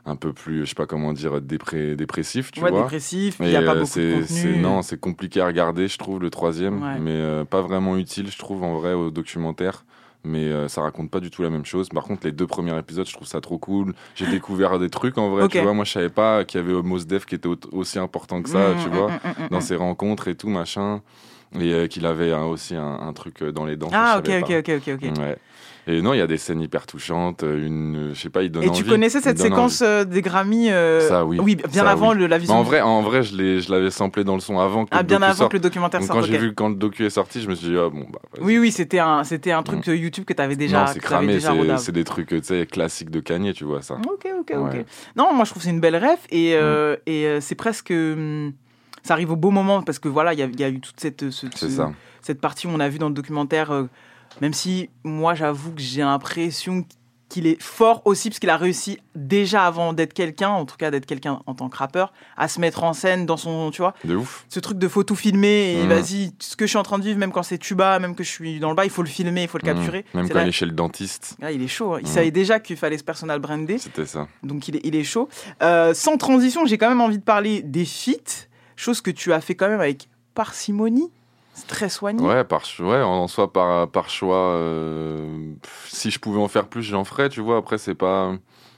un 0.07 0.17
peu 0.17 0.33
plus, 0.33 0.61
je 0.65 0.71
sais 0.71 0.75
pas 0.75 0.87
comment 0.87 1.13
dire, 1.13 1.41
dépré- 1.43 1.95
dépressif, 1.95 2.51
tu 2.53 2.63
Ouais, 2.63 2.71
vois. 2.71 2.81
dépressif, 2.83 3.37
il 3.41 3.51
y 3.51 3.55
a 3.57 3.61
pas 3.63 3.75
euh, 3.77 3.81
beaucoup 3.83 3.99
de 3.99 4.21
contenu. 4.27 4.57
Non, 4.57 4.81
c'est 4.81 4.99
compliqué 4.99 5.43
à 5.43 5.47
regarder, 5.47 5.89
je 5.89 5.99
trouve, 5.99 6.21
le 6.21 6.31
troisième, 6.31 6.83
Ouais. 6.83 6.99
mais 6.99 7.11
euh, 7.13 7.45
pas 7.45 7.61
vraiment 7.61 7.99
utile, 7.99 8.31
je 8.31 8.39
trouve, 8.39 8.63
en 8.65 8.79
vrai, 8.79 8.95
au 8.95 9.11
documentaire. 9.11 9.85
Mais 10.25 10.45
euh, 10.49 10.69
ça 10.69 10.83
raconte 10.83 11.11
pas 11.11 11.21
du 11.21 11.31
tout 11.31 11.43
la 11.43 11.49
même 11.51 11.65
chose. 11.65 11.89
Par 11.89 12.05
contre, 12.05 12.27
les 12.27 12.33
deux 12.33 12.47
premiers 12.47 12.77
épisodes, 12.79 13.07
je 13.07 13.13
trouve 13.15 13.27
ça 13.27 13.41
trop 13.41 13.57
cool. 13.59 13.95
J'ai 14.15 14.27
découvert 14.27 14.79
des 14.79 14.91
trucs 14.91 15.17
en 15.17 15.31
vrai, 15.31 15.45
tu 15.49 15.57
vois. 15.65 15.73
Moi, 15.73 15.85
je 15.87 15.93
savais 15.93 16.11
pas 16.11 16.45
qu'il 16.45 16.61
y 16.61 16.63
avait 16.65 16.75
Mos 16.83 17.05
Def 17.07 17.25
qui 17.25 17.35
était 17.37 17.49
au- 17.49 17.57
aussi 17.73 17.99
important 17.99 18.43
que 18.43 18.51
ça, 18.51 18.75
Mm, 18.75 18.77
tu 18.83 18.89
vois, 18.91 19.09
mm, 19.09 19.45
mm, 19.45 19.49
dans 19.51 19.61
ses 19.63 19.77
rencontres 19.77 20.29
et 20.29 20.35
tout, 20.35 20.49
machin. 20.51 21.01
Et 21.59 21.73
euh, 21.73 21.87
qu'il 21.89 22.07
avait 22.07 22.33
hein, 22.33 22.45
aussi 22.45 22.77
un, 22.77 23.01
un 23.01 23.13
truc 23.13 23.43
euh, 23.43 23.51
dans 23.51 23.65
les 23.65 23.77
dents. 23.77 23.89
Ah, 23.93 24.17
ok, 24.19 24.31
ok, 24.43 24.51
ok, 24.61 24.71
ok, 24.89 24.95
ok. 25.03 25.19
Ouais. 25.19 25.37
Et 25.87 26.03
non, 26.03 26.13
il 26.15 26.19
y 26.19 26.21
a 26.21 26.27
des 26.29 26.37
scènes 26.37 26.61
hyper 26.61 26.87
touchantes. 26.87 27.43
euh, 27.43 27.67
Une, 27.67 28.11
je 28.15 28.21
sais 28.21 28.29
pas, 28.31 28.43
il 28.45 28.51
donne 28.53 28.63
Et 28.63 28.69
envie. 28.69 28.79
tu 28.79 28.85
connaissais 28.85 29.21
cette 29.21 29.39
séquence 29.41 29.83
envie. 29.83 30.07
des 30.07 30.23
Grammys 30.23 30.69
euh, 30.71 31.09
Ça, 31.09 31.25
oui. 31.25 31.57
bien 31.57 31.67
Ça, 31.83 31.91
avant 31.91 32.13
oui. 32.13 32.19
le- 32.19 32.27
la 32.29 32.37
Mais 32.37 32.41
vision. 32.41 32.55
en 32.55 32.63
vrai, 32.63 32.81
en 32.83 33.01
vrai, 33.03 33.23
je 33.25 33.69
l'avais 33.73 33.91
samplé 33.91 34.23
dans 34.23 34.35
le 34.35 34.41
son 34.41 34.59
avant 34.61 34.85
que 34.85 34.91
Ah, 34.93 34.99
le 35.03 35.07
bien 35.09 35.21
avant 35.23 35.35
sorte. 35.35 35.51
que 35.53 35.57
le 35.57 35.63
documentaire 35.63 35.99
Donc, 36.01 36.07
sorte, 36.09 36.21
Quand 36.21 36.27
j'ai 36.27 36.39
vu 36.39 36.55
quand 36.55 36.69
le 36.69 36.75
docu 36.77 37.05
est 37.07 37.11
sorti, 37.11 37.41
je 37.41 37.49
me 37.49 37.55
suis 37.57 37.69
dit, 37.69 37.77
ah 37.77 37.89
bon, 37.89 38.07
bah. 38.13 38.21
Oui, 38.41 38.59
oui, 38.59 38.71
c'était 38.71 39.01
un, 39.01 39.25
c'était 39.25 39.51
un 39.53 39.63
truc 39.65 39.89
euh, 39.89 39.97
YouTube 39.97 40.25
que 40.27 40.35
tu 40.35 40.43
avais 40.43 40.55
déjà. 40.55 40.81
non, 40.83 40.87
c'est 40.87 41.01
cramé, 41.01 41.41
c'est- 41.41 41.91
des 41.93 42.05
trucs, 42.05 42.29
tu 42.29 42.41
sais, 42.45 42.67
classiques 42.67 43.11
de 43.11 43.19
Kanye, 43.19 43.55
tu 43.55 43.65
vois 43.65 43.83
ça. 43.83 43.95
Ok, 43.95 44.27
ok, 44.39 44.53
ok. 44.57 44.85
Non, 45.17 45.33
moi 45.35 45.45
je 45.45 45.51
trouve 45.51 45.63
que 45.63 45.65
c'est 45.65 45.75
une 45.75 45.81
belle 45.81 45.97
ref 45.97 46.21
et, 46.31 46.55
euh, 46.55 46.95
Mm. 46.95 47.11
et 47.11 47.41
c'est 47.41 47.57
presque. 47.57 47.91
hum, 47.91 48.53
ça 49.03 49.15
arrive 49.15 49.31
au 49.33 49.37
beau 49.37 49.51
moment 49.51 49.83
parce 49.83 49.99
que 49.99 50.09
voilà, 50.09 50.33
il 50.33 50.39
y, 50.39 50.43
a- 50.43 50.47
il 50.47 50.61
y 50.61 50.65
a 50.65 50.69
eu 50.69 50.81
toute 50.81 50.99
cette, 51.01 51.31
ce- 51.31 51.47
ce- 51.55 51.67
cette 52.23 52.41
partie 52.41 52.67
où 52.67 52.71
on 52.71 52.81
a 52.81 52.89
vu 52.89 52.99
dans 52.99 53.09
le 53.09 53.15
documentaire, 53.15 53.71
euh, 53.73 53.85
même 54.41 54.53
si 54.53 54.91
moi 55.05 55.35
j'avoue 55.35 55.73
que 55.73 55.81
j'ai 55.81 56.03
l'impression 56.03 56.85
qu'il 57.29 57.47
est 57.47 57.63
fort 57.63 58.03
aussi 58.07 58.29
parce 58.29 58.41
qu'il 58.41 58.51
a 58.51 58.57
réussi 58.57 58.99
déjà 59.15 59.65
avant 59.65 59.93
d'être 59.93 60.13
quelqu'un, 60.15 60.49
en 60.49 60.67
tout 60.67 60.77
cas 60.77 60.91
d'être 60.91 61.07
quelqu'un 61.07 61.41
en 61.47 61.55
tant 61.55 61.69
que 61.69 61.77
rappeur, 61.77 62.13
à 62.37 62.49
se 62.49 62.61
mettre 62.61 62.83
en 62.83 62.93
scène 62.93 63.25
dans 63.25 63.37
son, 63.37 63.71
tu 63.71 63.83
vois, 63.83 63.95
De 64.05 64.17
ouf. 64.17 64.45
ce 64.49 64.59
truc 64.59 64.79
de 64.79 64.89
faut 64.89 65.05
tout 65.05 65.15
filmer 65.15 65.75
et 65.79 65.85
Mm. 65.85 65.89
vas-y, 65.89 66.33
ce 66.41 66.57
que 66.57 66.67
je 66.67 66.71
suis 66.71 66.77
en 66.79 66.83
train 66.83 66.99
de 66.99 67.05
vivre, 67.05 67.21
même 67.21 67.31
quand 67.31 67.45
c'est 67.45 67.59
tuba, 67.59 68.01
même 68.01 68.17
que 68.17 68.25
je 68.25 68.29
suis 68.31 68.59
dans 68.59 68.69
le 68.71 68.75
bas, 68.75 68.85
il 68.85 68.91
faut 68.91 69.03
le 69.03 69.09
filmer, 69.09 69.43
il 69.45 69.49
faut 69.49 69.59
le 69.59 69.63
capturer. 69.63 70.01
Mmh. 70.13 70.17
Même 70.19 70.27
C'est 70.27 70.33
quand 70.33 70.39
là- 70.41 70.45
il 70.45 70.49
est 70.49 70.53
chez 70.53 70.67
le 70.67 70.73
dentiste. 70.73 71.37
Là, 71.41 71.53
il 71.53 71.63
est 71.63 71.69
chaud. 71.69 71.95
hein. 71.95 71.99
Il 72.01 72.09
Mm. 72.09 72.13
savait 72.13 72.31
déjà 72.33 72.59
qu'il 72.59 72.77
fallait 72.77 72.99
ce 72.99 73.05
personal 73.05 73.39
brandé. 73.39 73.79
C'était 73.79 74.07
ça. 74.07 74.27
Donc 74.43 74.67
il 74.67 74.77
est, 74.77 74.81
il 74.83 74.97
est 74.97 75.05
chaud. 75.05 75.29
Euh, 75.63 75.95
sans 75.95 76.17
transition, 76.17 76.67
j'ai 76.67 76.79
quand 76.79 76.89
même 76.89 77.01
envie 77.01 77.19
de 77.19 77.23
parler 77.23 77.63
des 77.63 77.85
feats, 77.85 78.49
chose 78.81 79.01
que 79.01 79.11
tu 79.11 79.33
as 79.33 79.41
fait 79.41 79.55
quand 79.55 79.69
même 79.69 79.81
avec 79.81 80.09
parcimonie. 80.35 81.11
C'est 81.55 81.67
très 81.67 81.89
soigné. 81.89 82.23
Ouais, 82.27 82.45
par, 82.45 82.63
ouais, 82.79 83.03
en 83.03 83.27
soi, 83.29 83.53
par, 83.53 83.89
par 83.89 84.09
choix. 84.09 84.53
euh, 84.55 85.53
si 85.89 86.11
je 86.11 86.19
pouvais 86.19 86.41
en 86.41 86.49
faire 86.49 86.69
plus, 86.69 86.83
j'en 86.83 87.05
ferais, 87.05 87.29
tu 87.29 87.41
vois. 87.41 87.57
Après, 87.59 87.79
c'est 87.79 87.95
pas. 87.95 88.35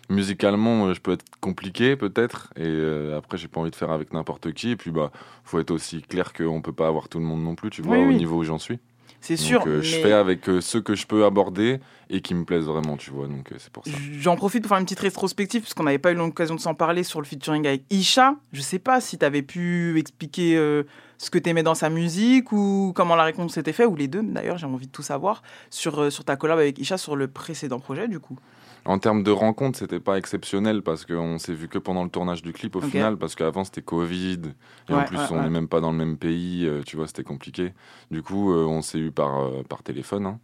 Musicalement, 0.09 0.87
euh, 0.87 0.95
je 0.95 1.01
peux 1.01 1.13
être 1.13 1.25
compliqué, 1.41 1.97
peut-être. 1.97 2.53
Et 2.57 2.63
euh, 2.67 3.17
après, 3.17 3.39
j'ai 3.39 3.49
pas 3.49 3.61
envie 3.61 3.71
de 3.71 3.77
faire 3.77 3.91
avec 3.91 4.13
n'importe 4.13 4.53
qui. 4.53 4.71
Et 4.73 4.77
puis, 4.77 4.91
bah, 4.91 5.11
faut 5.45 5.59
être 5.61 5.71
aussi 5.71 6.03
clair 6.03 6.33
qu'on 6.33 6.61
peut 6.61 6.73
pas 6.73 6.89
avoir 6.89 7.09
tout 7.09 7.19
le 7.19 7.25
monde 7.25 7.43
non 7.43 7.55
plus, 7.55 7.71
tu 7.71 7.83
vois, 7.83 7.97
Oui, 7.99 8.05
au 8.05 8.09
oui. 8.09 8.17
niveau 8.17 8.37
où 8.39 8.45
j'en 8.45 8.59
suis. 8.59 8.79
C'est 9.23 9.37
sûr, 9.37 9.63
euh, 9.67 9.81
Je 9.83 9.97
mais- 9.97 10.03
fais 10.03 10.13
avec 10.13 10.49
euh, 10.49 10.61
ceux 10.61 10.81
que 10.83 10.95
je 10.95 11.07
peux 11.07 11.25
aborder 11.25 11.79
et 12.11 12.21
qui 12.21 12.35
me 12.35 12.45
plaisent 12.45 12.67
vraiment, 12.67 12.97
tu 12.97 13.11
vois. 13.11 13.27
Donc, 13.29 13.53
euh, 13.53 13.57
c'est 13.59 13.71
pour 13.73 13.85
ça. 13.87 13.93
J'en 14.19 14.37
profite 14.37 14.63
pour 14.63 14.69
faire 14.71 14.79
une 14.79 14.85
petite 14.85 14.99
rétrospective, 15.01 15.63
puisqu'on 15.63 15.85
n'avait 15.85 15.99
pas 15.99 16.11
eu 16.13 16.15
l'occasion 16.17 16.57
de 16.57 16.61
s'en 16.61 16.75
parler 16.75 17.05
sur 17.05 17.21
le 17.21 17.27
featuring 17.27 17.67
avec 17.67 17.85
Isha. 17.91 18.35
Je 18.53 18.61
sais 18.61 18.79
pas 18.81 19.01
si 19.01 19.17
tu 19.17 19.25
avais 19.25 19.43
pu 19.43 19.99
expliquer 19.99 20.57
euh, 20.57 20.83
ce 21.19 21.31
que 21.31 21.39
tu 21.39 21.49
aimais 21.49 21.63
dans 21.63 21.77
sa 21.77 21.89
musique 21.89 22.51
ou 22.53 22.93
comment 22.97 23.15
la 23.15 23.23
réponse 23.25 23.55
s'était 23.55 23.73
fait, 23.73 23.87
ou 23.87 23.95
les 23.95 24.09
deux 24.09 24.23
d'ailleurs, 24.23 24.59
j'ai 24.59 24.67
envie 24.67 24.89
de 24.89 24.93
tout 24.93 25.03
savoir, 25.05 25.43
sur, 25.71 26.13
sur 26.13 26.25
ta 26.25 26.35
collab 26.37 26.59
avec 26.59 26.79
Isha 26.79 26.99
sur 26.99 27.15
le 27.17 27.29
précédent 27.29 27.79
projet 27.79 28.09
du 28.09 28.19
coup. 28.19 28.37
En 28.85 28.99
termes 28.99 29.23
de 29.23 29.31
rencontres, 29.31 29.79
c'était 29.79 30.01
pas 30.01 30.19
exceptionnel 30.19 30.83
parce 30.83 31.05
qu'on 31.05 31.39
s'est 31.39 31.55
vu 31.55 31.69
que 31.69 31.79
pendant 31.79 32.03
le 32.03 32.11
tournage 32.11 32.43
du 32.43 32.53
clip 32.53 32.75
au 32.75 32.81
final, 32.81 33.17
parce 33.17 33.37
qu'avant 33.37 33.63
c'était 33.63 33.83
Covid 33.83 34.41
et 34.89 34.95
en 34.95 35.05
plus 35.05 35.17
ouais, 35.17 35.25
on 35.31 35.37
ouais. 35.37 35.43
n'est 35.43 35.51
même 35.51 35.69
pas 35.69 35.81
dans 35.81 35.93
le 35.93 35.99
même 35.99 36.17
pays, 36.17 36.67
euh, 36.67 36.83
tu 36.85 36.97
vois, 36.97 37.07
c'était 37.07 37.23
compliqué. 37.23 37.73
Du 38.11 38.23
coup, 38.23 38.53
euh, 38.53 38.65
on 38.65 38.83
s'est 38.83 38.99
eu 38.99 39.13
par, 39.13 39.41
euh, 39.41 39.63
par 39.63 39.85
téléphone 39.85 40.27
hein, 40.27 40.41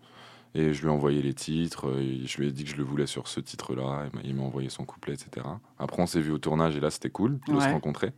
et 0.55 0.72
je 0.72 0.83
lui 0.83 0.88
ai 0.88 0.90
envoyé 0.90 1.20
les 1.20 1.35
titres, 1.35 1.92
et 1.98 2.27
je 2.27 2.38
lui 2.38 2.48
ai 2.48 2.53
dit 2.53 2.62
que 2.62 2.70
je 2.70 2.77
le 2.77 2.85
voulais 2.85 3.07
sur 3.07 3.27
ce 3.27 3.40
titre-là, 3.40 4.07
il 4.22 4.37
m'a 4.37 4.42
envoyé 4.42 4.68
son 4.68 4.85
couplet, 4.85 5.14
etc. 5.14 5.44
Après, 5.79 6.01
on 6.01 6.07
s'est 6.07 6.20
vu 6.20 6.31
au 6.31 6.38
tournage 6.38 6.77
et 6.77 6.81
là 6.81 6.90
c'était 6.90 7.11
cool 7.11 7.40
de 7.48 7.59
se 7.59 7.68
rencontrer. 7.68 8.12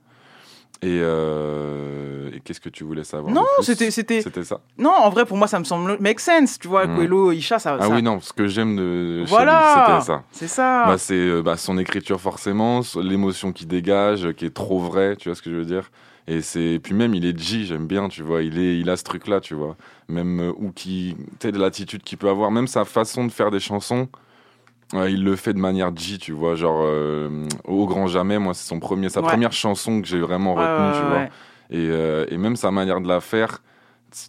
Et, 0.83 0.99
euh, 1.03 2.31
et 2.35 2.41
qu'est-ce 2.41 2.61
que 2.61 2.71
tu 2.71 2.85
voulais 2.85 3.05
savoir 3.05 3.33
Non, 3.35 3.45
c'était- 3.61 3.91
c'était- 3.91 4.23
C'était 4.23 4.45
ça. 4.45 4.61
Non, 4.79 4.91
en 4.91 5.11
vrai, 5.11 5.27
pour 5.27 5.37
moi, 5.37 5.47
ça 5.47 5.59
me 5.59 5.65
semble 5.65 5.99
make 6.01 6.21
sense. 6.21 6.59
Tu 6.59 6.69
vois, 6.69 6.87
Mm. 6.87 6.97
Coelho, 6.97 7.33
Isha, 7.33 7.59
ça. 7.59 7.77
Ah 7.79 7.85
ça- 7.87 7.95
oui, 7.95 8.03
non, 8.03 8.21
ce 8.21 8.33
que 8.33 8.47
j'aime 8.47 8.77
de 8.77 9.25
Voilà, 9.29 9.85
c'était 9.87 10.07
ça. 10.07 10.23
c'est 10.33 10.49
ça. 10.49 10.87
Bah, 10.87 10.97
c'est 10.99 11.15
euh, 11.15 11.43
bah, 11.43 11.57
son 11.59 11.77
écriture 11.77 12.21
forcément, 12.21 12.81
l'émotion 13.03 13.53
qu'il 13.53 13.69
dégage, 13.69 14.33
qui 14.33 14.47
est 14.47 14.55
trop 14.55 14.79
vraie, 14.79 15.17
tu 15.17 15.29
vois 15.29 15.37
ce 15.37 15.43
que 15.43 15.51
je 15.51 15.57
veux 15.57 15.65
dire. 15.67 15.91
Et 16.27 16.43
c'est 16.43 16.79
puis 16.83 16.95
même 16.95 17.15
il 17.15 17.25
est 17.27 17.39
G, 17.39 17.65
j'aime 17.65 17.87
bien, 17.87 18.09
tu 18.09 18.23
vois. 18.23 18.43
Il 18.43 18.59
est, 18.59 18.79
il 18.79 18.89
a 18.89 18.97
ce 18.97 19.05
truc 19.05 19.27
là, 19.27 19.41
tu 19.41 19.55
vois. 19.55 19.77
Même 20.09 20.41
euh, 20.41 20.53
ou 20.57 20.71
qui, 20.71 21.15
tu 21.19 21.47
sais, 21.49 21.53
de 21.53 21.59
l'attitude 21.59 22.03
qu'il 22.03 22.17
peut 22.19 22.29
avoir, 22.29 22.51
même 22.51 22.67
sa 22.69 22.85
façon 22.85 23.27
de 23.27 23.33
faire 23.33 23.51
des 23.51 23.61
chansons. 23.61 24.09
Il 24.95 25.23
le 25.25 25.37
fait 25.37 25.53
de 25.53 25.59
manière 25.59 25.97
G, 25.97 26.19
tu 26.19 26.33
vois, 26.33 26.55
genre 26.57 26.81
euh, 26.83 27.47
au 27.65 27.87
grand 27.87 28.07
jamais. 28.09 28.39
Moi, 28.39 28.55
c'est 28.55 28.67
son 28.69 28.81
premier, 28.81 29.09
sa 29.09 29.21
Ouais. 29.21 29.29
première 29.29 29.53
chanson 29.53 30.01
que 30.01 30.07
j'ai 30.09 30.21
vraiment 30.21 30.55
retenue, 30.55 30.93
tu 30.93 31.05
vois. 31.05 31.29
Et, 31.71 31.89
euh, 31.89 32.27
et 32.29 32.37
même 32.39 32.57
sa 32.57 32.71
manière 32.73 33.01
de 33.01 33.07
la 33.07 33.21
faire, 33.21 33.63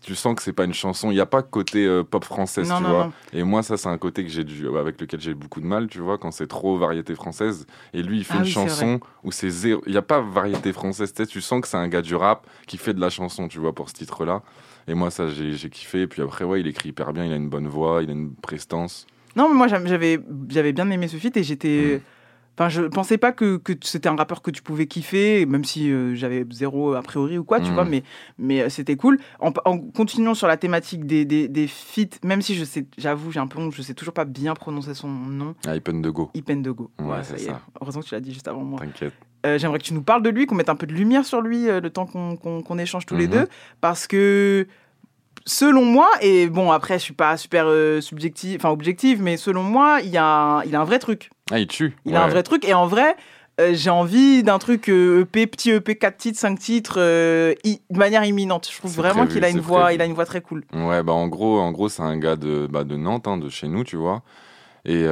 tu 0.03 0.13
sens 0.13 0.35
que 0.35 0.43
c'est 0.43 0.53
pas 0.53 0.65
une 0.65 0.75
chanson, 0.75 1.09
il 1.09 1.15
n'y 1.15 1.19
a 1.19 1.25
pas 1.25 1.41
côté 1.41 1.87
euh, 1.87 2.03
pop 2.03 2.23
française, 2.23 2.69
Non, 2.69 2.75
tu 2.77 2.83
non, 2.83 2.89
vois. 2.89 3.03
non. 3.05 3.11
Et 3.33 3.41
moi, 3.41 3.63
ça, 3.63 3.77
c'est 3.77 3.89
un 3.89 3.97
côté 3.97 4.23
que 4.23 4.29
j'ai 4.29 4.43
dû, 4.43 4.67
avec 4.77 5.01
lequel 5.01 5.19
j'ai 5.19 5.33
beaucoup 5.33 5.59
de 5.59 5.65
mal, 5.65 5.87
tu 5.87 5.97
vois, 5.97 6.19
quand 6.19 6.29
c'est 6.29 6.45
trop 6.45 6.77
variété 6.77 7.15
française. 7.15 7.65
Et 7.95 8.03
lui, 8.03 8.19
il 8.19 8.23
fait 8.23 8.35
Ah 8.35 8.37
une 8.37 8.43
oui, 8.43 8.51
chanson 8.51 8.99
où 9.23 9.31
c'est 9.31 9.49
zéro. 9.49 9.81
Il 9.87 9.93
n'y 9.93 9.97
a 9.97 10.03
pas 10.03 10.21
variété 10.21 10.71
française, 10.71 11.11
tu 11.11 11.23
sais, 11.23 11.27
tu 11.27 11.41
sens 11.41 11.61
que 11.61 11.67
c'est 11.67 11.77
un 11.77 11.87
gars 11.87 12.03
du 12.03 12.13
rap 12.13 12.45
qui 12.67 12.77
fait 12.77 12.93
de 12.93 13.01
la 13.01 13.09
chanson, 13.09 13.47
tu 13.47 13.57
vois, 13.57 13.73
pour 13.73 13.89
ce 13.89 13.95
titre-là. 13.95 14.43
Et 14.87 14.93
moi, 14.93 15.09
ça, 15.09 15.27
j'ai 15.29 15.53
j'ai 15.53 15.69
kiffé. 15.71 16.01
Et 16.01 16.07
puis 16.07 16.21
après, 16.21 16.45
ouais, 16.45 16.59
il 16.59 16.67
écrit 16.67 16.89
hyper 16.89 17.11
bien, 17.11 17.25
il 17.25 17.33
a 17.33 17.35
une 17.35 17.49
bonne 17.49 17.67
voix, 17.67 18.03
il 18.03 18.09
a 18.11 18.13
une 18.13 18.35
prestance. 18.35 19.07
Non, 19.35 19.47
mais 19.49 19.55
moi 19.55 19.67
j'avais 19.67 20.19
j'avais 20.49 20.73
bien 20.73 20.89
aimé 20.89 21.07
ce 21.07 21.17
feat 21.17 21.35
et 21.37 21.43
j'étais. 21.43 22.01
Enfin, 22.57 22.67
je 22.67 22.81
pensais 22.81 23.17
pas 23.17 23.31
que, 23.31 23.55
que 23.55 23.71
c'était 23.81 24.09
un 24.09 24.15
rappeur 24.17 24.41
que 24.41 24.51
tu 24.51 24.61
pouvais 24.61 24.85
kiffer, 24.85 25.45
même 25.45 25.63
si 25.63 25.89
euh, 25.89 26.13
j'avais 26.15 26.45
zéro 26.51 26.93
a 26.93 27.01
priori 27.01 27.37
ou 27.37 27.45
quoi, 27.45 27.61
tu 27.61 27.71
Mm. 27.71 27.73
vois, 27.73 27.85
mais, 27.85 28.03
mais 28.37 28.61
euh, 28.61 28.69
c'était 28.69 28.97
cool. 28.97 29.19
En, 29.39 29.53
en 29.63 29.79
continuant 29.79 30.33
sur 30.33 30.47
la 30.47 30.57
thématique 30.57 31.05
des, 31.05 31.23
des, 31.23 31.47
des 31.47 31.65
feats, 31.67 32.19
même 32.25 32.41
si 32.41 32.53
je 32.55 32.65
sais, 32.65 32.85
j'avoue, 32.97 33.31
j'ai 33.31 33.39
un 33.39 33.47
peu 33.47 33.57
honte, 33.57 33.73
je 33.73 33.81
sais 33.81 33.93
toujours 33.93 34.13
pas 34.13 34.25
bien 34.25 34.53
prononcer 34.53 34.93
son 34.93 35.07
nom. 35.07 35.55
Ah, 35.65 35.77
Ipen 35.77 36.01
de 36.01 36.09
Go. 36.09 36.29
Ipen 36.35 36.61
de 36.61 36.71
Go. 36.71 36.91
Ouais, 36.99 37.23
c'est 37.23 37.37
ça. 37.37 37.61
Heureusement 37.81 38.01
que 38.01 38.07
tu 38.07 38.15
l'as 38.15 38.21
dit 38.21 38.33
juste 38.33 38.49
avant 38.49 38.63
moi. 38.65 38.79
T'inquiète. 38.81 39.13
Euh, 39.45 39.57
J'aimerais 39.57 39.79
que 39.79 39.85
tu 39.85 39.93
nous 39.93 40.03
parles 40.03 40.21
de 40.21 40.29
lui, 40.29 40.45
qu'on 40.45 40.53
mette 40.55 40.69
un 40.69 40.75
peu 40.75 40.85
de 40.85 40.93
lumière 40.93 41.25
sur 41.25 41.41
lui 41.41 41.67
euh, 41.69 41.79
le 41.79 41.89
temps 41.89 42.05
qu'on 42.05 42.35
qu'on- 42.35 42.61
qu'on 42.61 42.77
échange 42.77 43.05
tous 43.07 43.15
les 43.15 43.25
Mhm. 43.27 43.31
deux, 43.31 43.47
parce 43.79 44.05
que 44.07 44.67
selon 45.45 45.83
moi, 45.85 46.09
et 46.21 46.47
bon 46.47 46.71
après 46.71 46.95
je 46.99 47.03
suis 47.03 47.13
pas 47.13 47.37
super 47.37 47.65
euh, 47.67 48.01
subjective, 48.01 48.57
enfin 48.59 48.69
objective, 48.69 49.21
mais 49.21 49.37
selon 49.37 49.63
moi, 49.63 49.99
il 50.03 50.09
y 50.09 50.17
a, 50.17 50.25
un- 50.25 50.63
il 50.63 50.75
a 50.75 50.81
un 50.81 50.85
vrai 50.85 50.99
truc. 50.99 51.29
Ah, 51.51 51.59
il 51.59 51.67
tue. 51.67 51.95
Il 52.05 52.15
a 52.15 52.23
un 52.23 52.27
vrai 52.27 52.43
truc 52.43 52.63
et 52.67 52.73
en 52.73 52.87
vrai, 52.87 53.15
euh, 53.59 53.71
j'ai 53.73 53.89
envie 53.89 54.43
d'un 54.43 54.57
truc 54.59 54.89
euh, 54.89 55.21
EP, 55.21 55.47
petit 55.47 55.71
EP, 55.71 55.95
4 55.95 56.17
titres, 56.17 56.39
5 56.39 56.57
titres, 56.59 56.95
euh, 56.97 57.53
i- 57.65 57.81
de 57.89 57.97
manière 57.97 58.23
imminente. 58.23 58.69
Je 58.71 58.77
trouve 58.77 58.95
vraiment 58.95 59.27
qu'il 59.27 59.43
a 59.43 59.49
une 59.49 59.59
voix, 59.59 59.83
prévu. 59.85 59.97
il 59.97 60.01
a 60.01 60.05
une 60.05 60.13
voix 60.13 60.25
très 60.25 60.41
cool. 60.41 60.63
Ouais, 60.73 61.03
bah 61.03 61.13
en 61.13 61.27
gros, 61.27 61.59
en 61.59 61.71
gros 61.71 61.89
c'est 61.89 62.03
un 62.03 62.17
gars 62.17 62.35
de, 62.37 62.67
bah, 62.71 62.83
de 62.83 62.95
Nantes, 62.95 63.27
hein, 63.27 63.37
de 63.37 63.49
chez 63.49 63.67
nous, 63.67 63.83
tu 63.83 63.97
vois, 63.97 64.21
et 64.85 65.05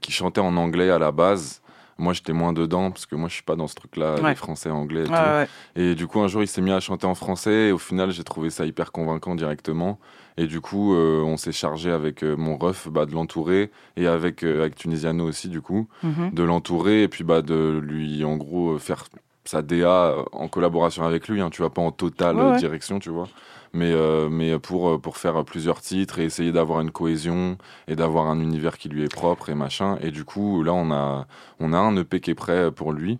qui 0.00 0.12
chantait 0.12 0.40
en 0.40 0.56
anglais 0.56 0.90
à 0.90 0.98
la 0.98 1.10
base. 1.12 1.60
Moi, 1.98 2.12
j'étais 2.12 2.32
moins 2.32 2.52
dedans 2.52 2.90
parce 2.92 3.06
que 3.06 3.16
moi, 3.16 3.28
je 3.28 3.34
suis 3.34 3.42
pas 3.42 3.56
dans 3.56 3.66
ce 3.66 3.74
truc-là, 3.74 4.20
Ouais. 4.22 4.30
les 4.30 4.34
français, 4.36 4.70
anglais. 4.70 5.04
Et, 5.04 5.08
Ouais, 5.10 5.16
tout. 5.16 5.22
ouais. 5.22 5.48
et 5.90 5.94
du 5.96 6.06
coup, 6.06 6.20
un 6.20 6.28
jour, 6.28 6.42
il 6.42 6.46
s'est 6.48 6.60
mis 6.62 6.70
à 6.70 6.78
chanter 6.80 7.06
en 7.06 7.14
français. 7.16 7.68
Et 7.68 7.72
au 7.72 7.78
final, 7.78 8.10
j'ai 8.12 8.22
trouvé 8.24 8.50
ça 8.50 8.64
hyper 8.66 8.92
convaincant 8.92 9.34
directement. 9.34 9.98
Et 10.36 10.46
du 10.46 10.60
coup, 10.60 10.94
euh, 10.94 11.20
on 11.22 11.36
s'est 11.36 11.50
chargé 11.52 11.90
avec 11.90 12.22
euh, 12.22 12.36
mon 12.36 12.56
ref 12.56 12.88
bah, 12.88 13.04
de 13.06 13.12
l'entourer 13.12 13.72
et 13.96 14.06
avec, 14.06 14.44
euh, 14.44 14.60
avec 14.60 14.76
Tunisiano 14.76 15.24
aussi, 15.26 15.48
du 15.48 15.60
coup, 15.60 15.88
Mhm. 16.04 16.30
de 16.32 16.42
l'entourer 16.44 17.02
et 17.02 17.08
puis 17.08 17.24
bah, 17.24 17.42
de 17.42 17.80
lui, 17.82 18.22
en 18.24 18.36
gros, 18.36 18.78
faire 18.78 19.04
sa 19.44 19.62
DA 19.62 20.14
en 20.32 20.46
collaboration 20.46 21.02
avec 21.04 21.26
lui. 21.26 21.40
Hein, 21.40 21.50
tu 21.50 21.62
vois, 21.62 21.70
pas 21.70 21.82
en 21.82 21.90
totale 21.90 22.36
ouais. 22.36 22.56
direction, 22.58 23.00
tu 23.00 23.10
vois. 23.10 23.28
Mais, 23.72 23.92
euh, 23.92 24.28
mais 24.30 24.58
pour, 24.58 24.88
euh, 24.90 24.98
pour 24.98 25.16
faire 25.16 25.44
plusieurs 25.44 25.80
titres 25.80 26.18
et 26.18 26.24
essayer 26.24 26.52
d'avoir 26.52 26.80
une 26.80 26.90
cohésion 26.90 27.58
et 27.86 27.96
d'avoir 27.96 28.26
un 28.26 28.40
univers 28.40 28.78
qui 28.78 28.88
lui 28.88 29.04
est 29.04 29.12
propre 29.12 29.50
et 29.50 29.54
machin. 29.54 29.98
Et 30.00 30.10
du 30.10 30.24
coup, 30.24 30.62
là, 30.62 30.72
on 30.72 30.90
a, 30.90 31.26
on 31.60 31.72
a 31.72 31.78
un 31.78 31.96
EP 31.96 32.20
qui 32.20 32.30
est 32.30 32.34
prêt 32.34 32.70
pour 32.70 32.92
lui 32.92 33.18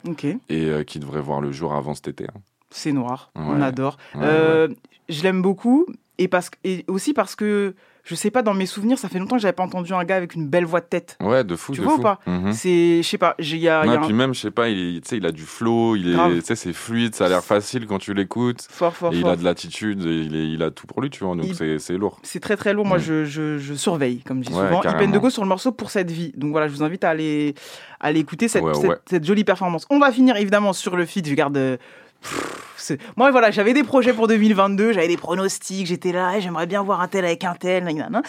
et 0.49 0.66
euh, 0.66 0.84
qui 0.84 0.99
devrait 0.99 1.20
voir 1.20 1.40
le 1.40 1.53
jour 1.53 1.74
avant 1.74 1.94
cet 1.94 2.09
été. 2.09 2.24
hein. 2.24 2.40
C'est 2.70 2.92
noir, 2.92 3.30
on 3.34 3.62
adore. 3.62 3.96
Ouais, 4.14 4.68
Je 5.09 5.22
l'aime 5.22 5.40
beaucoup 5.40 5.86
et, 6.18 6.28
parce, 6.28 6.51
et 6.64 6.84
aussi 6.88 7.14
parce 7.14 7.34
que, 7.34 7.74
je 8.09 8.14
sais 8.14 8.30
pas, 8.30 8.40
dans 8.42 8.54
mes 8.54 8.64
souvenirs, 8.66 8.98
ça 8.98 9.09
fait 9.11 9.18
longtemps 9.18 9.36
que 9.36 9.42
j'avais 9.42 9.52
pas 9.52 9.62
entendu 9.62 9.92
un 9.92 10.02
gars 10.04 10.16
avec 10.16 10.34
une 10.34 10.48
belle 10.48 10.64
voix 10.64 10.80
de 10.80 10.86
tête. 10.86 11.18
Ouais, 11.20 11.44
de 11.44 11.54
fou, 11.56 11.72
Tu 11.72 11.80
de 11.80 11.84
vois 11.84 11.94
fou. 11.94 12.00
ou 12.00 12.02
pas 12.02 12.18
Mhm. 12.26 12.52
C'est, 12.54 13.02
je 13.02 13.09
sais 13.09 13.18
pas, 13.18 13.34
il 13.38 13.56
y 13.59 13.68
a, 13.68 13.84
il 13.84 13.92
y 13.92 13.94
un- 13.94 14.00
puis 14.00 14.12
même, 14.14 14.32
je 14.34 14.40
sais 14.40 14.50
pas, 14.50 14.68
il, 14.70 15.02
il 15.12 15.26
a 15.26 15.30
du 15.32 15.42
flow, 15.42 15.94
il 15.96 16.14
est, 16.14 16.34
tu 16.40 16.46
sais, 16.46 16.56
c'est 16.56 16.72
fluide, 16.72 17.14
ça 17.14 17.26
a 17.26 17.28
l'air 17.28 17.44
facile 17.44 17.86
quand 17.86 17.98
tu 17.98 18.14
l'écoutes. 18.14 18.66
Fort, 18.70 18.96
fort, 18.96 19.12
et 19.12 19.16
il 19.16 19.22
fort. 19.22 19.30
a 19.32 19.36
de 19.36 19.44
l'attitude, 19.44 20.02
il, 20.02 20.34
est, 20.34 20.48
il 20.48 20.62
a 20.62 20.70
tout 20.70 20.86
pour 20.86 21.02
lui, 21.02 21.11
tu 21.11 21.22
vois, 21.22 21.36
donc 21.36 21.44
Il- 21.46 21.78
c'est 21.80 21.96
lourd. 21.98 22.18
C'est 22.22 22.40
très 22.40 22.56
très 22.56 22.72
lourd. 22.72 22.86
Moi, 22.86 22.98
Mm. 22.98 23.02
je, 23.02 23.24
je, 23.26 23.59
je 23.59 23.74
surveille, 23.74 24.20
comme 24.20 24.42
je 24.42 24.48
dis 24.48 24.54
Ouais, 24.54 24.66
souvent. 24.68 24.82
Ipen 24.82 25.11
de 25.12 25.18
Go 25.18 25.28
sur 25.30 25.42
le 25.42 25.48
morceau 25.48 25.72
pour 25.72 25.90
cette 25.90 26.11
vie. 26.11 26.32
Donc 26.36 26.52
voilà, 26.52 26.68
je 26.68 26.72
vous 26.72 26.82
invite 26.82 27.04
à 27.04 27.11
aller, 27.11 27.54
à 28.00 28.06
aller 28.06 28.20
écouter 28.20 28.48
cette, 28.48 28.62
Ouais, 28.62 28.74
cette, 28.74 28.88
ouais. 28.90 28.96
cette 29.09 29.24
jolie 29.24 29.44
performance. 29.44 29.86
On 29.90 29.98
va 29.98 30.11
finir 30.12 30.36
évidemment 30.36 30.72
sur 30.72 30.96
le 30.96 31.04
feed. 31.04 31.26
Je 31.26 31.34
garde. 31.34 31.78
Pff, 32.22 32.92
Moi, 33.16 33.30
voilà, 33.30 33.50
j'avais 33.50 33.74
des 33.74 33.82
projets 33.84 34.12
pour 34.12 34.28
2022, 34.28 34.92
j'avais 34.92 35.08
des 35.08 35.16
pronostics, 35.16 35.86
j'étais 35.86 36.12
là, 36.12 36.32
eh, 36.36 36.40
j'aimerais 36.40 36.66
bien 36.66 36.82
voir 36.82 37.00
un 37.00 37.08
tel 37.08 37.24
avec 37.24 37.44
un 37.44 37.54
tel. 37.54 37.84
nanana. 37.84 38.22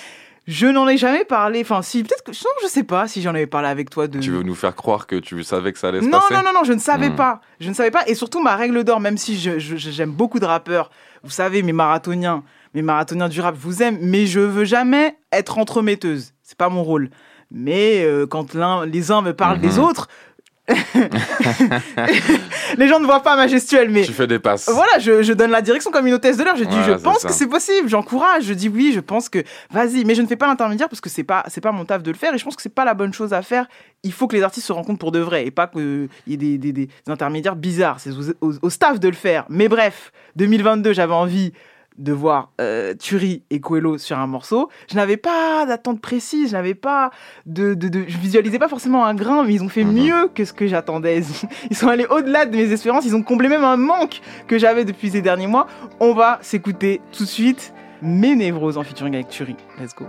Je 0.48 0.66
n'en 0.66 0.88
ai 0.88 0.98
jamais 0.98 1.26
parlé. 1.26 1.62
Enfin, 1.62 1.84
si, 1.84 2.02
peut-être 2.02 2.24
que. 2.24 2.32
Non, 2.32 2.50
je 2.64 2.68
sais 2.68 2.84
pas 2.84 3.08
si 3.08 3.22
j'en 3.22 3.32
avais 3.36 3.46
parlé 3.46 3.68
avec 3.68 3.92
toi 3.92 4.08
de. 4.08 4.20
Tu 4.20 4.32
veux 4.32 4.42
nous 4.42 4.56
faire 4.56 4.76
croire 4.76 5.06
que 5.06 5.16
tu 5.18 5.44
savais 5.44 5.72
que 5.74 5.78
ça 5.78 5.90
allait 5.90 6.02
se 6.02 6.06
Non, 6.06 6.20
passer 6.20 6.34
non, 6.34 6.40
non, 6.44 6.50
non, 6.56 6.64
je 6.64 6.74
ne 6.74 6.80
savais 6.80 7.10
Hmm. 7.10 7.16
pas. 7.16 7.42
Je 7.60 7.70
ne 7.70 7.76
savais 7.76 7.92
pas. 7.92 8.04
Et 8.08 8.16
surtout, 8.16 8.42
ma 8.42 8.56
règle 8.56 8.84
d'or, 8.84 9.00
même 9.00 9.18
si 9.18 9.38
je- 9.40 9.60
je- 9.60 9.76
j'aime 9.78 10.10
beaucoup 10.12 10.40
de 10.40 10.46
rappeurs, 10.46 10.90
vous 11.24 11.30
savez, 11.30 11.62
mes 11.62 11.74
marathoniens, 11.74 12.44
mes 12.74 12.82
marathoniens 12.82 13.30
du 13.30 13.42
rap, 13.42 13.56
je 13.56 13.62
vous 13.62 13.84
aime, 13.84 14.00
mais 14.02 14.26
je 14.26 14.40
veux 14.40 14.66
jamais 14.66 15.18
être 15.32 15.60
entremetteuse. 15.60 16.34
C'est 16.42 16.58
pas 16.58 16.70
mon 16.70 16.82
rôle. 16.84 17.12
Mais 17.52 18.04
euh, 18.04 18.26
quand 18.26 18.56
l'un, 18.56 18.88
les 18.88 19.12
uns 19.12 19.22
me 19.22 19.34
parlent 19.34 19.60
des 19.60 19.74
Mhm. 19.78 19.84
autres, 19.84 20.08
les 22.78 22.88
gens 22.88 23.00
ne 23.00 23.06
voient 23.06 23.22
pas 23.24 23.36
ma 23.36 23.48
gestuelle, 23.48 23.90
mais 23.90 24.04
Tu 24.04 24.14
fais 24.14 24.28
des 24.28 24.40
passes. 24.40 24.70
voilà, 24.70 25.00
je, 25.00 25.24
je 25.24 25.34
donne 25.34 25.52
la 25.52 25.62
direction 25.62 25.92
comme 25.92 26.08
une 26.08 26.14
hôtesse 26.14 26.38
de 26.38 26.44
l'air. 26.44 26.56
Je 26.56 26.64
dis, 26.64 26.76
Voilà, 26.76 26.98
je 26.98 27.04
pense 27.04 27.20
ça. 27.20 27.28
que 27.28 27.34
c'est 27.34 27.48
possible, 27.48 27.90
j'encourage. 27.90 28.44
Je 28.44 28.54
dis 28.54 28.70
oui, 28.70 28.92
je 28.94 29.00
pense 29.00 29.30
que 29.30 29.44
vas-y. 29.72 30.06
Mais 30.06 30.16
je 30.16 30.22
ne 30.22 30.28
fais 30.28 30.36
pas 30.36 30.48
l'intermédiaire 30.48 30.90
parce 30.90 31.02
que 31.02 31.10
c'est 31.10 31.24
pas, 31.24 31.44
c'est 31.48 31.62
pas 31.62 31.72
mon 31.72 31.86
taf 31.86 32.04
de 32.04 32.12
le 32.12 32.18
faire 32.18 32.34
et 32.34 32.38
je 32.38 32.44
pense 32.44 32.56
que 32.56 32.62
c'est 32.62 32.74
pas 32.74 32.86
la 32.86 32.94
bonne 32.94 33.14
chose 33.14 33.34
à 33.34 33.42
faire. 33.42 33.68
Il 34.04 34.14
faut 34.14 34.28
que 34.28 34.36
les 34.36 34.44
artistes 34.44 34.68
se 34.68 34.74
rencontrent 34.74 35.00
pour 35.00 35.12
de 35.12 35.20
vrai 35.20 35.46
et 35.46 35.52
pas 35.52 35.68
qu'il 35.68 36.10
y 36.28 36.34
ait 36.34 36.38
des, 36.38 36.58
des- 36.58 36.72
des 36.74 36.90
intermédiaires 37.08 37.56
bizarres. 37.56 38.00
C'est 38.00 38.12
au 38.42 38.70
staff 38.70 39.00
de 39.00 39.08
le 39.08 39.16
faire. 39.16 39.46
Mais 39.50 39.68
bref, 39.68 40.12
2022, 40.36 40.94
j'avais 40.94 41.14
envie 41.14 41.54
de 42.00 42.12
voir 42.14 42.52
euh, 42.60 42.94
Turi 42.96 43.44
et 43.52 43.60
Coelho 43.60 43.98
sur 44.00 44.18
un 44.18 44.26
morceau. 44.26 44.70
Je 44.90 44.96
n'avais 44.96 45.18
pas 45.18 45.66
d'attente 45.68 46.02
précise, 46.02 46.48
je 46.50 46.54
n'avais 46.54 46.74
pas 46.74 47.12
de, 47.46 47.74
de, 47.76 47.88
de- 47.90 48.06
je 48.08 48.18
visualisais 48.18 48.58
pas 48.58 48.70
forcément 48.70 49.06
un 49.06 49.14
grain, 49.14 49.44
mais 49.44 49.54
ils 49.54 49.64
ont 49.64 49.70
fait 49.70 49.84
Mhm. 49.84 49.94
mieux 49.94 50.28
que 50.34 50.46
ce 50.46 50.54
que 50.54 50.66
j'attendais. 50.66 51.18
Ils, 51.20 51.24
ont- 51.46 51.50
ils 51.70 51.76
sont 51.76 51.88
allés 51.90 52.08
au-delà 52.10 52.46
de 52.46 52.56
mes 52.56 52.72
espérances, 52.72 53.06
ils 53.06 53.16
ont 53.16 53.22
comblé 53.24 53.50
même 53.50 53.64
un 53.64 53.78
manque 53.78 54.22
que 54.48 54.58
j'avais 54.58 54.86
depuis 54.86 55.10
ces 55.12 55.22
derniers 55.22 55.48
mois. 55.48 55.68
On 56.00 56.14
va 56.14 56.40
s'écouter 56.42 57.02
tout 57.12 57.24
de 57.24 57.30
suite 57.30 57.74
mes 58.02 58.36
névroses 58.36 58.78
en 58.78 58.84
featuring 58.84 59.14
avec 59.14 59.28
Turi. 59.28 59.56
Let's 59.80 59.94
go. 59.94 60.06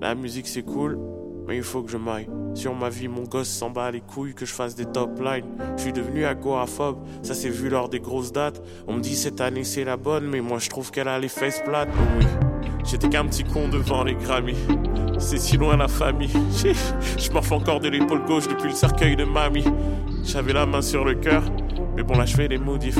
La 0.00 0.14
musique 0.14 0.46
c'est 0.46 0.62
cool, 0.62 0.98
mais 1.46 1.56
il 1.56 1.62
faut 1.62 1.82
que 1.82 1.90
je 1.90 1.96
m'aille. 1.96 2.28
Sur 2.54 2.74
ma 2.74 2.88
vie, 2.88 3.08
mon 3.08 3.24
gosse 3.24 3.48
s'en 3.48 3.70
bat 3.70 3.90
les 3.90 4.00
couilles 4.00 4.34
que 4.34 4.46
je 4.46 4.52
fasse 4.52 4.74
des 4.74 4.86
top 4.86 5.20
lines. 5.20 5.46
Je 5.76 5.82
suis 5.82 5.92
devenu 5.92 6.24
agoraphobe, 6.24 6.98
ça 7.22 7.34
s'est 7.34 7.50
vu 7.50 7.68
lors 7.68 7.88
des 7.88 8.00
grosses 8.00 8.32
dates. 8.32 8.62
On 8.86 8.94
me 8.94 9.00
dit 9.00 9.16
cette 9.16 9.40
année 9.40 9.64
c'est 9.64 9.84
la 9.84 9.96
bonne, 9.96 10.26
mais 10.26 10.40
moi 10.40 10.58
je 10.58 10.68
trouve 10.68 10.90
qu'elle 10.90 11.08
a 11.08 11.18
les 11.18 11.28
fesses 11.28 11.62
plates. 11.64 11.90
Oui, 12.18 12.26
j'étais 12.84 13.08
qu'un 13.08 13.26
petit 13.26 13.44
con 13.44 13.68
devant 13.68 14.04
les 14.04 14.14
Grammys. 14.14 14.56
C'est 15.18 15.38
si 15.38 15.56
loin 15.56 15.76
la 15.76 15.88
famille. 15.88 16.30
Je 17.18 17.30
morfe 17.30 17.50
encore 17.50 17.80
de 17.80 17.88
l'épaule 17.88 18.24
gauche 18.26 18.48
depuis 18.48 18.68
le 18.68 18.74
cercueil 18.74 19.16
de 19.16 19.24
mamie. 19.24 19.64
J'avais 20.24 20.52
la 20.52 20.66
main 20.66 20.82
sur 20.82 21.04
le 21.04 21.14
cœur, 21.14 21.42
mais 21.96 22.02
bon 22.02 22.18
là 22.18 22.26
je 22.26 22.36
fais 22.36 22.48
des 22.48 22.58
modifs. 22.58 22.98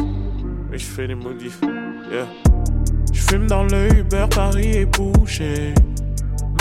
Mais 0.70 0.78
je 0.78 0.86
fais 0.86 1.07
des 1.07 1.14
modifs. 1.14 1.61
Yeah. 2.11 2.26
Je 3.12 3.20
fume 3.20 3.47
dans 3.47 3.64
le 3.64 3.99
Uber, 3.99 4.26
Paris 4.30 4.76
est 4.76 4.86
bouché. 4.86 5.74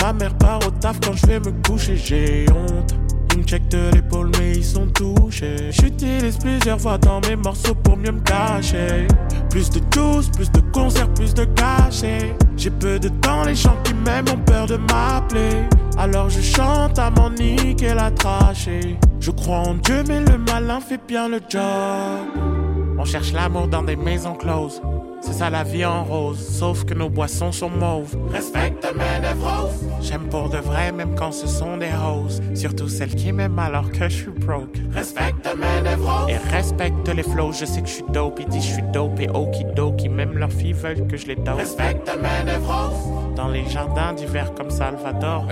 Ma 0.02 0.12
mère 0.12 0.34
part 0.34 0.60
au 0.66 0.70
taf 0.70 0.98
quand 1.00 1.14
je 1.14 1.26
vais 1.26 1.40
me 1.40 1.52
coucher, 1.66 1.96
j'ai 1.96 2.46
honte. 2.50 2.94
Ils 3.32 3.38
me 3.38 3.44
checkent 3.44 3.68
de 3.68 3.90
l'épaule, 3.94 4.30
mais 4.38 4.52
ils 4.56 4.64
sont 4.64 4.86
touchés. 4.86 5.70
J'utilise 5.70 6.38
plusieurs 6.38 6.78
voix 6.78 6.96
dans 6.96 7.20
mes 7.20 7.36
morceaux 7.36 7.74
pour 7.74 7.96
mieux 7.96 8.12
me 8.12 8.20
cacher. 8.20 9.06
Plus 9.50 9.68
de 9.70 9.80
juice, 9.92 10.28
plus 10.30 10.50
de 10.50 10.60
concerts, 10.72 11.12
plus 11.14 11.34
de 11.34 11.44
cachets. 11.44 12.34
J'ai 12.56 12.70
peu 12.70 12.98
de 12.98 13.08
temps, 13.08 13.44
les 13.44 13.54
gens 13.54 13.76
qui 13.84 13.94
m'aiment 13.94 14.28
ont 14.32 14.38
peur 14.38 14.66
de 14.66 14.76
m'appeler. 14.76 15.68
Alors 15.98 16.30
je 16.30 16.40
chante 16.40 16.98
à 16.98 17.10
mon 17.10 17.30
niquer 17.30 17.94
la 17.94 18.10
trachée. 18.10 18.96
Je 19.20 19.30
crois 19.30 19.58
en 19.58 19.74
Dieu, 19.74 20.02
mais 20.08 20.20
le 20.20 20.38
malin 20.38 20.80
fait 20.80 21.00
bien 21.06 21.28
le 21.28 21.40
job. 21.48 22.55
On 22.98 23.04
cherche 23.04 23.32
l'amour 23.32 23.68
dans 23.68 23.82
des 23.82 23.96
maisons 23.96 24.34
closes. 24.34 24.80
C'est 25.20 25.32
ça 25.32 25.50
la 25.50 25.64
vie 25.64 25.84
en 25.84 26.04
rose, 26.04 26.38
sauf 26.38 26.84
que 26.84 26.94
nos 26.94 27.10
boissons 27.10 27.52
sont 27.52 27.70
mauves. 27.70 28.16
Respecte 28.30 28.86
mes 28.94 29.20
névroses. 29.20 29.84
J'aime 30.00 30.28
pour 30.28 30.48
de 30.50 30.58
vrai, 30.58 30.92
même 30.92 31.14
quand 31.14 31.32
ce 31.32 31.46
sont 31.46 31.76
des 31.76 31.90
roses. 31.90 32.40
Surtout 32.54 32.88
celles 32.88 33.14
qui 33.14 33.32
m'aiment 33.32 33.58
alors 33.58 33.90
que 33.90 34.08
je 34.08 34.22
suis 34.22 34.30
broke. 34.30 34.78
Respecte 34.92 35.48
mes 35.58 35.88
névroses. 35.88 36.30
Et 36.30 36.36
respecte 36.54 37.08
les 37.08 37.22
flows, 37.22 37.52
je 37.52 37.64
sais 37.64 37.82
que 37.82 37.88
je 37.88 37.94
suis 37.94 38.04
dope. 38.12 38.38
Ils 38.40 38.48
disent 38.48 38.64
je 38.64 38.72
suis 38.74 38.82
dope 38.92 39.18
et 39.20 39.28
okidoki. 39.28 40.08
Même 40.08 40.38
leurs 40.38 40.52
filles 40.52 40.74
veulent 40.74 41.06
que 41.06 41.16
je 41.16 41.26
les 41.26 41.36
dope. 41.36 41.56
Respecte 41.56 42.10
mes 42.16 42.50
névroses. 42.50 43.34
Dans 43.34 43.48
les 43.48 43.68
jardins 43.68 44.12
d'hiver 44.12 44.52
comme 44.54 44.70
Salvador. 44.70 45.46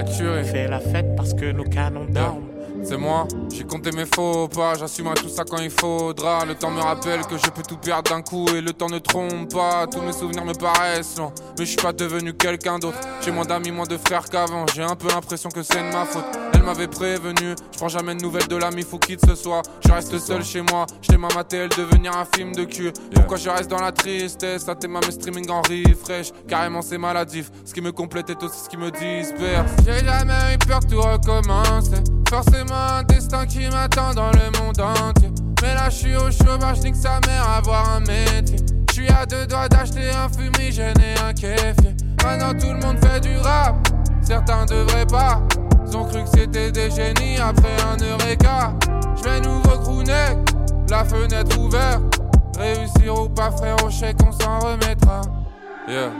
Fais 0.45 0.68
la 0.68 0.80
fête 0.80 1.16
parce 1.16 1.34
que 1.34 1.51
nos 1.51 1.64
canons 1.64 2.07
dorment. 2.09 2.53
C'est 2.85 2.99
moi, 2.99 3.26
j'ai 3.51 3.64
compté 3.64 3.91
mes 3.93 4.05
faux 4.05 4.47
pas, 4.47 4.74
j'assumerai 4.74 5.14
tout 5.14 5.28
ça 5.28 5.45
quand 5.45 5.57
il 5.57 5.70
faudra. 5.70 6.45
Le 6.45 6.55
temps 6.55 6.70
me 6.70 6.80
rappelle 6.80 7.22
que 7.26 7.39
je 7.39 7.51
peux 7.51 7.62
tout 7.62 7.78
perdre 7.78 8.11
d'un 8.11 8.20
coup 8.20 8.47
et 8.55 8.61
le 8.61 8.72
temps 8.72 8.91
ne 8.91 8.99
trompe 8.99 9.53
pas. 9.55 9.87
Tous 9.87 10.03
mes 10.03 10.12
souvenirs 10.12 10.45
me 10.45 10.53
paraissent 10.53 11.16
lents, 11.16 11.32
mais 11.59 11.64
je 11.64 11.70
suis 11.70 11.78
pas 11.78 11.95
devenu 11.95 12.35
quelqu'un 12.35 12.78
d'autre. 12.78 12.99
J'ai 13.22 13.30
moins 13.30 13.47
d'amis, 13.47 13.70
moins 13.70 13.87
de 13.87 13.97
frères 13.97 14.28
qu'avant. 14.28 14.66
J'ai 14.74 14.82
un 14.82 14.97
peu 14.97 15.09
l'impression 15.09 15.49
que 15.49 15.62
c'est 15.62 15.78
de 15.82 15.93
ma 15.93 16.05
faute. 16.05 16.26
Elle 16.53 16.62
m'avait 16.62 16.87
prévenu, 16.87 17.57
je 17.72 17.78
prends 17.78 17.89
jamais 17.89 18.14
de 18.14 18.22
nouvelles 18.22 18.49
de 18.49 18.57
l'ami, 18.57 18.82
faut 18.82 18.99
quitte 18.99 19.24
ce 19.26 19.35
soir. 19.35 19.62
Je 19.87 19.91
reste 19.91 20.18
seul 20.18 20.45
chez 20.45 20.61
moi, 20.61 20.87
je 21.01 21.16
ma 21.16 21.28
maté 21.35 21.66
devenir 21.68 22.14
un 22.16 22.26
film 22.37 22.53
de 22.53 22.64
cul. 22.64 22.93
Pourquoi 23.14 23.39
je 23.39 23.49
reste 23.49 23.70
dans 23.70 23.80
la 23.80 23.93
tristesse? 23.93 24.68
À 24.68 24.74
tes 24.74 24.89
mes 24.89 25.01
streaming 25.11 25.51
en 25.51 25.62
refresh, 25.62 26.32
carrément 26.47 26.82
c'est 26.82 26.99
maladif. 26.99 27.51
Ce 27.64 27.72
qui 27.72 27.80
me 27.80 27.93
complète 27.93 28.30
est 28.30 28.43
aussi 28.43 28.61
ce 28.64 28.68
qui 28.68 28.76
me 28.76 28.91
disperse. 28.91 29.72
J'ai 29.87 30.05
jamais 30.05 30.55
eu 30.55 30.59
peur 30.59 30.80
de 30.80 30.87
tout 30.87 31.01
recommencer. 31.01 32.14
Forcément 32.35 32.99
un 32.99 33.05
destin 33.05 33.47
qui 33.47 33.68
m'attend 33.68 34.12
dans 34.12 34.32
le 34.32 34.59
monde 34.59 34.80
entier. 34.80 35.30
Mais 35.62 35.72
là 35.72 35.89
je 35.89 35.95
suis 35.95 36.16
au 36.16 36.32
chômage, 36.32 36.80
nique 36.80 36.97
sa 36.97 37.20
mère 37.28 37.49
avoir 37.49 37.89
un 37.91 38.01
métier. 38.01 38.57
Je 38.89 38.93
suis 38.93 39.09
à 39.09 39.24
deux 39.24 39.47
doigts 39.47 39.68
d'acheter 39.68 40.11
un 40.11 40.28
fumigène 40.28 40.97
et 40.99 41.20
un 41.20 41.32
kéfier. 41.32 41.95
Maintenant 42.24 42.53
tout 42.59 42.72
le 42.72 42.85
monde 42.85 42.99
fait 42.99 43.20
du 43.20 43.37
rap, 43.39 43.76
certains 44.20 44.66
devraient 44.66 45.07
pas. 45.07 45.43
Ils 45.87 45.97
ont 45.97 46.07
cru 46.07 46.24
que 46.24 46.30
c'était 46.30 46.72
des 46.72 46.91
génies 46.91 47.39
après 47.39 47.76
un 47.89 48.05
eureka. 48.05 48.74
Je 49.16 49.22
vais 49.22 49.41
nouveau 49.41 49.78
crooner, 49.78 50.37
la 50.91 51.05
fenêtre 51.05 51.57
ouverte. 51.61 52.03
Réussir 52.59 53.14
ou 53.16 53.28
pas 53.28 53.53
frérot, 53.53 53.91
je 53.91 53.99
sais 53.99 54.12
qu'on 54.12 54.32
s'en 54.32 54.59
remettra. 54.59 55.20
Yeah. 55.87 56.11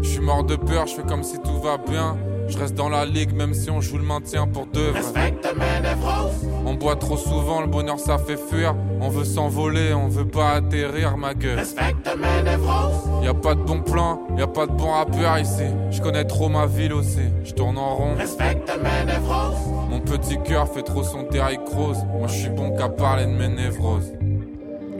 Je 0.00 0.08
suis 0.08 0.20
mort 0.20 0.44
de 0.44 0.54
peur, 0.54 0.86
je 0.86 0.94
fais 0.94 1.02
comme 1.02 1.24
si 1.24 1.40
tout 1.40 1.60
va 1.60 1.76
bien. 1.76 2.16
Je 2.52 2.58
reste 2.58 2.74
dans 2.74 2.90
la 2.90 3.06
ligue 3.06 3.32
même 3.32 3.54
si 3.54 3.70
on 3.70 3.80
joue 3.80 3.96
le 3.96 4.04
maintien 4.04 4.46
pour 4.46 4.66
deux. 4.66 4.90
Respecte 4.90 5.46
mes 5.56 5.88
névroses. 5.88 6.46
On 6.66 6.74
boit 6.74 6.96
trop 6.96 7.16
souvent, 7.16 7.62
le 7.62 7.66
bonheur 7.66 7.98
ça 7.98 8.18
fait 8.18 8.36
fuir. 8.36 8.74
On 9.00 9.08
veut 9.08 9.24
s'envoler, 9.24 9.94
on 9.94 10.08
veut 10.08 10.28
pas 10.28 10.50
atterrir, 10.50 11.16
ma 11.16 11.32
gueule. 11.32 11.60
Respecte 11.60 12.06
mes 12.14 12.42
névroses. 12.42 13.08
Y 13.22 13.28
a 13.28 13.32
pas 13.32 13.54
de 13.54 13.62
bon 13.62 13.80
plan, 13.80 14.20
y 14.36 14.42
a 14.42 14.46
pas 14.46 14.66
de 14.66 14.72
bon 14.72 14.90
rappeur 14.90 15.38
ici. 15.38 15.64
Je 15.90 16.02
connais 16.02 16.24
trop 16.24 16.50
ma 16.50 16.66
ville 16.66 16.92
aussi, 16.92 17.22
je 17.42 17.54
tourne 17.54 17.78
en 17.78 17.94
rond. 17.94 18.14
Respecte 18.18 18.70
mes 18.82 19.10
névroses. 19.10 19.56
Mon 19.88 20.00
petit 20.00 20.36
cœur 20.42 20.68
fait 20.68 20.82
trop 20.82 21.02
son 21.02 21.22
Derrick 21.30 21.66
Rose. 21.74 22.04
Moi 22.18 22.28
je 22.28 22.34
suis 22.34 22.50
bon 22.50 22.76
qu'à 22.76 22.90
parler 22.90 23.24
de 23.24 23.30
mes 23.30 23.48
névroses. 23.48 24.12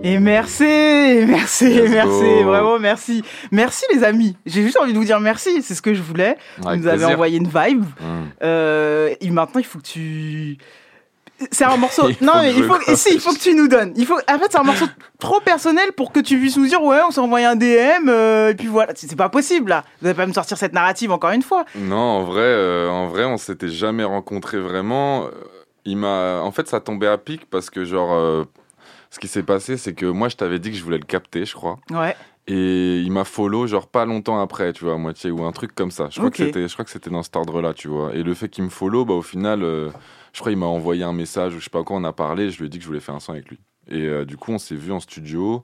Et 0.03 0.18
merci, 0.18 0.64
merci, 0.64 1.68
Let's 1.74 1.90
merci, 1.90 2.20
go. 2.20 2.44
vraiment 2.44 2.78
merci. 2.78 3.22
Merci 3.50 3.84
les 3.94 4.03
amis. 4.05 4.36
J'ai 4.46 4.62
juste 4.62 4.78
envie 4.80 4.92
de 4.92 4.98
vous 4.98 5.05
dire 5.05 5.20
merci, 5.20 5.62
c'est 5.62 5.74
ce 5.74 5.82
que 5.82 5.94
je 5.94 6.03
voulais. 6.03 6.36
Vous 6.59 6.68
Avec 6.68 6.80
nous 6.80 6.88
avez 6.88 6.96
plaisir. 6.98 7.14
envoyé 7.14 7.38
une 7.38 7.46
vibe. 7.48 7.84
Mm. 7.84 8.22
Euh, 8.42 9.14
et 9.20 9.30
maintenant, 9.30 9.61
il 9.61 9.64
faut 9.66 9.78
que 9.78 9.84
tu. 9.86 10.59
C'est 11.50 11.64
un 11.64 11.76
morceau. 11.76 12.09
Non, 12.20 12.32
que 12.34 12.38
mais 12.42 12.53
il 12.55 12.64
faut. 12.64 12.78
quoi 12.78 12.94
Si, 12.96 13.14
il 13.14 13.20
faut 13.20 13.32
que 13.32 13.38
tu 13.38 13.55
nous 13.55 13.68
donnes. 13.68 13.92
Il 13.96 14.07
faut. 14.07 14.14
En 14.28 14.38
fait, 14.38 14.46
c'est 14.50 14.59
un 14.59 14.62
morceau 14.64 14.86
trop 15.18 15.40
personnel 15.40 15.92
pour 15.96 16.12
que 16.12 16.20
tu 16.20 16.38
puisses 16.38 16.57
nous 16.57 16.66
dire 16.66 16.82
ouais, 16.82 16.98
on 17.07 17.11
s'est 17.11 17.20
envoyé 17.20 17.46
un 17.46 17.57
DM 17.57 18.09
euh, 18.09 18.50
et 18.50 18.55
puis 18.55 18.68
voilà. 18.68 18.92
C'est 18.96 19.16
pas 19.16 19.28
possible 19.28 19.70
là. 19.70 19.84
Vous 20.00 20.07
n'allez 20.07 20.16
pas 20.16 20.26
me 20.26 20.32
sortir 20.32 20.57
cette 20.57 20.72
narrative 20.72 21.11
encore 21.12 21.30
une 21.30 21.42
fois. 21.42 21.64
Non, 21.76 21.96
en 21.96 22.22
vrai, 22.24 22.42
euh, 22.42 22.88
en 22.88 23.07
vrai, 23.09 23.24
on 23.24 23.36
s'était 23.38 23.68
jamais 23.68 24.05
rencontrés 24.05 24.59
vraiment. 24.61 25.24
Euh, 25.24 25.30
Il 25.84 25.96
m'a, 25.96 26.40
en 26.42 26.53
fait, 26.53 26.68
ça 26.68 26.78
tombait 26.80 27.09
à 27.09 27.18
pic 27.18 27.48
parce 27.50 27.70
que 27.70 27.84
genre, 27.84 28.44
ce 29.12 29.18
qui 29.20 29.28
s'est 29.28 29.42
passé, 29.44 29.76
c'est 29.76 29.92
que 29.94 30.06
moi, 30.06 30.28
je 30.28 30.36
t'avais 30.36 30.58
dit 30.58 30.70
que 30.72 30.76
je 30.76 30.82
voulais 30.82 30.98
le 30.98 31.04
capter, 31.04 31.44
je 31.44 31.54
crois. 31.54 31.78
Ouais. 31.90 32.16
Et 32.48 32.98
il 33.00 33.12
m'a 33.12 33.22
follow 33.24 33.68
genre 33.68 33.86
pas 33.86 34.04
longtemps 34.04 34.40
après, 34.40 34.72
tu 34.72 34.84
vois, 34.84 34.94
à 34.94 34.96
moitié 34.96 35.30
ou 35.30 35.44
un 35.44 35.52
truc 35.52 35.74
comme 35.76 35.92
ça. 35.92 36.08
Je 36.10 36.18
crois 36.18 36.30
que 36.30 36.90
c'était, 36.90 37.10
dans 37.10 37.22
cet 37.22 37.36
ordre-là, 37.36 37.72
tu 37.74 37.86
vois. 37.86 38.14
Et 38.16 38.24
le 38.24 38.34
fait 38.34 38.48
qu'il 38.48 38.64
me 38.64 38.68
follow, 38.70 39.04
bah 39.04 39.14
au 39.14 39.22
final, 39.22 39.62
euh, 39.62 39.90
je 40.32 40.40
crois 40.40 40.50
qu'il 40.50 40.58
m'a 40.58 40.66
envoyé 40.66 41.04
un 41.04 41.12
message 41.12 41.54
ou 41.54 41.58
je 41.60 41.64
sais 41.64 41.70
pas 41.70 41.84
quoi, 41.84 41.96
on 41.96 42.04
a 42.04 42.12
parlé. 42.12 42.50
Je 42.50 42.58
lui 42.58 42.66
ai 42.66 42.68
dit 42.68 42.78
que 42.78 42.82
je 42.82 42.88
voulais 42.88 43.00
faire 43.00 43.14
un 43.14 43.20
son 43.20 43.32
avec 43.32 43.48
lui. 43.48 43.60
Et 43.88 44.06
euh, 44.06 44.24
du 44.24 44.36
coup, 44.36 44.50
on 44.50 44.58
s'est 44.58 44.74
vu 44.74 44.90
en 44.90 44.98
studio. 44.98 45.62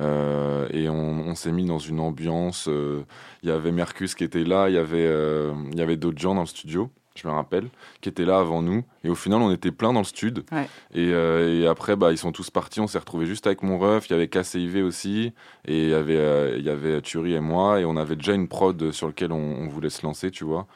euh, 0.00 0.66
et 0.70 0.88
on, 0.88 0.94
on 1.28 1.34
s'est 1.34 1.52
mis 1.52 1.64
dans 1.66 1.78
une 1.78 2.00
ambiance. 2.00 2.66
euh, 2.68 3.02
Il 3.42 3.48
y 3.48 3.52
avait 3.52 3.72
Mercus 3.72 4.14
qui 4.14 4.24
était 4.24 4.44
là, 4.44 4.68
il 4.68 4.74
y 4.74 4.78
avait, 4.78 5.06
euh, 5.06 5.52
il 5.72 5.78
y 5.78 5.82
avait 5.82 5.96
d'autres 5.96 6.18
gens 6.18 6.34
dans 6.34 6.42
le 6.42 6.46
studio, 6.46 6.90
je 7.20 7.28
me 7.28 7.32
rappelle, 7.32 7.68
qui 8.00 8.08
étaient 8.08 8.24
là 8.24 8.38
avant 8.38 8.62
nous. 8.62 8.84
Et 9.04 9.08
au 9.08 9.14
final, 9.14 9.40
on 9.42 9.52
était 9.52 9.70
plein 9.70 9.92
dans 9.92 10.00
le 10.00 10.04
stud. 10.04 10.44
Ouais. 10.52 10.68
Et, 10.94 11.12
euh, 11.12 11.62
et 11.62 11.66
après, 11.66 11.96
bah, 11.96 12.12
ils 12.12 12.18
sont 12.18 12.32
tous 12.32 12.50
partis. 12.50 12.80
On 12.80 12.86
s'est 12.86 12.98
retrouvés 12.98 13.26
juste 13.26 13.46
avec 13.46 13.62
mon 13.62 13.78
ref. 13.78 14.08
Il 14.08 14.12
y 14.12 14.16
avait 14.16 14.28
KCIV 14.28 14.82
aussi. 14.84 15.32
Et 15.66 15.84
il 15.84 15.90
y 15.90 15.94
avait, 15.94 16.16
euh, 16.16 16.56
il 16.58 16.64
y 16.64 16.70
avait 16.70 17.00
Thury 17.00 17.34
et 17.34 17.40
moi. 17.40 17.80
Et 17.80 17.84
on 17.84 17.96
avait 17.96 18.16
déjà 18.16 18.34
une 18.34 18.48
prod 18.48 18.90
sur 18.92 19.08
laquelle 19.08 19.32
on, 19.32 19.56
on 19.58 19.68
voulait 19.68 19.90
se 19.90 20.04
lancer, 20.04 20.30
tu 20.30 20.44
vois. 20.44 20.66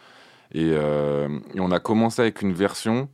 Et, 0.53 0.71
euh, 0.73 1.29
et 1.55 1.61
on 1.61 1.71
a 1.71 1.81
commencé 1.81 2.21
avec 2.21 2.43
une 2.43 2.53
version 2.53 3.09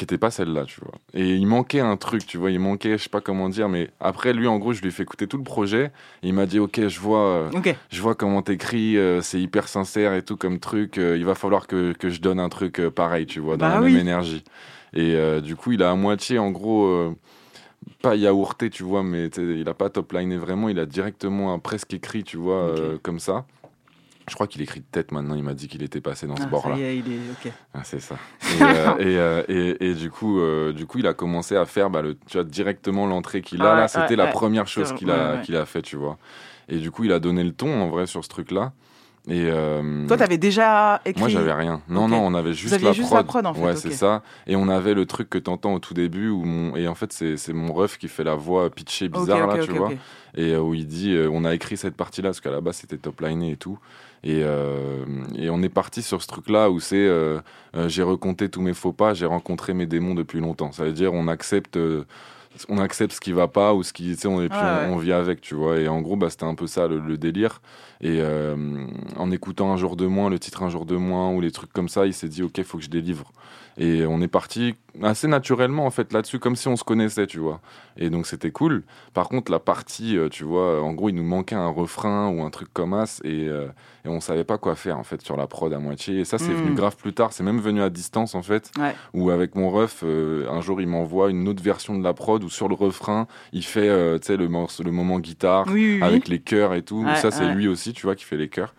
qui 0.00 0.04
était 0.04 0.16
pas 0.16 0.30
celle-là, 0.30 0.64
tu 0.64 0.80
vois. 0.80 0.94
Et 1.12 1.34
il 1.34 1.46
manquait 1.46 1.80
un 1.80 1.98
truc, 1.98 2.26
tu 2.26 2.38
vois. 2.38 2.50
Il 2.50 2.58
manquait, 2.58 2.96
je 2.96 3.02
sais 3.02 3.10
pas 3.10 3.20
comment 3.20 3.50
dire, 3.50 3.68
mais 3.68 3.90
après, 4.00 4.32
lui, 4.32 4.46
en 4.46 4.56
gros, 4.58 4.72
je 4.72 4.80
lui 4.80 4.88
ai 4.88 4.90
fait 4.90 5.02
écouter 5.02 5.26
tout 5.26 5.36
le 5.36 5.42
projet. 5.44 5.92
Et 6.22 6.28
il 6.28 6.32
m'a 6.32 6.46
dit, 6.46 6.58
OK, 6.58 6.80
je 6.88 6.98
vois, 7.00 7.20
euh, 7.20 7.50
je 7.90 8.00
vois 8.00 8.14
comment 8.14 8.40
t'écris. 8.40 8.96
euh, 8.96 9.20
c'est 9.20 9.38
hyper 9.38 9.68
sincère 9.68 10.14
et 10.14 10.22
tout 10.22 10.38
comme 10.38 10.58
truc. 10.58 10.96
euh, 10.96 11.18
il 11.18 11.26
va 11.26 11.34
falloir 11.34 11.66
que, 11.66 11.92
que 11.92 12.08
je 12.08 12.22
donne 12.22 12.40
un 12.40 12.48
truc 12.48 12.80
pareil, 12.88 13.26
tu 13.26 13.40
vois, 13.40 13.58
dans 13.58 13.68
Bah 13.68 13.74
la 13.74 13.82
oui. 13.82 13.92
même 13.92 14.00
énergie. 14.00 14.42
Et 14.94 15.14
du 15.42 15.54
coup, 15.54 15.72
il 15.72 15.82
a 15.82 15.90
à 15.90 15.94
moitié, 15.94 16.38
en 16.38 16.50
gros, 16.50 17.14
pas 18.00 18.16
yaourté, 18.16 18.70
tu 18.70 18.82
vois, 18.82 19.02
mais 19.02 19.26
il 19.26 19.68
a 19.68 19.74
pas 19.74 19.90
top 19.90 20.12
liné 20.14 20.38
vraiment. 20.38 20.70
Il 20.70 20.78
a 20.78 20.86
directement 20.86 21.52
euh, 21.54 21.58
presque 21.58 21.92
écrit, 21.92 22.24
tu 22.24 22.38
vois, 22.38 22.74
comme 23.02 23.20
ça. 23.20 23.44
Je 24.30 24.34
crois 24.36 24.46
qu'il 24.46 24.62
écrit 24.62 24.80
de 24.80 24.86
tête 24.90 25.10
maintenant. 25.12 25.34
Il 25.34 25.42
m'a 25.42 25.52
dit 25.54 25.68
qu'il 25.68 25.82
était 25.82 26.00
passé 26.00 26.26
dans 26.26 26.36
ce 26.36 26.44
Ah, 26.44 26.46
bord-là. 26.46 26.76
est, 26.78 26.96
il 26.98 27.12
est 27.12 27.18
ok. 27.46 27.52
Ah, 27.74 27.80
c'est 27.82 28.00
ça. 28.00 28.14
Et, 28.58 28.62
euh, 28.62 28.94
et, 28.98 29.18
euh, 29.18 29.42
et- 29.48 29.90
et 29.90 29.94
du 29.94 30.10
coup, 30.10 30.38
euh, 30.40 30.72
du 30.72 30.86
coup, 30.86 30.98
il 31.00 31.06
a 31.06 31.14
commencé 31.14 31.56
à 31.56 31.66
faire 31.66 31.90
bah, 31.90 32.00
le, 32.00 32.14
tu 32.26 32.36
vois, 32.38 32.44
directement 32.44 33.06
l'entrée 33.06 33.42
qu'il 33.42 33.60
a. 33.60 33.74
Là, 33.74 33.88
c'était 33.88 34.16
la 34.16 34.28
première 34.28 34.66
chose 34.68 34.92
qu'il 34.94 35.10
a, 35.10 35.38
qu'il 35.38 35.56
a 35.56 35.66
fait, 35.66 35.82
tu 35.82 35.96
vois. 35.96 36.16
Et 36.68 36.78
du 36.78 36.90
coup, 36.90 37.04
il 37.04 37.12
a 37.12 37.18
donné 37.18 37.42
le 37.44 37.52
ton 37.52 37.82
en 37.82 37.88
vrai 37.88 38.06
sur 38.06 38.24
ce 38.24 38.28
truc-là. 38.28 38.72
Et 39.28 39.44
euh, 39.50 40.06
Toi, 40.06 40.16
t'avais 40.16 40.38
déjà 40.38 41.02
écrit. 41.04 41.20
moi, 41.20 41.28
j'avais 41.28 41.52
rien. 41.52 41.82
Non, 41.88 42.08
non, 42.08 42.24
on 42.24 42.32
avait 42.32 42.54
juste, 42.54 42.80
la, 42.80 42.92
juste 42.92 43.08
prod. 43.08 43.18
la 43.18 43.24
prod, 43.24 43.46
en 43.46 43.52
fait, 43.52 43.60
Ouais, 43.60 43.76
c'est 43.76 43.90
ça. 43.90 44.22
Et 44.46 44.56
on 44.56 44.68
avait 44.68 44.94
le 44.94 45.04
truc 45.04 45.28
que 45.28 45.36
t'entends 45.36 45.74
au 45.74 45.78
tout 45.78 45.92
début 45.92 46.30
où 46.30 46.42
mon 46.44 46.74
et 46.74 46.88
en 46.88 46.94
fait 46.94 47.12
c'est 47.12 47.52
mon 47.52 47.72
ref 47.74 47.98
qui 47.98 48.08
fait 48.08 48.24
la 48.24 48.34
voix 48.34 48.70
pitchée 48.70 49.08
bizarre 49.08 49.46
là, 49.46 49.58
tu 49.58 49.72
vois. 49.72 49.90
Et 50.36 50.56
où 50.56 50.72
il 50.74 50.86
dit, 50.86 51.12
euh, 51.14 51.28
on 51.30 51.44
a 51.44 51.54
écrit 51.54 51.76
cette 51.76 51.96
partie-là 51.96 52.30
parce 52.30 52.40
qu'à 52.40 52.50
la 52.50 52.62
base 52.62 52.76
c'était 52.76 52.96
top 52.96 53.20
liné 53.20 53.50
et 53.52 53.56
tout. 53.56 53.78
Et, 54.22 54.42
euh, 54.44 55.04
et 55.36 55.48
on 55.50 55.62
est 55.62 55.68
parti 55.70 56.02
sur 56.02 56.22
ce 56.22 56.26
truc-là 56.26 56.70
où 56.70 56.78
c'est, 56.80 56.96
euh, 56.96 57.40
euh, 57.74 57.88
j'ai 57.88 58.02
recompté 58.02 58.48
tous 58.50 58.60
mes 58.60 58.74
faux 58.74 58.92
pas, 58.92 59.14
j'ai 59.14 59.26
rencontré 59.26 59.72
mes 59.74 59.86
démons 59.86 60.14
depuis 60.14 60.40
longtemps. 60.40 60.72
Ça 60.72 60.84
veut 60.84 60.92
dire 60.92 61.14
on 61.14 61.26
accepte. 61.28 61.76
euh, 61.76 62.04
on 62.68 62.78
accepte 62.78 63.12
ce 63.14 63.20
qui 63.20 63.32
va 63.32 63.48
pas 63.48 63.74
ou 63.74 63.82
ce 63.82 63.92
qui, 63.92 64.14
tu 64.14 64.22
sais, 64.22 64.28
on, 64.28 64.42
et 64.42 64.48
puis 64.48 64.58
Ah 64.60 64.86
on, 64.88 64.96
vit 64.98 65.12
avec, 65.12 65.40
tu 65.40 65.54
vois. 65.54 65.78
Et 65.78 65.88
en 65.88 66.00
gros, 66.00 66.16
bah, 66.16 66.30
c'était 66.30 66.44
un 66.44 66.54
peu 66.56 66.66
ça 66.66 66.88
le, 66.88 66.98
le 66.98 67.16
délire. 67.16 67.60
Et 68.02 68.18
euh, 68.20 68.56
en 69.16 69.30
écoutant 69.30 69.72
un 69.72 69.76
jour 69.76 69.94
de 69.96 70.06
moins, 70.06 70.30
le 70.30 70.38
titre 70.38 70.62
un 70.62 70.70
jour 70.70 70.86
de 70.86 70.96
moins 70.96 71.30
ou 71.32 71.40
les 71.40 71.50
trucs 71.50 71.72
comme 71.72 71.88
ça, 71.88 72.06
il 72.06 72.14
s'est 72.14 72.28
dit 72.28 72.42
ok, 72.42 72.62
faut 72.62 72.78
que 72.78 72.84
je 72.84 72.90
délivre. 72.90 73.30
Et 73.78 74.04
on 74.04 74.20
est 74.20 74.28
parti 74.28 74.74
assez 75.02 75.28
naturellement 75.28 75.86
en 75.86 75.90
fait 75.90 76.12
là-dessus, 76.12 76.38
comme 76.38 76.56
si 76.56 76.66
on 76.68 76.76
se 76.76 76.84
connaissait, 76.84 77.26
tu 77.26 77.38
vois. 77.38 77.60
Et 77.96 78.10
donc 78.10 78.26
c'était 78.26 78.50
cool. 78.50 78.82
Par 79.14 79.28
contre, 79.28 79.52
la 79.52 79.58
partie, 79.60 80.16
euh, 80.18 80.28
tu 80.28 80.44
vois, 80.44 80.82
en 80.82 80.92
gros, 80.92 81.08
il 81.08 81.14
nous 81.14 81.22
manquait 81.24 81.54
un 81.54 81.68
refrain 81.68 82.28
ou 82.28 82.42
un 82.42 82.50
truc 82.50 82.68
comme 82.74 82.92
as 82.94 83.20
et, 83.24 83.48
euh, 83.48 83.68
et 84.04 84.08
on 84.08 84.20
savait 84.20 84.44
pas 84.44 84.58
quoi 84.58 84.74
faire 84.74 84.98
en 84.98 85.04
fait 85.04 85.22
sur 85.22 85.36
la 85.36 85.46
prod 85.46 85.72
à 85.72 85.78
moitié. 85.78 86.18
Et 86.20 86.24
ça, 86.24 86.36
c'est 86.38 86.52
venu 86.52 86.74
grave 86.74 86.96
plus 86.96 87.12
tard. 87.12 87.32
C'est 87.32 87.44
même 87.44 87.60
venu 87.60 87.80
à 87.80 87.90
distance 87.90 88.34
en 88.34 88.42
fait. 88.42 88.70
Ouais. 88.78 88.94
Où 89.14 89.30
avec 89.30 89.54
mon 89.54 89.70
ref, 89.70 90.02
euh, 90.04 90.50
un 90.50 90.60
jour, 90.60 90.80
il 90.80 90.88
m'envoie 90.88 91.30
une 91.30 91.46
autre 91.48 91.62
version 91.62 91.96
de 91.96 92.02
la 92.02 92.12
prod 92.12 92.42
où 92.42 92.48
sur 92.50 92.68
le 92.68 92.74
refrain, 92.74 93.28
il 93.52 93.64
fait, 93.64 94.18
tu 94.20 94.26
sais, 94.26 94.36
le, 94.36 94.48
morceau- 94.48 94.82
le 94.82 94.90
moment 94.90 95.20
guitare 95.20 95.66
Oui, 95.68 95.72
oui, 95.74 95.94
oui. 95.96 96.02
avec 96.02 96.28
les 96.28 96.40
chœurs 96.40 96.74
et 96.74 96.82
tout. 96.82 97.04
Ouais, 97.04 97.16
ça, 97.16 97.30
c'est 97.30 97.44
ouais. 97.44 97.54
lui 97.54 97.68
aussi, 97.68 97.89
tu 97.92 98.06
vois, 98.06 98.14
qui 98.16 98.24
fait 98.24 98.36
les 98.36 98.48
chœurs. 98.48 98.74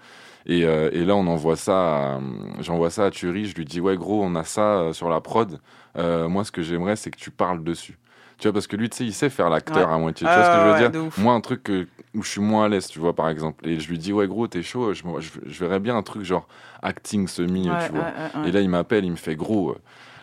Et, 0.48 0.66
euh, 0.66 0.90
et 0.92 1.06
là, 1.06 1.16
on 1.16 1.28
envoie 1.28 1.56
ça, 1.56 2.20
j'envoie 2.60 2.90
ça 2.90 3.06
à 3.06 3.12
Thury. 3.12 3.46
Je 3.46 3.56
lui 3.56 3.66
dis, 3.66 3.80
ouais, 3.80 3.96
gros, 3.96 4.24
on 4.24 4.36
a 4.36 4.44
ça 4.44 4.62
euh, 4.80 4.94
sur 4.94 5.08
la 5.10 5.22
prod. 5.22 5.60
Euh, 5.98 6.28
moi, 6.28 6.44
ce 6.44 6.52
que 6.52 6.62
j'aimerais, 6.64 6.96
c'est 6.96 7.12
que 7.12 7.18
tu 7.20 7.30
parles 7.32 7.64
dessus. 7.64 7.98
Tu 8.40 8.48
vois, 8.48 8.54
parce 8.54 8.66
que 8.66 8.76
lui, 8.76 8.90
tu 8.90 8.98
sais, 8.98 9.06
il 9.06 9.14
sait 9.14 9.30
faire 9.30 9.50
l'acteur 9.52 9.88
Ouais. 9.90 9.94
à 9.94 9.98
moitié. 10.00 10.26
Ah 10.28 10.34
tu 10.34 10.40
vois 10.40 10.46
ce 10.46 10.52
que 10.52 10.58
je 10.58 10.64
veux 10.64 10.72
ouais, 10.86 10.90
dire. 10.90 11.12
Moi, 11.24 11.34
un 11.34 11.42
truc 11.42 11.62
que- 11.62 11.88
où 12.16 12.24
je 12.24 12.30
suis 12.30 12.42
moins 12.42 12.66
à 12.66 12.70
l'aise, 12.70 12.88
tu 12.88 12.98
vois, 12.98 13.14
par 13.16 13.30
exemple. 13.30 13.68
Et 13.68 13.80
je 13.80 13.88
lui 13.88 14.00
dis, 14.00 14.12
ouais, 14.14 14.28
gros, 14.28 14.48
t'es 14.48 14.64
chaud. 14.64 14.94
Je, 14.96 15.06
me- 15.06 15.20
je, 15.22 15.30
je 15.46 15.60
verrais 15.64 15.80
bien 15.80 15.96
un 15.96 16.02
truc 16.02 16.24
genre 16.24 16.48
acting 16.82 17.28
semi, 17.28 17.70
Ouais, 17.70 17.86
tu 17.86 17.94
vois. 17.94 18.08
Et 18.46 18.52
là, 18.52 18.62
il 18.62 18.70
m'appelle, 18.70 19.06
il 19.06 19.12
me 19.12 19.16
fait, 19.16 19.36
gros. 19.36 19.70
euh, 19.72 19.78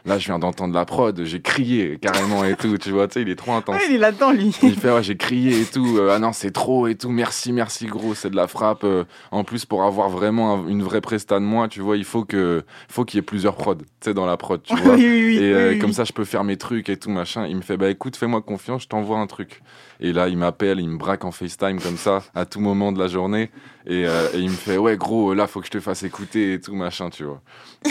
Là, 0.06 0.18
je 0.18 0.26
viens 0.26 0.38
d'entendre 0.38 0.74
la 0.74 0.84
prod, 0.84 1.20
j'ai 1.24 1.40
crié 1.40 1.98
carrément 2.00 2.44
et 2.44 2.54
tout, 2.56 2.78
tu 2.78 2.90
vois, 2.90 3.08
tu 3.08 3.14
sais, 3.14 3.22
il 3.22 3.28
est 3.28 3.36
trop 3.36 3.52
intense. 3.52 3.76
Ouais, 3.76 3.82
il 3.88 3.94
est 3.96 3.98
là-dedans, 3.98 4.32
lui. 4.32 4.54
Il 4.62 4.74
fait 4.76 4.90
ouais 4.92 5.02
j'ai 5.02 5.16
crié 5.16 5.60
et 5.60 5.64
tout 5.64 5.96
euh, 5.98 6.12
ah 6.14 6.18
non 6.18 6.32
c'est 6.32 6.50
trop 6.50 6.86
et 6.86 6.94
tout 6.94 7.10
merci 7.10 7.52
merci 7.52 7.86
gros 7.86 8.14
c'est 8.14 8.30
de 8.30 8.36
la 8.36 8.46
frappe 8.46 8.84
euh, 8.84 9.04
en 9.30 9.44
plus 9.44 9.64
pour 9.64 9.82
avoir 9.84 10.08
vraiment 10.08 10.54
un- 10.54 10.68
une 10.68 10.82
vraie 10.82 11.00
presta 11.00 11.36
de 11.38 11.44
moi 11.44 11.68
tu 11.68 11.80
vois 11.80 11.96
il 11.96 12.04
faut 12.04 12.24
que 12.24 12.64
faut 12.88 13.04
qu'il 13.04 13.18
y 13.18 13.20
ait 13.20 13.22
plusieurs 13.22 13.54
prods 13.56 13.74
tu 13.76 13.84
sais 14.00 14.14
dans 14.14 14.26
la 14.26 14.36
prod 14.36 14.62
tu 14.62 14.74
vois 14.82 14.94
Oui, 14.94 15.04
oui, 15.06 15.24
oui, 15.26 15.38
et 15.38 15.52
euh, 15.52 15.70
oui. 15.72 15.78
comme 15.78 15.92
ça 15.92 16.04
je 16.04 16.12
peux 16.12 16.24
faire 16.24 16.44
mes 16.44 16.56
trucs 16.56 16.88
et 16.88 16.96
tout 16.96 17.10
machin 17.10 17.46
il 17.46 17.56
me 17.56 17.62
fait 17.62 17.76
bah 17.76 17.88
écoute 17.90 18.16
fais-moi 18.16 18.40
confiance 18.42 18.82
je 18.82 18.88
t'envoie 18.88 19.18
un 19.18 19.26
truc 19.26 19.62
et 20.00 20.12
là 20.12 20.28
il 20.28 20.36
m'appelle 20.38 20.80
il 20.80 20.88
me 20.88 20.96
braque 20.96 21.24
en 21.24 21.32
FaceTime 21.32 21.80
comme 21.80 21.96
ça 21.96 22.22
à 22.34 22.44
tout 22.46 22.60
moment 22.60 22.92
de 22.92 22.98
la 22.98 23.08
journée 23.08 23.50
et, 23.86 24.06
euh, 24.06 24.28
et 24.34 24.38
il 24.38 24.50
me 24.50 24.54
fait 24.56 24.76
ouais 24.78 24.96
gros 24.96 25.34
là 25.34 25.46
faut 25.46 25.60
que 25.60 25.66
je 25.66 25.70
te 25.72 25.80
fasse 25.80 26.02
écouter 26.02 26.52
et 26.54 26.60
tout 26.60 26.74
machin 26.74 27.10
tu 27.10 27.24
vois 27.24 27.40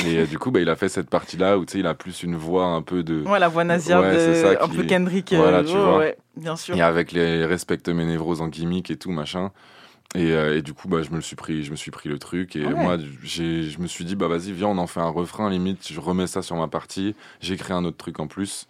et 0.06 0.20
euh, 0.20 0.26
du 0.26 0.40
coup 0.40 0.52
bah 0.52 0.60
il 0.62 0.70
a 0.70 0.76
fait 0.76 0.90
cette 0.90 1.10
partie 1.10 1.38
là 1.38 1.58
où 1.58 1.66
tu 1.66 1.74
sais 1.74 1.80
il 1.80 1.88
a 1.88 1.94
plus 1.94 2.24
une 2.24 2.36
voix 2.36 2.66
un 2.68 2.82
peu 2.82 3.04
de 3.04 3.24
Ouais, 3.24 3.40
la 3.40 3.48
voix 3.50 3.64
nasillarde 3.64 4.06
Ouais, 4.06 4.20
c'est 4.20 4.30
de- 4.30 4.34
ça 4.56 4.64
un 4.64 4.68
qui- 4.70 4.76
peu 4.78 4.84
Kendrick. 4.84 5.34
euh, 5.34 5.38
voilà 5.38 5.64
tu 5.64 5.72
vois 5.78 5.98
ouais, 5.98 6.18
bien 6.36 6.56
sûr. 6.56 6.76
et 6.76 6.82
avec 6.82 7.12
les 7.12 7.46
respecte 7.46 7.90
mes 7.90 8.06
névroses 8.06 8.42
en 8.42 8.48
gimmick 8.48 8.90
et 8.92 8.96
tout 8.98 9.12
machin 9.12 9.52
et, 10.16 10.32
euh, 10.32 10.58
et 10.58 10.62
du 10.62 10.74
coup 10.74 10.88
bah 10.88 11.02
je 11.04 11.10
me 11.10 11.16
le 11.18 11.22
suis 11.22 11.36
pris 11.36 11.64
je 11.64 11.72
me 11.72 11.76
suis 11.76 11.92
pris 11.92 12.08
le 12.08 12.18
truc 12.18 12.56
et 12.56 12.64
Ah 12.64 12.70
ouais. 12.70 12.74
moi 12.76 12.98
je 13.24 13.78
me 13.82 13.88
suis 13.88 14.06
dit 14.06 14.16
bah 14.16 14.30
vas-y 14.30 14.54
viens 14.54 14.70
on 14.70 14.78
en 14.78 14.88
fait 14.88 15.02
un 15.02 15.10
refrain 15.10 15.50
limite 15.50 15.86
je 15.92 16.00
remets 16.00 16.28
ça 16.28 16.42
sur 16.42 16.56
ma 16.56 16.70
partie 16.70 17.14
j'écris 17.42 17.74
un 17.74 17.84
autre 17.84 17.98
truc 17.98 18.20
en 18.22 18.28
plus 18.28 18.68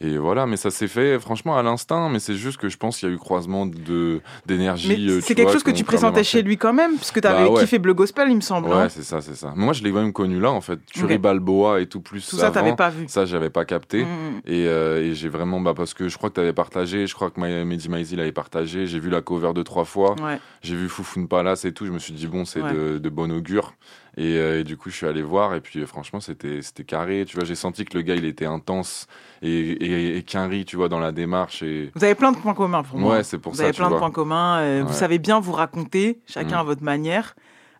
et 0.00 0.18
voilà 0.18 0.46
mais 0.46 0.56
ça 0.56 0.70
s'est 0.70 0.88
fait 0.88 1.18
franchement 1.18 1.56
à 1.56 1.62
l'instinct 1.62 2.08
mais 2.08 2.18
c'est 2.18 2.34
juste 2.34 2.56
que 2.58 2.68
je 2.68 2.76
pense 2.76 2.98
qu'il 2.98 3.08
y 3.08 3.12
a 3.12 3.14
eu 3.14 3.18
croisement 3.18 3.66
de 3.66 4.20
d'énergie 4.46 4.88
Mais 4.88 5.12
euh, 5.12 5.20
c'est 5.20 5.34
quelque 5.34 5.44
vois, 5.46 5.52
chose 5.52 5.62
que 5.62 5.70
tu 5.70 5.84
présentais 5.84 6.24
chez 6.24 6.42
lui 6.42 6.56
quand 6.56 6.72
même, 6.72 6.96
puisque 6.96 7.20
tu 7.20 7.26
avais 7.26 7.44
Bah 7.44 7.50
ouais. 7.52 7.60
kiffé 7.60 7.78
Bleu 7.78 7.94
Gospel, 7.94 8.28
il 8.28 8.36
me 8.36 8.40
semble. 8.40 8.68
Ouais, 8.68 8.74
hein. 8.74 8.88
c'est 8.88 9.02
ça, 9.02 9.20
c'est 9.20 9.34
ça. 9.34 9.52
Mais 9.56 9.64
moi, 9.64 9.72
je 9.72 9.82
l'ai 9.82 9.90
quand 9.90 10.00
même 10.02 10.12
connu 10.12 10.40
là, 10.40 10.50
en 10.50 10.60
fait. 10.60 10.78
Thury 10.86 11.14
Ok. 11.14 11.20
Balboa 11.20 11.80
et 11.80 11.86
tout 11.86 12.00
plus. 12.00 12.26
Tout 12.28 12.36
ça, 12.36 12.50
t'avais 12.50 12.74
pas 12.76 12.90
vu. 12.90 13.04
Ça, 13.08 13.24
j'avais 13.24 13.50
pas 13.50 13.64
capté. 13.64 14.04
Mm. 14.04 14.08
Et, 14.46 14.66
euh, 14.66 15.02
et 15.02 15.14
j'ai 15.14 15.28
vraiment, 15.28 15.60
bah, 15.60 15.74
parce 15.74 15.94
que 15.94 16.08
je 16.08 16.16
crois 16.16 16.30
que 16.30 16.34
t'avais 16.34 16.52
partagé, 16.52 17.06
je 17.06 17.14
crois 17.14 17.30
que 17.30 17.40
Mehdi 17.40 17.88
Maizi 17.88 18.16
l'avait 18.16 18.32
partagé. 18.32 18.86
J'ai 18.86 18.98
vu 18.98 19.10
la 19.10 19.20
cover 19.22 19.52
deux, 19.54 19.64
trois 19.64 19.84
fois. 19.84 20.14
Ouais. 20.22 20.38
J'ai 20.62 20.76
vu 20.76 20.88
Foufoune 20.88 21.28
Palace 21.28 21.64
et 21.64 21.72
tout. 21.72 21.86
Je 21.86 21.92
me 21.92 21.98
suis 21.98 22.12
dit, 22.14 22.26
bon, 22.26 22.44
c'est 22.44 22.62
Ouais. 22.62 22.72
de, 22.72 22.98
de 22.98 23.08
bon 23.08 23.30
augure. 23.32 23.74
Et, 24.16 24.38
euh, 24.38 24.60
et 24.60 24.64
du 24.64 24.76
coup, 24.76 24.90
je 24.90 24.96
suis 24.96 25.06
allé 25.06 25.22
voir. 25.22 25.54
Et 25.54 25.60
puis, 25.60 25.80
euh, 25.80 25.86
franchement, 25.86 26.20
c'était 26.20 26.62
c'était 26.62 26.84
carré. 26.84 27.24
Tu 27.26 27.36
vois, 27.36 27.44
j'ai 27.44 27.54
senti 27.56 27.84
que 27.84 27.96
le 27.96 28.02
gars, 28.02 28.14
il 28.14 28.24
était 28.24 28.46
intense 28.46 29.06
et, 29.42 29.48
et, 29.50 30.16
et 30.18 30.64
tu 30.64 30.76
vois, 30.76 30.88
dans 30.88 31.00
la 31.00 31.10
démarche. 31.12 31.62
Et 31.62 31.90
Vous 31.94 32.04
avez 32.04 32.14
plein 32.14 32.32
de 32.32 32.36
points 32.38 32.54
communs 32.54 32.82
pour 32.82 32.98
moi. 32.98 33.16
Ouais, 33.16 33.24
c'est 33.24 33.38
pour 33.38 33.52
vous 33.52 33.58
ça, 33.58 33.64
avez 33.64 33.72
tu 33.72 33.78
plein 33.80 33.90
de 33.90 33.96
points 33.96 34.10
communs. 34.10 34.58
euh, 34.60 34.84
Vous 34.86 34.92
savez 34.94 35.18
bien 35.18 35.40
vous 35.40 35.52
raconter, 35.52 36.20
chacun 36.26 36.56
Mm. 36.56 36.60
à 36.60 36.62
votre 36.62 36.82
manière. 36.82 37.34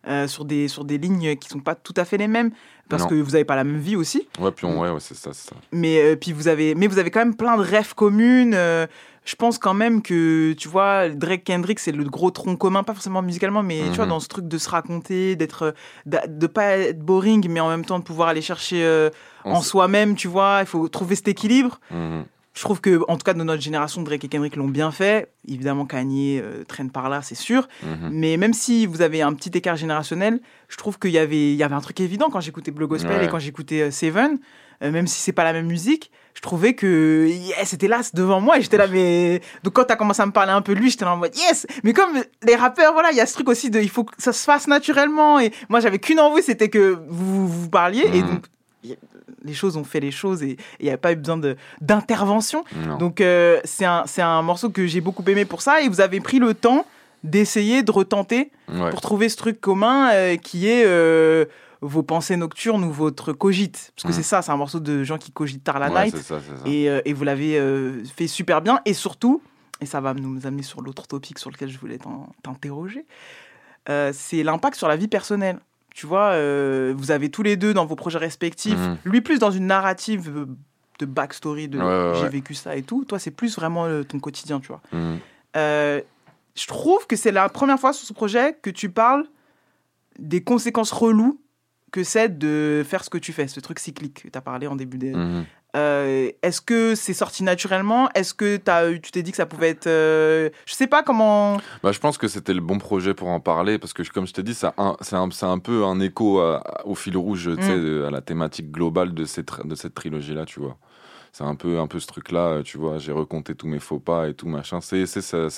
euh, 0.07 0.27
sur, 0.27 0.45
des, 0.45 0.67
sur 0.67 0.85
des 0.85 0.99
lignes 0.99 1.35
qui 1.37 1.49
sont 1.49 1.61
pas 1.61 1.73
tout 1.73 1.95
à 1.97 2.05
fait 2.05 2.17
les 2.17 2.27
mêmes, 2.27 2.51
parce 2.89 3.01
Non. 3.01 3.09
que 3.09 3.15
vous 3.15 3.33
avez 3.33 3.43
pas 3.43 3.55
la 3.55 3.63
même 3.63 3.79
vie 3.79 3.95
aussi. 3.95 4.27
Ouais, 4.39 4.51
puis 4.51 4.67
on, 4.67 4.79
ouais, 4.79 4.91
ouais, 4.91 4.99
c'est 4.99 5.15
ça. 5.15 5.31
Mais, 5.71 5.99
euh, 5.99 6.15
puis 6.15 6.31
vous 6.31 6.47
avez, 6.47 6.75
mais 6.75 6.85
vous 6.85 6.99
avez 6.99 7.09
quand 7.09 7.21
même 7.21 7.35
plein 7.35 7.57
de 7.57 7.63
rêves 7.63 7.95
communes. 7.95 8.53
euh, 8.53 8.85
je 9.25 9.35
pense 9.35 9.57
quand 9.57 9.73
même 9.73 10.01
que, 10.01 10.53
tu 10.53 10.67
vois, 10.69 11.09
Drake 11.09 11.43
Kendrick, 11.43 11.79
c'est 11.79 11.91
le 11.91 12.03
gros 12.05 12.31
tronc 12.31 12.55
commun, 12.55 12.83
pas 12.83 12.93
forcément 12.93 13.21
musicalement, 13.21 13.63
mais 13.63 13.81
tu 13.89 13.95
vois, 13.95 14.05
Mhm. 14.05 14.09
dans 14.11 14.19
ce 14.19 14.27
truc 14.27 14.47
de 14.47 14.57
se 14.57 14.69
raconter, 14.69 15.35
d'être, 15.35 15.73
d'a- 16.05 16.27
de 16.27 16.47
pas 16.47 16.77
être 16.77 16.99
boring, 16.99 17.47
mais 17.49 17.59
en 17.59 17.69
même 17.69 17.83
temps 17.85 17.99
de 17.99 18.03
pouvoir 18.03 18.29
aller 18.29 18.41
chercher 18.41 18.83
euh, 18.85 19.09
en 19.43 19.61
soi-même, 19.61 20.15
tu 20.15 20.27
vois, 20.27 20.59
il 20.61 20.67
faut 20.67 20.87
trouver 20.87 21.15
cet 21.15 21.27
équilibre. 21.27 21.79
Mhm. 21.91 22.25
Je 22.53 22.61
trouve 22.61 22.79
que, 22.79 23.01
en 23.09 23.17
tout 23.17 23.23
cas, 23.23 23.33
de 23.33 23.43
notre 23.43 23.61
génération, 23.61 24.01
Drake 24.01 24.23
et 24.23 24.27
Kendrick 24.29 24.55
l'ont 24.55 24.69
bien 24.69 24.89
fait. 24.89 25.29
Évidemment, 25.45 25.85
Kanye 25.85 26.39
euh, 26.41 26.63
traîne 26.63 26.89
par 26.89 27.09
là, 27.09 27.21
c'est 27.21 27.35
sûr. 27.35 27.67
Mhm. 27.83 28.09
Mais 28.13 28.37
même 28.37 28.53
si 28.53 28.85
vous 28.85 29.01
avez 29.01 29.21
un 29.21 29.33
petit 29.33 29.49
écart 29.57 29.75
générationnel, 29.75 30.39
je 30.69 30.77
trouve 30.77 30.97
qu'il 30.97 31.11
y 31.11 31.17
avait, 31.17 31.51
il 31.51 31.55
y 31.57 31.63
avait 31.63 31.75
un 31.75 31.81
truc 31.81 31.99
évident 31.99 32.29
quand 32.31 32.39
j'écoutais 32.39 32.71
Blue 32.71 32.87
Gospel 32.87 33.17
Ouais. 33.17 33.25
et 33.25 33.27
quand 33.27 33.39
j'écoutais 33.39 33.81
euh, 33.81 33.91
Seven, 33.91 34.37
euh, 34.83 34.91
même 34.91 35.05
si 35.05 35.19
c'est 35.19 35.33
pas 35.33 35.43
la 35.43 35.51
même 35.51 35.67
musique. 35.67 36.11
Je 36.35 36.41
trouvais 36.41 36.73
que 36.73 37.27
yes, 37.27 37.69
c'était 37.69 37.87
là 37.87 38.01
devant 38.13 38.39
moi 38.41 38.57
et 38.59 38.61
j'étais 38.61 38.77
là 38.77 38.87
mais 38.87 39.41
donc 39.63 39.73
quand 39.73 39.85
t'as 39.85 39.95
commencé 39.95 40.21
à 40.21 40.25
me 40.27 40.31
parler 40.31 40.51
un 40.51 40.61
peu 40.61 40.75
de 40.75 40.79
lui 40.79 40.91
j'étais 40.91 41.05
là 41.05 41.13
en 41.13 41.17
mode 41.17 41.35
yes 41.35 41.65
mais 41.83 41.93
comme 41.93 42.11
les 42.43 42.55
rappeurs 42.55 42.93
voilà 42.93 43.11
il 43.11 43.17
y 43.17 43.21
a 43.21 43.25
ce 43.25 43.33
truc 43.33 43.49
aussi 43.49 43.69
de 43.69 43.79
il 43.79 43.89
faut 43.89 44.03
que 44.03 44.13
ça 44.17 44.33
se 44.33 44.43
fasse 44.43 44.67
naturellement 44.67 45.39
et 45.39 45.51
moi 45.69 45.79
j'avais 45.79 45.97
qu'une 45.97 46.19
envie 46.19 46.43
c'était 46.43 46.69
que 46.69 46.99
vous 47.07 47.47
vous 47.47 47.69
parliez 47.69 48.03
et 48.13 48.21
Mhm. 48.21 48.27
donc 48.29 48.45
les 49.43 49.53
choses 49.53 49.77
ont 49.77 49.83
fait 49.83 49.99
les 49.99 50.11
choses 50.11 50.43
et 50.43 50.57
il 50.79 50.85
n'y 50.85 50.91
a 50.91 50.97
pas 50.97 51.11
eu 51.13 51.15
besoin 51.15 51.39
d'intervention 51.81 52.63
donc 52.99 53.21
euh, 53.21 53.59
c'est 53.63 53.85
un, 53.85 54.03
un 54.17 54.41
morceau 54.41 54.69
que 54.69 54.85
j'ai 54.87 55.01
beaucoup 55.01 55.23
aimé 55.27 55.45
pour 55.45 55.61
ça 55.61 55.81
et 55.81 55.87
vous 55.89 56.01
avez 56.01 56.19
pris 56.19 56.39
le 56.39 56.53
temps 56.53 56.85
d'essayer 57.23 57.81
de 57.81 57.91
retenter 57.91 58.51
Ouais. 58.67 58.89
pour 58.89 58.99
trouver 58.99 59.29
ce 59.29 59.37
truc 59.37 59.61
commun 59.61 60.09
euh, 60.11 60.37
qui 60.37 60.67
est 60.67 60.83
euh, 60.87 61.45
vos 61.87 62.03
pensées 62.03 62.35
nocturnes 62.37 62.83
ou 62.83 62.91
votre 62.91 63.33
cogite. 63.33 63.91
Parce 63.95 64.03
que 64.03 64.09
Mm. 64.09 64.21
c'est 64.21 64.23
ça, 64.23 64.41
c'est 64.41 64.51
un 64.51 64.57
morceau 64.57 64.79
de 64.79 65.03
gens 65.03 65.17
qui 65.17 65.31
cogitent 65.31 65.63
tard 65.63 65.79
la 65.79 65.89
Ouais, 65.91 66.05
night. 66.05 66.17
ça. 66.17 66.39
Et, 66.65 66.89
euh, 66.89 67.01
et 67.05 67.13
vous 67.13 67.23
l'avez 67.23 67.57
euh, 67.59 68.03
fait 68.05 68.27
super 68.27 68.61
bien. 68.61 68.79
Et 68.85 68.93
surtout, 68.93 69.41
et 69.81 69.85
ça 69.85 70.01
va 70.01 70.13
nous 70.13 70.45
amener 70.47 70.63
sur 70.63 70.81
l'autre 70.81 71.07
topic 71.07 71.37
sur 71.39 71.49
lequel 71.51 71.69
je 71.69 71.77
voulais 71.77 71.99
t'interroger, 72.43 73.05
euh, 73.89 74.11
c'est 74.13 74.43
l'impact 74.43 74.75
sur 74.77 74.87
la 74.87 74.95
vie 74.95 75.07
personnelle. 75.07 75.59
Tu 75.93 76.05
vois, 76.07 76.31
vous 76.93 77.11
avez 77.11 77.29
tous 77.29 77.41
les 77.43 77.55
deux 77.55 77.73
dans 77.73 77.85
vos 77.85 77.95
projets 77.95 78.17
respectifs, 78.19 78.77
Mhm. 78.79 78.97
lui 79.05 79.21
plus 79.21 79.39
dans 79.39 79.51
une 79.51 79.65
narrative 79.67 80.45
de 80.99 81.05
backstory, 81.05 81.67
de 81.69 81.79
Ouais, 81.79 81.83
ouais, 81.85 82.19
j'ai 82.21 82.27
vécu 82.29 82.53
ça 82.53 82.75
et 82.75 82.83
tout. 82.83 83.05
Toi, 83.05 83.17
c'est 83.19 83.31
plus 83.31 83.55
vraiment 83.55 83.87
ton 84.03 84.19
quotidien, 84.19 84.59
tu 84.59 84.67
vois. 84.67 84.81
Euh, 85.55 86.01
je 86.55 86.67
trouve 86.67 87.07
que 87.07 87.15
c'est 87.15 87.31
la 87.31 87.47
première 87.49 87.79
fois 87.79 87.93
sur 87.93 88.05
ce 88.07 88.11
projet 88.13 88.57
que 88.61 88.69
tu 88.69 88.89
parles 88.89 89.25
des 90.19 90.41
conséquences 90.43 90.91
reloues 90.91 91.39
que 91.95 92.03
c'est 92.03 92.37
de 92.37 92.83
faire 92.85 93.03
ce 93.03 93.09
que 93.09 93.17
tu 93.17 93.31
fais, 93.33 93.47
ce 93.47 93.59
truc 93.61 93.79
cyclique 93.79 94.23
que 94.23 94.27
tu 94.29 94.37
as 94.37 94.41
parlé 94.41 94.67
en 94.67 94.75
début 94.75 94.97
de... 94.97 95.15
Mhm. 95.15 95.45
Euh, 95.77 96.29
Est-ce 96.41 96.61
que 96.61 96.95
c'est 96.95 97.13
sorti 97.13 97.43
naturellement? 97.43 98.09
Est-ce 98.15 98.33
que 98.33 98.57
as 98.67 98.97
tu 98.99 99.11
t'es 99.11 99.23
dit 99.23 99.31
que 99.31 99.37
ça 99.37 99.45
pouvait 99.45 99.69
être... 99.69 99.87
euh, 99.87 100.49
Je 100.65 100.73
sais 100.73 100.87
pas 100.87 101.03
comment... 101.03 101.57
Bah, 101.83 101.91
je 101.91 101.99
pense 101.99 102.17
que 102.17 102.27
c'était 102.29 102.53
le 102.53 102.61
bon 102.61 102.77
projet 102.77 103.13
pour 103.13 103.27
en 103.27 103.39
parler 103.41 103.77
parce 103.77 103.91
que, 103.93 104.01
comme 104.13 104.25
je 104.27 104.33
t'ai 104.33 104.43
dit, 104.43 104.57
un- 104.77 104.95
c'est 105.01 105.15
un, 105.45 105.59
peu 105.59 105.83
un 105.85 105.99
écho 105.99 106.39
à- 106.39 106.63
au 106.85 106.95
fil 106.95 107.17
rouge, 107.17 107.49
Mm. 107.49 107.55
de- 107.57 108.05
à 108.07 108.11
la 108.11 108.21
thématique 108.21 108.71
globale 108.71 109.13
de 109.13 109.25
cette, 109.25 109.51
de 109.67 109.75
cette 109.75 109.93
trilogie-là, 109.95 110.45
tu 110.45 110.59
vois. 110.61 110.77
C'est 111.33 111.43
un 111.43 111.55
peu, 111.55 111.79
un 111.79 111.87
peu 111.87 111.99
ce 111.99 112.07
truc-là, 112.07 112.61
tu 112.63 112.77
vois. 112.77 112.97
J'ai 112.97 113.11
recompté 113.11 113.53
tous 113.55 113.67
mes 113.67 113.79
faux 113.79 113.99
pas 113.99 114.29
et 114.29 114.33
tout 114.33 114.47
machin. 114.47 114.79
C'est 114.79 115.03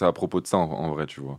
à 0.01 0.11
propos 0.11 0.41
de 0.41 0.47
ça 0.47 0.57
en, 0.57 0.63
en 0.63 0.89
vrai, 0.93 1.05
tu 1.05 1.21
vois. 1.21 1.37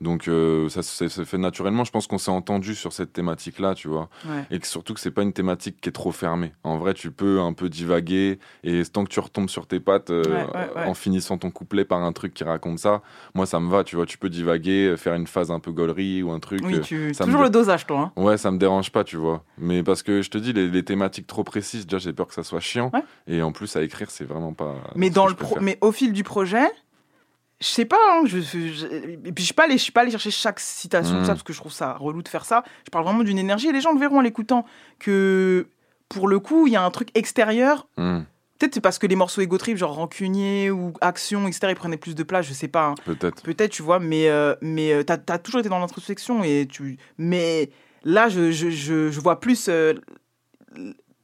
Donc 0.00 0.28
euh, 0.28 0.68
ça 0.68 0.82
s'est 0.82 1.08
fait 1.08 1.38
naturellement. 1.38 1.84
Je 1.84 1.90
pense 1.90 2.06
qu'on 2.06 2.18
s'est 2.18 2.30
entendu 2.30 2.74
sur 2.74 2.92
cette 2.92 3.12
thématique-là, 3.12 3.74
tu 3.74 3.88
vois. 3.88 4.08
Ouais. 4.26 4.44
Et 4.50 4.58
que 4.58 4.66
surtout 4.66 4.94
que 4.94 5.00
c'est 5.00 5.10
pas 5.10 5.22
une 5.22 5.32
thématique 5.32 5.80
qui 5.80 5.88
est 5.88 5.92
trop 5.92 6.12
fermée. 6.12 6.52
En 6.64 6.78
vrai, 6.78 6.94
tu 6.94 7.10
peux 7.10 7.40
un 7.40 7.52
peu 7.52 7.68
divaguer 7.68 8.38
et 8.64 8.82
tant 8.84 9.04
que 9.04 9.08
tu 9.10 9.20
retombes 9.20 9.48
sur 9.48 9.66
tes 9.66 9.80
pattes 9.80 10.10
euh, 10.10 10.22
Ouais, 10.24 10.46
ouais, 10.54 10.70
ouais. 10.76 10.84
en 10.86 10.94
finissant 10.94 11.38
ton 11.38 11.50
couplet 11.50 11.84
par 11.84 12.02
un 12.02 12.12
truc 12.12 12.34
qui 12.34 12.44
raconte 12.44 12.78
ça, 12.78 13.02
moi 13.34 13.46
ça 13.46 13.60
me 13.60 13.70
va, 13.70 13.84
tu 13.84 13.96
vois. 13.96 14.06
Tu 14.06 14.18
peux 14.18 14.28
divaguer, 14.28 14.88
euh, 14.88 14.96
faire 14.96 15.14
une 15.14 15.26
phase 15.26 15.50
un 15.50 15.60
peu 15.60 15.72
gaulerie 15.72 16.22
ou 16.22 16.30
un 16.32 16.40
truc. 16.40 16.60
Oui, 16.64 16.80
tu... 16.80 17.14
ça 17.14 17.24
toujours 17.24 17.42
le 17.42 17.50
dosage, 17.50 17.86
toi. 17.86 18.12
hein. 18.16 18.22
Ouais, 18.22 18.36
ça 18.36 18.50
me 18.50 18.58
dérange 18.58 18.90
pas, 18.90 19.04
tu 19.04 19.16
vois. 19.16 19.44
Mais 19.58 19.82
parce 19.82 20.02
que 20.02 20.22
je 20.22 20.30
te 20.30 20.38
dis, 20.38 20.52
les, 20.52 20.68
les 20.68 20.82
thématiques 20.84 21.26
trop 21.26 21.44
précises, 21.44 21.86
déjà 21.86 21.98
j'ai 21.98 22.12
peur 22.12 22.26
que 22.26 22.34
ça 22.34 22.42
soit 22.42 22.60
chiant. 22.60 22.90
Et 23.26 23.42
en 23.42 23.52
plus, 23.52 23.74
à 23.76 23.82
écrire, 23.82 24.10
c'est 24.10 24.24
vraiment 24.24 24.52
pas. 24.52 24.74
mais, 24.96 25.10
dans 25.10 25.26
le 25.26 25.34
pro- 25.34 25.58
mais 25.60 25.78
au 25.80 25.92
fil 25.92 26.12
du 26.12 26.24
projet, 26.24 26.64
je 27.64 27.70
sais 27.70 27.84
pas, 27.86 27.96
hein, 28.12 28.22
je, 28.26 28.40
je- 28.40 28.86
et 28.86 29.32
puis 29.32 29.42
je 29.42 29.44
suis 29.46 29.54
pas 29.54 29.64
allé, 29.64 29.78
je 29.78 29.82
suis 29.82 29.92
pas 29.92 30.02
allé 30.02 30.10
chercher 30.10 30.30
chaque 30.30 30.60
citation, 30.60 31.14
tout 31.20 31.24
ça, 31.24 31.32
parce 31.32 31.42
que 31.42 31.52
je 31.54 31.58
trouve 31.58 31.72
ça 31.72 31.94
relou 31.94 32.22
de 32.22 32.28
faire 32.28 32.44
ça. 32.44 32.62
Je 32.84 32.90
parle 32.90 33.04
vraiment 33.04 33.22
d'une 33.24 33.38
énergie 33.38 33.68
et 33.68 33.72
les 33.72 33.80
gens 33.80 33.92
le 33.92 33.98
verront 33.98 34.18
en 34.18 34.20
l'écoutant 34.20 34.66
que 34.98 35.66
pour 36.08 36.28
le 36.28 36.38
coup, 36.40 36.66
il 36.66 36.72
y 36.74 36.76
a 36.76 36.82
un 36.84 36.90
truc 36.90 37.08
extérieur. 37.14 37.86
Hmm, 37.96 38.20
Peut-être 38.58 38.74
c'est 38.74 38.80
parce 38.80 38.98
que 39.00 39.06
les 39.08 39.16
morceaux 39.16 39.40
ego 39.40 39.58
trip, 39.58 39.76
genre 39.76 39.94
rancunier 39.94 40.70
ou 40.70 40.92
action, 41.00 41.46
etc., 41.48 41.68
ils 41.70 41.74
prenaient 41.74 41.96
plus 41.96 42.14
de 42.14 42.22
place, 42.22 42.46
je 42.46 42.52
sais 42.52 42.68
pas. 42.68 42.86
hein. 42.88 42.94
Peut-être. 43.04 43.42
Peut-être, 43.42 43.72
tu 43.72 43.82
vois, 43.82 43.98
mais, 43.98 44.28
euh, 44.28 44.54
mais 44.60 44.92
euh, 44.92 45.02
t'as 45.02 45.18
as 45.28 45.38
toujours 45.38 45.60
été 45.60 45.68
dans 45.68 45.78
l'introspection 45.80 46.44
et 46.44 46.66
tu. 46.70 46.98
Mais 47.18 47.70
là, 48.04 48.28
je, 48.28 48.52
je, 48.52 48.70
je, 48.70 49.18
vois 49.20 49.40
plus 49.40 49.68
euh, 49.68 49.94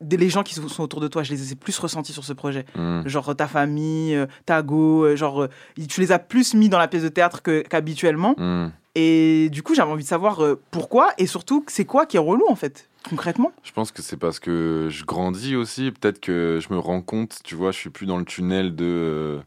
les 0.01 0.30
gens 0.30 0.42
qui 0.42 0.55
sont 0.55 0.82
autour 0.82 1.01
de 1.01 1.09
toi, 1.09 1.22
je 1.22 1.30
les 1.32 1.53
ai 1.53 1.57
plus 1.57 1.78
ressentis 1.78 2.12
sur 2.12 2.24
ce 2.24 2.32
projet. 2.32 2.64
hmm. 2.76 3.03
Genre 3.07 3.34
ta 3.36 3.46
famille, 3.46 4.14
euh, 4.14 4.26
ta 4.46 4.62
go, 4.62 5.05
euh, 5.05 5.16
genre 5.16 5.42
euh, 5.42 5.48
tu 5.88 6.01
les 6.01 6.12
as 6.12 6.18
plus 6.18 6.55
mis 6.55 6.68
dans 6.68 6.78
la 6.78 6.88
pièce 6.88 7.03
de 7.03 7.09
théâtre 7.09 7.42
qu'habituellement. 7.42 8.34
Hmm. 8.38 8.68
Et 8.94 9.48
du 9.51 9.62
coup, 9.62 9.74
j'avais 9.74 9.90
envie 9.90 10.03
de 10.03 10.09
savoir 10.09 10.42
pourquoi 10.70 11.12
et 11.16 11.26
surtout 11.26 11.64
c'est 11.68 11.84
quoi 11.84 12.07
qui 12.07 12.16
est 12.16 12.20
relou 12.20 12.44
en 12.48 12.57
fait, 12.57 12.88
concrètement? 13.09 13.53
Je 13.62 13.70
pense 13.72 13.92
que 13.92 14.03
c'est 14.03 14.16
parce 14.16 14.40
que 14.40 14.88
je 14.90 15.05
grandis 15.05 15.55
aussi. 15.55 15.92
Peut-être 15.92 16.18
que 16.18 16.59
je 16.61 16.74
me 16.74 16.78
rends 16.78 17.01
compte, 17.01 17.38
tu 17.44 17.55
vois, 17.55 17.70
je 17.70 17.76
suis 17.78 17.90
plus 17.90 18.07
dans 18.07 18.18
le 18.18 18.24
tunnel 18.24 18.74
de. 18.74 19.38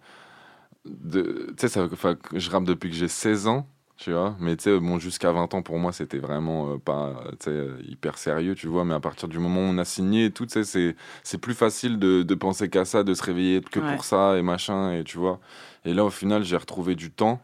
de 0.86 1.48
tu 1.50 1.54
sais, 1.58 1.68
ça- 1.68 1.90
enfin, 1.92 2.16
je 2.34 2.50
rappe 2.50 2.64
depuis 2.64 2.90
que 2.90 2.96
j'ai 2.96 3.10
16 3.10 3.48
ans, 3.48 3.68
tu 4.04 4.12
vois. 4.12 4.36
Mais 4.40 4.56
tu 4.58 4.64
sais, 4.66 4.80
bon, 4.80 5.00
jusqu'à 5.00 5.32
20 5.32 5.54
ans, 5.54 5.62
pour 5.62 5.78
moi, 5.80 5.92
c'était 5.94 6.18
vraiment 6.18 6.74
euh, 6.74 6.78
pas 6.78 7.24
sais, 7.40 7.50
euh, 7.52 7.78
hyper 7.88 8.18
sérieux, 8.18 8.56
tu 8.56 8.68
vois. 8.68 8.84
Mais 8.86 8.94
à 8.94 9.00
partir 9.00 9.28
du 9.30 9.40
moment 9.40 9.62
où 9.62 9.64
on 9.64 9.78
a 9.78 9.86
signé 9.86 10.26
et 10.26 10.32
tout, 10.32 10.46
tu 10.46 10.54
sais, 10.54 10.64
c'est- 10.64 10.96
c'est 11.24 11.38
plus 11.38 11.54
facile 11.54 12.00
de, 12.00 12.24
de 12.24 12.36
penser 12.36 12.70
qu'à 12.70 12.86
ça, 12.86 13.04
de 13.04 13.14
se 13.14 13.24
réveiller 13.24 13.62
que 13.62 13.80
Ouais. 13.80 13.86
pour 13.96 14.04
ça 14.06 14.38
et 14.38 14.42
machin, 14.42 14.92
et 14.94 15.04
tu 15.04 15.18
vois. 15.18 15.40
Et 15.86 15.94
là, 15.94 16.04
au 16.06 16.10
final, 16.10 16.44
j'ai 16.44 16.58
retrouvé 16.58 16.96
du 16.96 17.12
temps 17.12 17.42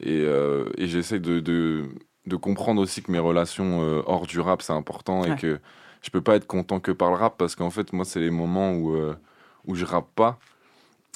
et, 0.00 0.20
euh, 0.24 0.64
et 0.78 0.86
j'essaie 0.88 1.20
de, 1.20 1.40
de, 1.40 1.84
de 2.26 2.36
comprendre 2.36 2.80
aussi 2.82 3.02
que 3.02 3.12
mes 3.12 3.18
relations 3.18 3.82
euh, 3.82 4.02
hors 4.06 4.26
du 4.26 4.40
rap, 4.40 4.62
c'est 4.62 4.72
important 4.72 5.24
et 5.24 5.36
que 5.36 5.60
je 6.02 6.10
peux 6.10 6.20
pas 6.22 6.36
être 6.36 6.46
content 6.46 6.80
que 6.80 6.92
par 6.92 7.10
le 7.10 7.16
rap 7.16 7.36
parce 7.38 7.54
qu'en 7.56 7.70
fait, 7.70 7.92
moi, 7.92 8.04
c'est 8.04 8.20
les 8.20 8.30
moments 8.30 8.72
où, 8.72 8.94
euh, 8.94 9.14
où 9.66 9.74
je 9.74 9.84
rappe 9.84 10.08
pas. 10.14 10.38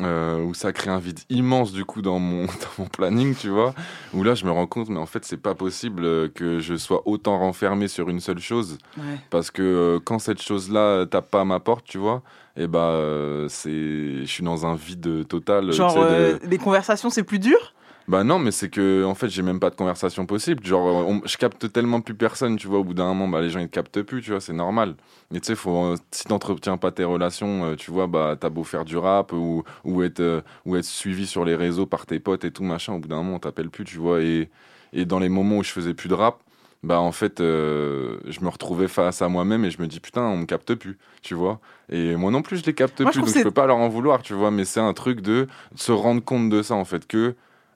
Euh, 0.00 0.42
où 0.42 0.54
ça 0.54 0.72
crée 0.72 0.90
un 0.90 0.98
vide 0.98 1.20
immense 1.30 1.72
du 1.72 1.84
coup 1.84 2.02
dans 2.02 2.18
mon, 2.18 2.44
dans 2.46 2.74
mon 2.78 2.86
planning, 2.86 3.34
tu 3.34 3.48
vois, 3.48 3.74
où 4.12 4.22
là 4.22 4.34
je 4.34 4.44
me 4.44 4.50
rends 4.50 4.66
compte, 4.66 4.88
mais 4.88 4.98
en 4.98 5.06
fait 5.06 5.24
c'est 5.24 5.36
pas 5.36 5.54
possible 5.54 6.04
euh, 6.04 6.28
que 6.28 6.58
je 6.58 6.74
sois 6.76 7.02
autant 7.06 7.38
renfermé 7.38 7.86
sur 7.88 8.08
une 8.08 8.20
seule 8.20 8.40
chose, 8.40 8.78
Ouais. 8.98 9.18
parce 9.30 9.50
que 9.50 9.62
euh, 9.62 10.00
quand 10.04 10.18
cette 10.18 10.42
chose-là 10.42 11.06
tape 11.06 11.30
pas 11.30 11.42
à 11.42 11.44
ma 11.44 11.60
porte, 11.60 11.84
tu 11.84 11.98
vois, 11.98 12.22
et 12.56 12.66
bah 12.66 12.78
euh, 12.90 13.46
c'est, 13.48 13.70
je 13.70 14.24
suis 14.26 14.44
dans 14.44 14.64
un 14.66 14.74
vide 14.76 15.26
total. 15.28 15.72
Genre 15.72 15.94
de- 15.94 16.00
euh, 16.00 16.38
les 16.44 16.58
conversations 16.58 17.10
c'est 17.10 17.24
plus 17.24 17.38
dur? 17.40 17.73
Bah 18.06 18.22
non, 18.22 18.38
mais 18.38 18.50
c'est 18.50 18.68
que 18.68 19.02
en 19.04 19.14
fait, 19.14 19.28
j'ai 19.30 19.40
même 19.42 19.60
pas 19.60 19.70
de 19.70 19.76
conversation 19.76 20.26
possible. 20.26 20.64
Genre, 20.64 20.86
euh, 20.86 21.04
on- 21.08 21.22
je 21.26 21.36
capte 21.38 21.72
tellement 21.72 22.02
plus 22.02 22.14
personne, 22.14 22.56
tu 22.56 22.66
vois. 22.68 22.78
Au 22.80 22.84
bout 22.84 22.92
d'un 22.94 23.06
moment, 23.06 23.28
bah, 23.28 23.40
les 23.40 23.48
gens 23.48 23.60
ils 23.60 23.68
te 23.68 23.72
captent 23.74 24.02
plus, 24.02 24.20
tu 24.20 24.30
vois. 24.32 24.40
C'est 24.40 24.52
normal. 24.52 24.94
Mais 25.30 25.40
tu 25.40 25.46
sais, 25.46 25.54
faut 25.54 25.74
euh, 25.86 25.96
si 26.10 26.24
t'entretiens 26.24 26.76
pas 26.76 26.90
tes 26.90 27.04
relations, 27.04 27.64
euh, 27.64 27.76
tu 27.76 27.90
vois, 27.90 28.06
bah 28.06 28.36
t'as 28.38 28.50
beau 28.50 28.62
faire 28.64 28.84
du 28.84 28.98
rap 28.98 29.32
ou 29.32 29.64
ou 29.84 30.02
être 30.02 30.20
euh, 30.20 30.42
ou 30.66 30.76
être 30.76 30.84
suivi 30.84 31.26
sur 31.26 31.44
les 31.46 31.54
réseaux 31.56 31.86
par 31.86 32.04
tes 32.04 32.18
potes 32.20 32.44
et 32.44 32.50
tout 32.50 32.62
machin. 32.64 32.92
Au 32.94 32.98
bout 32.98 33.08
d'un 33.08 33.16
moment, 33.22 33.36
on 33.36 33.38
t'appelle 33.38 33.70
plus, 33.70 33.84
tu 33.84 33.98
vois. 33.98 34.20
Et 34.22 34.50
et 34.92 35.06
dans 35.06 35.18
les 35.18 35.28
moments 35.30 35.56
où 35.58 35.64
je 35.64 35.70
faisais 35.72 35.94
plus 35.94 36.08
de 36.08 36.14
rap. 36.14 36.40
Bah 36.82 37.00
en 37.00 37.12
fait, 37.12 37.40
euh, 37.40 38.18
je 38.26 38.40
me 38.40 38.48
retrouvais 38.50 38.88
face 38.88 39.22
à 39.22 39.28
moi-même 39.30 39.64
et 39.64 39.70
je 39.70 39.80
me 39.80 39.86
dis 39.86 40.00
putain, 40.00 40.20
on 40.20 40.36
me 40.36 40.44
capte 40.44 40.74
plus, 40.74 40.98
tu 41.22 41.34
vois. 41.34 41.58
Et 41.88 42.14
moi 42.14 42.30
non 42.30 42.42
plus, 42.42 42.58
je 42.58 42.64
les 42.66 42.74
capte 42.74 43.00
Moi, 43.00 43.10
je 43.10 43.20
plus, 43.20 43.22
trouve 43.22 43.32
donc 43.32 43.38
je 43.38 43.42
peux 43.42 43.50
pas 43.50 43.66
leur 43.66 43.78
en 43.78 43.88
vouloir, 43.88 44.20
tu 44.22 44.34
vois. 44.34 44.50
Mais 44.50 44.66
c'est 44.66 44.80
un 44.80 44.92
truc 44.92 45.22
de 45.22 45.46
se 45.76 45.92
rendre 45.92 46.22
compte 46.22 46.50
de 46.50 46.60
ça 46.62 46.74
en 46.74 46.84
fait 46.84 47.06
que 47.06 47.34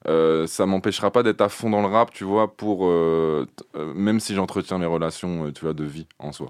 euh, 0.09 0.47
ça 0.47 0.65
m'empêchera 0.65 1.11
pas 1.11 1.23
d'être 1.23 1.41
à 1.41 1.47
fond 1.49 1.69
dans 1.69 1.81
le 1.81 1.87
rap, 1.87 2.11
tu 2.11 2.23
vois, 2.25 2.53
pour 2.55 2.85
euh, 2.87 3.47
euh, 3.75 3.93
même 3.93 4.19
si 4.19 4.33
j'entretiens 4.35 4.77
mes 4.77 4.85
relations, 4.87 5.51
tu 5.53 5.63
vois, 5.63 5.73
de 5.73 5.83
vie 5.85 6.07
en 6.19 6.31
soi. 6.31 6.49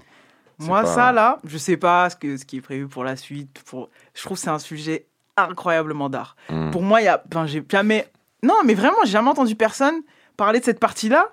Moi, 0.58 0.82
pas- 0.82 0.88
ça, 0.94 1.12
là, 1.12 1.38
je 1.44 1.56
sais 1.58 1.76
pas 1.76 2.10
ce, 2.10 2.16
que, 2.16 2.36
ce 2.36 2.44
qui 2.44 2.56
est 2.58 2.60
prévu 2.60 2.88
pour 2.88 3.04
la 3.04 3.16
suite. 3.16 3.62
Pour... 3.66 3.88
Je 4.14 4.22
trouve 4.24 4.36
que 4.36 4.42
c'est 4.42 4.50
un 4.50 4.58
sujet 4.58 5.06
incroyablement 5.36 6.08
d'art. 6.10 6.36
Mm. 6.50 6.70
Pour 6.70 6.82
moi, 6.82 7.00
il 7.00 7.04
y 7.04 7.08
a. 7.08 7.22
Enfin, 7.30 7.46
j'ai 7.46 7.62
jamais. 7.70 8.08
Non, 8.42 8.56
mais 8.64 8.74
vraiment, 8.74 8.96
j'ai 9.04 9.12
jamais 9.12 9.30
entendu 9.30 9.54
personne 9.56 10.00
parler 10.36 10.60
de 10.60 10.64
cette 10.64 10.80
partie-là. 10.80 11.28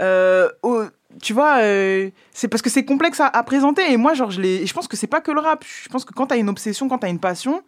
Euh, 0.00 0.48
au- 0.62 0.84
Tu 1.20 1.32
vois, 1.32 1.56
c'est 2.32 2.46
parce 2.48 2.62
que 2.62 2.70
c'est 2.70 2.84
complexe 2.84 3.18
à, 3.18 3.26
à 3.26 3.42
présenter. 3.42 3.92
Et 3.92 3.96
moi, 3.96 4.14
genre, 4.14 4.30
je, 4.30 4.40
je 4.64 4.72
pense 4.72 4.86
que 4.86 4.96
c'est 4.96 5.08
pas 5.08 5.20
que 5.20 5.32
le 5.32 5.40
rap. 5.40 5.64
Je 5.64 5.88
pense 5.88 6.04
que 6.04 6.12
quand 6.14 6.26
t'as 6.28 6.36
une 6.38 6.48
obsession, 6.48 6.88
quand 6.88 6.98
t'as 6.98 7.08
une 7.10 7.18
passion, 7.18 7.62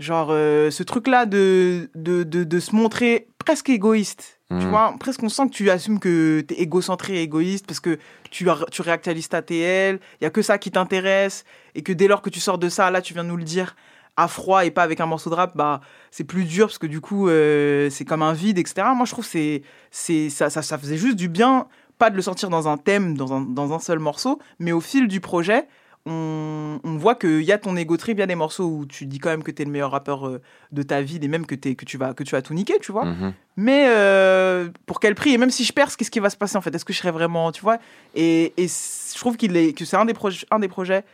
genre, 0.00 0.28
euh, 0.30 0.70
ce 0.70 0.82
truc-là 0.82 1.26
de, 1.26 1.88
de, 1.94 2.24
de, 2.24 2.42
de 2.42 2.60
se 2.60 2.74
montrer 2.74 3.28
presque 3.38 3.68
égoïste 3.68 4.40
Tu 4.48 4.56
Mm. 4.56 4.70
vois, 4.70 4.94
presque 4.98 5.22
on 5.22 5.28
sent 5.28 5.46
que 5.46 5.52
tu 5.52 5.70
assumes 5.70 6.00
que 6.00 6.40
t'es 6.40 6.56
égocentré 6.56 7.18
et 7.18 7.22
égoïste 7.22 7.66
parce 7.66 7.78
que 7.78 7.98
tu, 8.32 8.48
tu 8.72 8.82
réactualises 8.82 9.28
ta 9.28 9.42
TL, 9.42 10.00
il 10.20 10.24
y 10.24 10.26
a 10.26 10.30
que 10.30 10.42
ça 10.42 10.58
qui 10.58 10.72
t'intéresse 10.72 11.44
et 11.76 11.82
que 11.82 11.92
dès 11.92 12.08
lors 12.08 12.20
que 12.20 12.30
tu 12.30 12.40
sors 12.40 12.58
de 12.58 12.68
ça, 12.68 12.90
là 12.90 13.00
tu 13.00 13.14
viens 13.14 13.22
nous 13.22 13.36
le 13.36 13.44
dire, 13.44 13.76
à 14.16 14.26
froid 14.26 14.64
et 14.66 14.72
pas 14.72 14.82
avec 14.82 14.98
un 15.00 15.06
morceau 15.06 15.30
de 15.30 15.36
rap, 15.36 15.56
bah 15.56 15.80
c'est 16.10 16.24
plus 16.24 16.44
dur 16.44 16.66
parce 16.66 16.78
que 16.78 16.88
du 16.88 17.00
coup 17.00 17.28
euh, 17.28 17.88
c'est 17.90 18.04
comme 18.04 18.22
un 18.22 18.32
vide, 18.32 18.58
etc. 18.58 18.88
Moi 18.96 19.06
je 19.06 19.12
trouve 19.12 19.24
que 19.24 19.30
c'est 19.30 19.62
c'est 19.92 20.30
ça, 20.30 20.50
ça 20.50 20.62
ça 20.62 20.78
faisait 20.78 20.96
juste 20.96 21.16
du 21.16 21.28
bien, 21.28 21.68
pas 21.98 22.10
de 22.10 22.16
le 22.16 22.22
sortir 22.22 22.48
dans 22.50 22.66
un 22.66 22.76
thème, 22.76 23.16
dans 23.16 23.32
un, 23.32 23.42
dans 23.42 23.72
un 23.72 23.78
seul 23.78 23.98
morceau, 24.00 24.40
mais 24.58 24.72
au 24.72 24.80
fil 24.80 25.06
du 25.06 25.20
projet. 25.20 25.68
On, 26.06 26.80
on 26.82 26.96
voit 26.96 27.14
qu'il 27.14 27.42
y 27.42 27.52
a 27.52 27.58
ton 27.58 27.76
ego 27.76 27.98
trip, 27.98 28.16
il 28.16 28.20
y 28.20 28.22
a 28.22 28.26
des 28.26 28.34
morceaux 28.34 28.64
où 28.64 28.86
tu 28.86 29.04
dis 29.04 29.18
quand 29.18 29.28
même 29.28 29.42
que 29.42 29.50
tu 29.50 29.60
es 29.60 29.64
le 29.66 29.70
meilleur 29.70 29.90
rappeur 29.90 30.26
euh, 30.26 30.40
de 30.72 30.82
ta 30.82 31.02
vie, 31.02 31.18
et 31.20 31.28
même 31.28 31.44
que, 31.44 31.54
que, 31.54 31.84
tu 31.84 31.98
vas, 31.98 32.14
que 32.14 32.24
tu 32.24 32.30
vas 32.30 32.40
tout 32.40 32.54
niquer, 32.54 32.78
tu 32.80 32.90
vois. 32.90 33.04
Mhm. 33.04 33.34
Mais 33.58 33.84
euh, 33.86 34.70
pour 34.86 34.98
quel 34.98 35.14
prix? 35.14 35.34
Et 35.34 35.38
même 35.38 35.50
si 35.50 35.62
je 35.62 35.74
perce, 35.74 35.96
qu'est-ce 35.96 36.10
qui 36.10 36.18
va 36.18 36.30
se 36.30 36.38
passer 36.38 36.56
en 36.56 36.62
fait? 36.62 36.74
Est-ce 36.74 36.86
que 36.86 36.94
je 36.94 36.98
serai 36.98 37.10
vraiment, 37.10 37.52
tu 37.52 37.60
vois? 37.60 37.76
Et, 38.14 38.54
et 38.56 38.66
je 38.66 39.18
trouve 39.18 39.36
qu'il 39.36 39.54
est, 39.58 39.74
que 39.74 39.84
c'est 39.84 39.98
un, 39.98 40.06
des 40.06 40.14
un 40.50 40.58
des 40.58 40.68
projets 40.68 41.04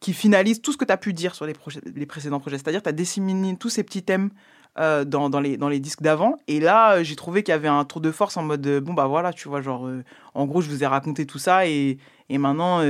qui 0.00 0.14
finalise 0.14 0.62
tout 0.62 0.72
ce 0.72 0.78
que 0.78 0.86
tu 0.86 0.92
as 0.92 0.96
pu 0.96 1.12
dire 1.12 1.34
sur 1.34 1.44
les, 1.44 1.52
projets, 1.52 1.80
les 1.94 2.06
précédents 2.06 2.40
projets. 2.40 2.56
C'est-à-dire 2.56 2.82
tu 2.82 2.88
as 2.88 2.92
disséminé 2.92 3.54
tous 3.58 3.68
ces 3.68 3.82
petits 3.82 4.02
thèmes 4.02 4.30
euh, 4.78 5.04
dans, 5.04 5.28
dans, 5.28 5.40
les, 5.40 5.58
dans 5.58 5.68
les 5.68 5.78
disques 5.78 6.00
d'avant. 6.00 6.36
Et 6.48 6.58
là, 6.58 7.02
j'ai 7.02 7.16
trouvé 7.16 7.42
qu'il 7.42 7.52
y 7.52 7.54
avait 7.54 7.68
un 7.68 7.84
tour 7.84 8.00
de 8.00 8.10
force 8.10 8.38
en 8.38 8.42
mode, 8.44 8.66
euh, 8.66 8.80
bon 8.80 8.94
bah 8.94 9.08
voilà, 9.08 9.34
tu 9.34 9.48
vois, 9.48 9.60
genre, 9.60 9.86
en 10.32 10.46
gros, 10.46 10.62
je 10.62 10.70
vous 10.70 10.82
ai 10.82 10.86
raconté 10.86 11.26
tout 11.26 11.38
ça 11.38 11.66
et, 11.66 11.98
et 12.30 12.38
maintenant... 12.38 12.82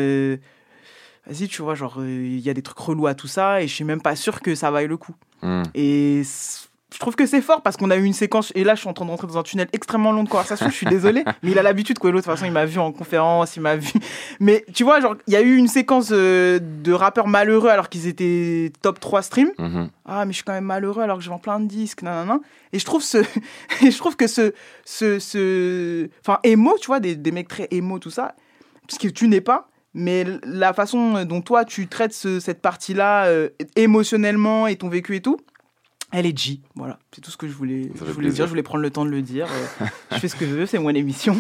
euh, 1.27 1.33
Vas-y, 1.33 1.49
tu 1.49 1.63
vois, 1.63 1.75
genre, 1.75 1.97
euh, 1.99 2.27
il 2.27 2.41
y 2.41 2.51
a 2.51 2.55
des 2.55 2.63
trucs 2.63 2.79
relous 2.79 3.07
à 3.07 3.15
tout 3.15 3.29
ça 3.29 3.63
et 3.63 3.69
je 3.69 3.75
suis 3.75 3.85
même 3.85 4.01
pas 4.01 4.17
sûr 4.17 4.41
que 4.41 4.55
ça 4.55 4.71
vaille 4.71 4.89
le 4.89 4.97
coup. 4.97 5.15
Mm. 5.43 5.63
Et 5.75 6.23
je 6.97 7.01
trouve 7.01 7.15
que 7.15 7.27
c'est 7.27 7.43
fort 7.43 7.61
parce 7.61 7.77
qu'on 7.77 7.91
a 7.91 7.97
eu 7.97 8.05
une 8.05 8.15
séquence, 8.15 8.53
et 8.55 8.65
là 8.65 8.75
je 8.75 8.81
suis 8.81 8.89
en 8.89 8.95
train 8.95 9.05
de 9.05 9.11
rentrer 9.11 9.27
dans 9.27 9.37
un 9.37 9.43
tunnel 9.43 9.69
extrêmement 9.75 10.13
long 10.13 10.25
de 10.25 10.29
conversation, 10.31 10.67
je 10.71 10.75
suis 10.75 10.87
désolé, 10.87 11.25
mais 11.43 11.51
il 11.51 11.59
a 11.59 11.63
l'habitude, 11.63 11.99
quoi. 11.99 12.11
L'autre, 12.11 12.27
de 12.27 12.31
toute 12.31 12.39
façon, 12.39 12.49
il 12.49 12.53
m'a 12.53 12.65
vu 12.65 12.79
en 12.79 12.91
conférence, 12.91 13.55
il 13.57 13.61
m'a 13.61 13.77
vu. 13.77 13.93
Mais 14.41 14.65
tu 14.73 14.85
vois, 14.85 15.01
genre, 15.01 15.17
il 15.27 15.35
y 15.35 15.37
a 15.37 15.43
eu 15.43 15.57
une 15.57 15.69
séquence 15.69 16.09
euh, 16.13 16.59
de 16.59 16.93
rappeurs 16.93 17.27
malheureux 17.27 17.69
alors 17.69 17.91
qu'ils 17.91 18.07
étaient 18.07 18.73
top 18.81 18.99
3 19.01 19.23
stream. 19.23 19.51
Mhm. 19.59 19.91
Ah, 20.07 20.25
mais 20.25 20.33
je 20.33 20.37
suis 20.37 20.45
quand 20.45 20.53
même 20.53 20.65
malheureux 20.65 21.03
alors 21.03 21.19
que 21.19 21.25
je 21.25 21.29
vends 21.29 21.39
plein 21.39 21.61
de 21.61 21.67
disques, 21.67 22.03
nanana. 22.03 22.41
Et 22.73 22.79
je 22.79 22.85
trouve, 22.87 23.03
ce... 23.03 23.19
et 23.83 23.91
je 23.91 23.99
trouve 23.99 24.17
que 24.17 24.27
ce. 24.27 24.55
ce, 24.85 25.19
ce... 25.19 26.09
Enfin, 26.21 26.39
émo, 26.45 26.77
tu 26.81 26.87
vois, 26.87 27.01
des, 27.01 27.15
des 27.15 27.31
mecs 27.31 27.49
très 27.49 27.69
émo, 27.73 27.99
tout 27.99 28.11
ça, 28.11 28.35
parce 28.89 28.99
que 28.99 29.09
tu 29.09 29.29
n'es 29.29 29.43
pas. 29.43 29.69
Mais 29.99 30.27
la 30.45 30.73
façon 30.75 31.25
dont 31.25 31.41
toi 31.41 31.65
tu 31.65 31.87
traites 31.89 32.13
ce- 32.13 32.39
cette 32.39 32.61
partie-là 32.61 33.27
euh, 33.27 33.49
émotionnellement 33.77 34.67
et 34.67 34.77
ton 34.77 34.89
vécu 34.91 35.17
et 35.17 35.23
tout, 35.23 35.39
elle 36.13 36.27
est 36.27 36.39
G. 36.39 36.61
Voilà, 36.75 36.99
c'est 37.15 37.21
tout 37.23 37.31
ce 37.31 37.37
que 37.39 37.49
je 37.49 37.53
voulais, 37.55 37.91
je 37.99 38.05
voulais 38.13 38.29
dire. 38.31 38.45
Je 38.45 38.51
voulais 38.51 38.63
prendre 38.63 38.83
le 38.83 38.91
temps 38.91 39.05
de 39.07 39.11
le 39.11 39.23
dire. 39.23 39.47
Euh, 39.81 39.87
je 40.13 40.19
fais 40.19 40.29
ce 40.29 40.37
que 40.37 40.47
je 40.47 40.53
veux, 40.55 40.67
c'est 40.67 40.79
mon 40.79 40.91
émission. 40.91 41.35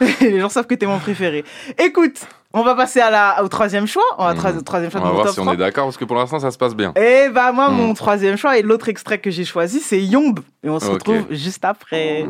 Et 0.00 0.06
les 0.30 0.40
gens 0.40 0.48
savent 0.48 0.66
que 0.66 0.74
t'es 0.74 0.86
mon 0.86 0.98
préféré. 0.98 1.44
Écoute, 1.78 2.26
on 2.52 2.62
va 2.62 2.74
passer 2.74 2.98
à 3.00 3.10
la, 3.10 3.44
au 3.44 3.48
troisième 3.48 3.86
choix. 3.86 4.02
On 4.18 4.24
va 4.24 4.34
tra- 4.34 4.60
troisième 4.62 4.90
choix 4.90 5.00
Mhm. 5.00 5.06
On 5.06 5.10
va 5.10 5.14
voir 5.14 5.26
top 5.26 5.34
si 5.34 5.40
on 5.40 5.44
3. 5.44 5.54
est 5.54 5.58
d'accord, 5.58 5.84
parce 5.86 5.96
que 5.96 6.04
pour 6.04 6.16
l'instant, 6.16 6.40
ça 6.40 6.50
se 6.50 6.58
passe 6.58 6.74
bien. 6.74 6.92
Et 6.96 7.28
bah 7.30 7.52
moi, 7.52 7.70
Mm. 7.70 7.74
mon 7.76 7.94
troisième 7.94 8.36
choix 8.36 8.58
et 8.58 8.62
l'autre 8.62 8.88
extrait 8.88 9.18
que 9.18 9.30
j'ai 9.30 9.44
choisi, 9.44 9.78
c'est 9.80 10.02
Yomb. 10.02 10.34
Et 10.64 10.68
on 10.68 10.80
se 10.80 10.86
retrouve 10.90 11.26
juste 11.30 11.64
après. 11.64 12.26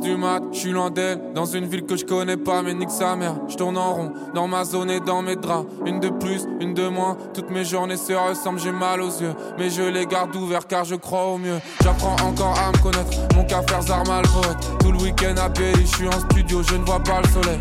Du 0.00 0.16
mat, 0.16 0.42
je 0.52 0.58
suis 0.58 0.70
loin 0.70 0.90
d'elle, 0.90 1.32
dans 1.34 1.44
une 1.44 1.66
ville 1.66 1.84
que 1.84 1.96
je 1.96 2.04
connais 2.04 2.36
pas, 2.36 2.62
mais 2.62 2.74
nique 2.74 2.90
sa 2.90 3.16
mère. 3.16 3.34
Je 3.48 3.62
en 3.62 3.94
rond, 3.94 4.12
dans 4.34 4.48
ma 4.48 4.64
zone 4.64 4.90
et 4.90 5.00
dans 5.00 5.22
mes 5.22 5.36
draps. 5.36 5.66
Une 5.86 6.00
de 6.00 6.08
plus, 6.08 6.46
une 6.60 6.74
de 6.74 6.88
moins, 6.88 7.16
toutes 7.34 7.50
mes 7.50 7.64
journées 7.64 7.96
se 7.96 8.12
ressemblent, 8.12 8.60
j'ai 8.60 8.72
mal 8.72 9.00
aux 9.02 9.20
yeux. 9.20 9.34
Mais 9.58 9.70
je 9.70 9.82
les 9.82 10.06
garde 10.06 10.34
ouverts 10.36 10.66
car 10.66 10.84
je 10.84 10.94
crois 10.94 11.26
au 11.26 11.38
mieux. 11.38 11.58
J'apprends 11.82 12.16
encore 12.26 12.58
à 12.58 12.70
me 12.70 12.82
connaître, 12.82 13.10
mon 13.34 13.44
cas 13.44 13.62
faire. 13.62 13.78
Tout 14.78 14.92
le 14.92 14.98
week-end 14.98 15.34
à 15.36 15.48
je 15.54 15.86
suis 15.86 16.08
en 16.08 16.20
studio, 16.30 16.62
je 16.62 16.74
ne 16.74 16.84
vois 16.84 17.00
pas 17.00 17.20
le 17.20 17.28
soleil. 17.28 17.60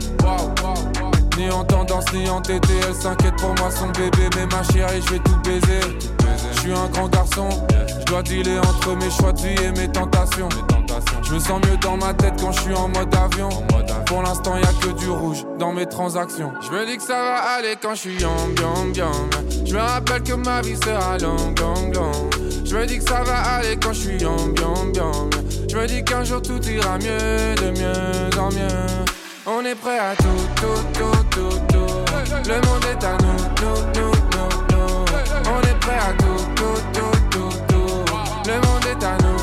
Ni 1.37 1.49
en 1.51 1.63
tendance, 1.63 2.05
ni 2.13 2.27
en 2.29 2.41
TT, 2.41 2.67
elle 2.87 2.95
s'inquiète 2.95 3.35
pour 3.35 3.53
moi, 3.59 3.69
son 3.69 3.87
bébé. 3.87 4.29
Mais 4.35 4.45
ma 4.47 4.63
chérie, 4.63 5.01
je 5.05 5.13
vais 5.13 5.19
tout 5.19 5.37
baiser. 5.43 6.26
Je 6.67 6.73
suis 6.73 6.81
un 6.81 6.89
grand 6.89 7.07
garçon, 7.07 7.47
je 7.97 8.05
dois 8.07 8.21
dealer 8.23 8.59
entre 8.59 8.93
mes 8.97 9.09
choix 9.09 9.31
de 9.31 9.39
vie 9.39 9.63
et 9.63 9.71
mes 9.71 9.87
tentations. 9.87 10.49
Je 11.23 11.35
me 11.35 11.39
sens 11.39 11.61
mieux 11.65 11.77
dans 11.77 11.95
ma 11.95 12.13
tête 12.13 12.33
quand 12.41 12.51
je 12.51 12.59
suis 12.59 12.73
en 12.73 12.89
mode 12.89 13.15
avion. 13.15 13.47
Pour 14.05 14.21
l'instant, 14.21 14.57
y 14.57 14.63
a 14.63 14.85
que 14.85 14.91
du 14.99 15.09
rouge 15.09 15.45
dans 15.57 15.71
mes 15.71 15.85
transactions. 15.85 16.51
Je 16.59 16.69
me 16.75 16.85
dis 16.85 16.97
que 16.97 17.03
ça 17.03 17.23
va 17.23 17.35
aller 17.55 17.77
quand 17.81 17.91
je 17.91 17.99
suis 17.99 18.19
yam 18.19 18.53
yam 18.59 18.93
yam. 18.93 19.29
Je 19.65 19.73
me 19.73 19.79
rappelle 19.79 20.23
que 20.23 20.33
ma 20.33 20.59
vie 20.59 20.75
sera 20.75 21.17
longue, 21.19 21.57
longue, 21.57 21.95
longue. 21.95 22.35
Je 22.65 22.75
me 22.75 22.85
dis 22.85 22.97
que 22.97 23.05
ça 23.05 23.23
va 23.23 23.37
aller 23.37 23.77
quand 23.81 23.93
je 23.93 23.99
suis 23.99 24.17
yam 24.17 24.53
yam 24.59 24.93
yam. 24.93 25.29
Je 25.71 25.77
me 25.77 25.87
dis 25.87 26.03
qu'un 26.03 26.25
jour 26.25 26.41
tout 26.41 26.61
ira 26.67 26.97
mieux, 26.97 27.55
de 27.55 27.79
mieux 27.79 28.39
en 28.41 28.49
mieux. 28.49 29.05
On 29.45 29.63
est 29.63 29.75
prêt 29.75 29.99
à 29.99 30.13
tout, 30.17 30.25
tout, 30.57 30.99
tout, 30.99 31.23
tout, 31.31 31.57
tout. 31.69 32.49
Le 32.49 32.55
monde 32.55 32.83
est 32.91 33.05
à 33.05 33.17
nous, 33.23 33.37
nous, 33.61 34.01
nous, 34.01 34.16
Le 38.45 38.53
monde 38.55 38.85
est 38.85 39.03
à 39.05 39.17
nous. 39.23 39.37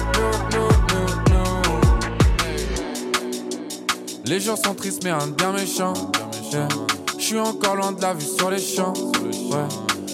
Les 4.26 4.40
jours 4.40 4.58
sont 4.58 4.74
tristes 4.74 5.04
mais 5.04 5.10
un 5.10 5.28
bien 5.28 5.52
méchant. 5.52 5.94
Je 7.18 7.24
suis 7.24 7.38
encore 7.38 7.76
loin 7.76 7.92
de 7.92 8.02
la 8.02 8.12
vue 8.14 8.26
sur 8.26 8.50
les 8.50 8.58
champs. 8.58 8.92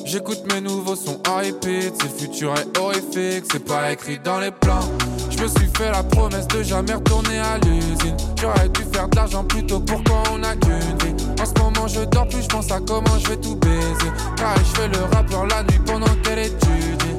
J'écoute 0.04 0.40
mes 0.52 0.60
nouveaux 0.60 0.94
sons 0.96 1.20
en 1.28 1.36
repeat. 1.38 1.94
C'est 2.00 2.20
futur 2.20 2.54
est 2.54 2.78
horrifique, 2.78 3.44
c'est 3.50 3.64
pas 3.64 3.90
écrit 3.92 4.18
dans 4.18 4.38
les 4.38 4.50
plans. 4.52 4.88
Je 5.30 5.38
me 5.42 5.48
suis 5.48 5.68
fait 5.76 5.90
la 5.90 6.02
promesse 6.02 6.46
de 6.48 6.62
jamais 6.62 6.94
retourner 6.94 7.38
à 7.38 7.58
l'usine. 7.58 8.16
J'aurais 8.40 8.68
dû 8.68 8.82
faire 8.92 9.08
de 9.08 9.16
l'argent 9.16 9.44
plus 9.44 9.66
tôt 9.66 9.80
pour 9.80 10.02
quand 10.04 10.22
on 10.32 10.42
a 10.42 10.54
qu'une. 10.54 11.19
En 11.41 11.47
ce 11.47 11.62
moment, 11.62 11.88
je 11.88 12.01
dors 12.05 12.28
plus, 12.28 12.43
je 12.43 12.49
pense 12.49 12.70
à 12.70 12.78
comment 12.86 13.18
je 13.18 13.30
vais 13.30 13.36
tout 13.36 13.57
baiser. 13.57 14.12
Car 14.36 14.55
je 14.59 14.80
fais 14.80 14.88
le 14.88 15.03
rappeur 15.14 15.47
la 15.47 15.62
nuit 15.62 15.80
pendant 15.86 16.14
qu'elle 16.22 16.41
étudie. 16.41 17.16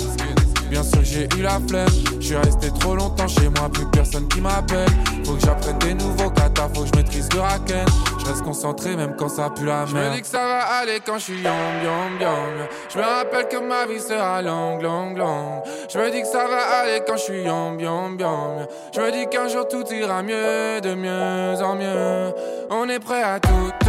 Bien 0.69 0.83
sûr, 0.83 1.03
j'ai 1.03 1.27
eu 1.37 1.41
la 1.41 1.59
flemme. 1.67 1.89
Je 2.19 2.27
suis 2.27 2.35
resté 2.35 2.71
trop 2.79 2.95
longtemps 2.95 3.27
chez 3.27 3.49
moi, 3.49 3.67
plus 3.67 3.85
personne 3.87 4.27
qui 4.29 4.39
m'appelle. 4.39 4.87
Faut 5.25 5.33
que 5.33 5.41
j'apprenne 5.41 5.77
des 5.79 5.95
nouveaux 5.95 6.29
katas, 6.29 6.69
faut 6.73 6.83
que 6.83 6.87
je 6.93 6.97
maîtrise 6.97 7.27
le 7.33 7.41
raken. 7.41 7.85
Je 8.19 8.25
reste 8.25 8.43
concentré 8.43 8.95
même 8.95 9.15
quand 9.17 9.27
ça 9.27 9.49
pue 9.49 9.65
la 9.65 9.85
merde. 9.85 9.89
Je 9.89 9.95
me 9.97 10.15
dis 10.15 10.21
que 10.21 10.27
ça 10.27 10.45
va 10.45 10.59
aller 10.79 10.99
quand 11.05 11.17
je 11.17 11.23
suis 11.23 11.41
yam 11.41 11.53
yam 11.83 12.21
yam. 12.21 12.67
Je 12.93 12.99
me 12.99 13.03
rappelle 13.03 13.47
que 13.49 13.57
ma 13.57 13.85
vie 13.85 13.99
sera 13.99 14.41
longue, 14.41 14.81
longue, 14.81 15.17
longue. 15.17 15.63
Je 15.91 15.97
me 15.97 16.09
dis 16.09 16.21
que 16.21 16.27
ça 16.27 16.47
va 16.47 16.79
aller 16.81 17.01
quand 17.05 17.17
je 17.17 17.23
suis 17.23 17.43
yam 17.43 17.77
yam 17.79 18.17
yam. 18.17 18.67
Je 18.95 19.01
me 19.01 19.11
dis 19.11 19.27
qu'un 19.29 19.49
jour 19.49 19.67
tout 19.67 19.83
ira 19.91 20.23
mieux, 20.23 20.79
de 20.79 20.93
mieux 20.93 21.61
en 21.61 21.75
mieux. 21.75 22.33
On 22.69 22.87
est 22.87 22.99
prêt 22.99 23.23
à 23.23 23.39
tout. 23.41 23.80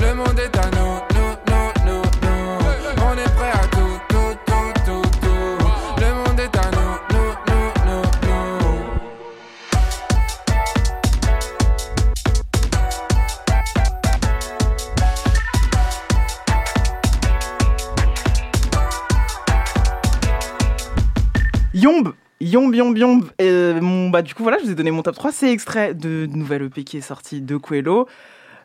Le 0.00 0.14
monde 0.14 0.38
est 0.38 0.56
à 0.56 0.70
nous, 0.70 1.00
nous, 1.14 1.34
nous. 1.86 2.02
On 3.04 3.12
est 3.18 3.34
prêt 3.34 3.50
à 3.52 3.66
tout, 3.68 3.98
tout, 4.08 4.34
tout, 4.46 4.72
tout, 4.86 5.02
tout. 5.20 5.58
Le 6.00 6.14
monde 6.14 6.40
est 6.40 6.56
à 6.56 6.70
nous, 6.70 6.94
nous. 7.12 7.30
Yomb 22.40 22.72
Yomb, 22.72 22.96
Yomb. 22.96 23.20
Euh, 23.40 24.08
bah, 24.10 24.22
du 24.22 24.34
coup, 24.34 24.42
voilà, 24.42 24.58
je 24.58 24.64
vous 24.64 24.70
ai 24.70 24.74
donné 24.74 24.90
mon 24.90 25.02
top 25.02 25.14
3. 25.14 25.30
C'est 25.30 25.52
extrait 25.52 25.94
de 25.94 26.26
nouvelle 26.26 26.62
EP 26.62 26.84
qui 26.84 26.96
est 26.96 27.02
sortie 27.02 27.42
de 27.42 27.56
Coelho. 27.56 28.08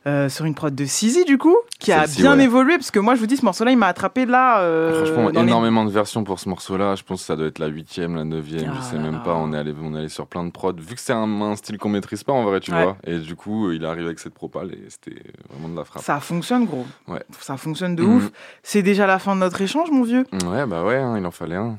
Euh, 0.08 0.30
sur 0.30 0.46
une 0.46 0.54
prod 0.56 0.74
de 0.74 0.86
Sizi 0.86 1.26
du 1.26 1.38
coup, 1.38 1.56
qui 1.80 1.92
a 1.92 2.06
bien 2.08 2.38
ouais. 2.38 2.44
évolué 2.44 2.76
parce 2.78 2.92
que 2.92 3.00
moi 3.00 3.16
je 3.16 3.20
vous 3.20 3.26
dis 3.26 3.38
ce 3.38 3.46
morceau-là 3.46 3.72
il 3.72 3.78
m'a 3.78 3.88
attrapé 3.88 4.26
là. 4.26 4.60
euh, 4.62 5.04
Franchement, 5.06 5.30
les- 5.30 5.40
énormément 5.40 5.84
de 5.86 5.90
versions 5.92 6.24
pour 6.24 6.40
ce 6.40 6.48
morceau-là. 6.50 6.96
Je 6.96 7.04
pense 7.04 7.22
que 7.22 7.26
ça 7.26 7.36
doit 7.36 7.48
être 7.48 7.60
la 7.60 7.68
huitième, 7.68 8.16
la 8.16 8.24
neuvième, 8.24 8.72
Ah 8.74 8.78
je 8.80 8.86
sais 8.86 8.96
là 8.96 9.02
même 9.02 9.14
là. 9.14 9.20
pas. 9.20 9.34
On 9.34 9.52
est 9.54 9.58
allé, 9.58 9.74
on 9.82 9.96
est 9.96 10.00
allé 10.00 10.10
sur 10.10 10.28
plein 10.28 10.44
de 10.46 10.52
prods. 10.52 10.74
Vu 10.78 10.96
que 10.96 11.02
c'est 11.02 11.14
un, 11.14 11.42
un 11.42 11.56
style 11.56 11.78
qu'on 11.78 11.90
maîtrise 11.90 12.24
pas 12.24 12.34
en 12.34 12.44
vrai, 12.44 12.60
tu 12.60 12.72
Ouais. 12.72 12.84
vois. 12.84 12.98
Et 13.06 13.18
du 13.20 13.36
coup, 13.36 13.72
il 13.72 13.84
arrive 13.86 14.06
avec 14.06 14.20
cette 14.20 14.34
propale 14.34 14.72
et 14.74 14.84
c'était 14.90 15.22
vraiment 15.52 15.70
de 15.70 15.78
la 15.78 15.86
frappe. 15.86 16.04
Ça 16.04 16.20
fonctionne 16.20 16.66
gros. 16.66 16.86
Ouais. 17.08 17.24
Ça 17.42 17.58
fonctionne 17.58 17.96
de 17.96 18.04
Mhm. 18.04 18.16
ouf. 18.18 18.32
C'est 18.64 18.82
déjà 18.84 19.08
la 19.08 19.18
fin 19.20 19.36
de 19.36 19.40
notre 19.42 19.60
échange 19.62 19.90
mon 19.92 20.04
vieux. 20.04 20.26
Ouais, 20.48 20.66
bah 20.66 20.84
ouais, 20.84 20.98
hein, 20.98 21.16
il 21.18 21.26
en 21.26 21.32
fallait 21.32 21.56
un. 21.56 21.78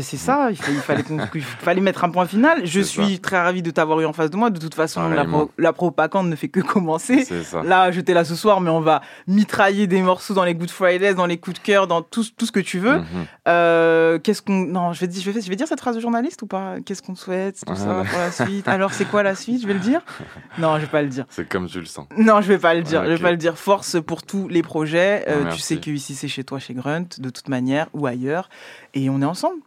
C'est 0.00 0.16
ça, 0.16 0.48
il, 0.50 0.56
fa- 0.56 0.70
il 0.72 0.78
fallait, 0.78 1.02
qu'on- 1.02 1.18
il 1.34 1.42
fallait 1.42 1.80
mettre 1.80 2.04
un 2.04 2.10
point 2.10 2.26
final. 2.26 2.60
Je 2.64 2.80
ça. 2.80 3.02
suis 3.04 3.20
très 3.20 3.40
ravi 3.40 3.62
de 3.62 3.70
t'avoir 3.70 4.00
eu 4.00 4.06
en 4.06 4.12
face 4.12 4.30
de 4.30 4.36
moi. 4.36 4.50
De 4.50 4.58
toute 4.58 4.74
façon, 4.74 5.08
la, 5.10 5.24
pro- 5.24 5.50
la 5.58 5.72
propagande 5.72 6.28
ne 6.28 6.36
fait 6.36 6.48
que 6.48 6.60
commencer. 6.60 7.24
Ça. 7.50 7.62
Là, 7.62 7.90
j'étais 7.90 8.14
là 8.14 8.24
ce 8.24 8.34
soir, 8.34 8.60
mais 8.60 8.70
on 8.70 8.80
va 8.80 9.00
mitrailler 9.26 9.86
des 9.86 10.02
morceaux 10.02 10.34
dans 10.34 10.44
les 10.44 10.54
Good 10.54 10.70
Fridays, 10.70 11.14
dans 11.14 11.26
les 11.26 11.38
coups 11.38 11.60
de 11.60 11.64
cœur, 11.64 11.86
dans 11.86 12.02
tout, 12.02 12.24
tout 12.36 12.46
ce 12.46 12.52
que 12.52 12.60
tu 12.60 12.78
veux. 12.78 12.98
Mhm. 12.98 13.06
Euh, 13.48 14.18
Qu'est-ce 14.18 14.42
qu'on. 14.42 14.66
Non, 14.66 14.92
je 14.92 15.00
vais, 15.00 15.06
dire, 15.08 15.22
je, 15.22 15.30
vais, 15.30 15.40
je 15.40 15.48
vais 15.48 15.56
dire 15.56 15.66
cette 15.66 15.80
phrase 15.80 15.96
de 15.96 16.00
journaliste 16.00 16.42
ou 16.42 16.46
pas? 16.46 16.76
Qu'est-ce 16.84 17.02
qu'on 17.02 17.14
te 17.14 17.18
souhaite 17.18 17.60
Tout 17.66 17.74
ça 17.74 17.98
Ouais. 18.00 18.04
pour 18.08 18.18
la 18.18 18.30
suite? 18.30 18.68
Alors, 18.68 18.92
c'est 18.92 19.04
quoi 19.06 19.22
la 19.22 19.34
suite? 19.34 19.62
Je 19.62 19.66
vais 19.66 19.74
le 19.74 19.80
dire? 19.80 20.00
Non, 20.58 20.76
je 20.76 20.82
vais 20.82 20.86
pas 20.90 21.02
le 21.02 21.08
dire. 21.08 21.24
C'est 21.30 21.48
comme 21.48 21.66
tu 21.68 21.78
le 21.80 21.86
sens. 21.86 22.06
Non, 22.16 22.40
je 22.40 22.48
vais 22.48 22.58
pas 22.58 22.74
le 22.74 22.82
dire. 22.82 23.04
Je 23.04 23.10
Ok. 23.12 23.16
vais 23.18 23.22
pas 23.22 23.30
le 23.30 23.36
dire. 23.36 23.56
Force 23.58 23.96
pour 24.04 24.22
tous 24.22 24.48
les 24.48 24.62
projets. 24.62 25.24
Euh, 25.28 25.44
Ah, 25.46 25.52
tu 25.52 25.58
sais 25.60 25.78
que 25.78 25.90
ici 25.90 26.14
c'est 26.14 26.28
chez 26.28 26.44
toi, 26.44 26.58
chez 26.58 26.74
Grunt, 26.74 27.06
de 27.18 27.30
toute 27.30 27.48
manière 27.48 27.86
ou 27.94 28.06
ailleurs, 28.06 28.48
et 28.94 29.08
on 29.10 29.20
est 29.22 29.24
ensemble. 29.24 29.60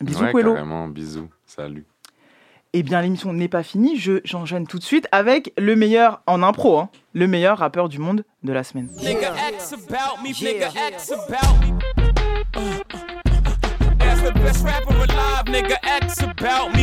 Bisous, 0.00 0.22
ouais, 0.24 0.32
Quello. 0.32 0.52
carrément. 0.54 0.88
Bisous. 0.88 1.28
Salut. 1.46 1.84
Eh 2.76 2.82
bien, 2.82 3.00
l'émission 3.02 3.32
n'est 3.32 3.46
pas 3.46 3.62
finie. 3.62 3.96
Je 3.96 4.14
j'enchaîne 4.24 4.66
tout 4.66 4.80
de 4.80 4.82
suite 4.82 5.06
avec 5.12 5.52
le 5.56 5.76
meilleur 5.76 6.22
en 6.26 6.42
impro, 6.42 6.76
hein, 6.76 6.90
le 7.12 7.28
meilleur 7.28 7.58
rappeur 7.58 7.88
du 7.88 8.00
monde 8.00 8.24
de 8.42 8.52
la 8.52 8.64
semaine. 8.64 8.90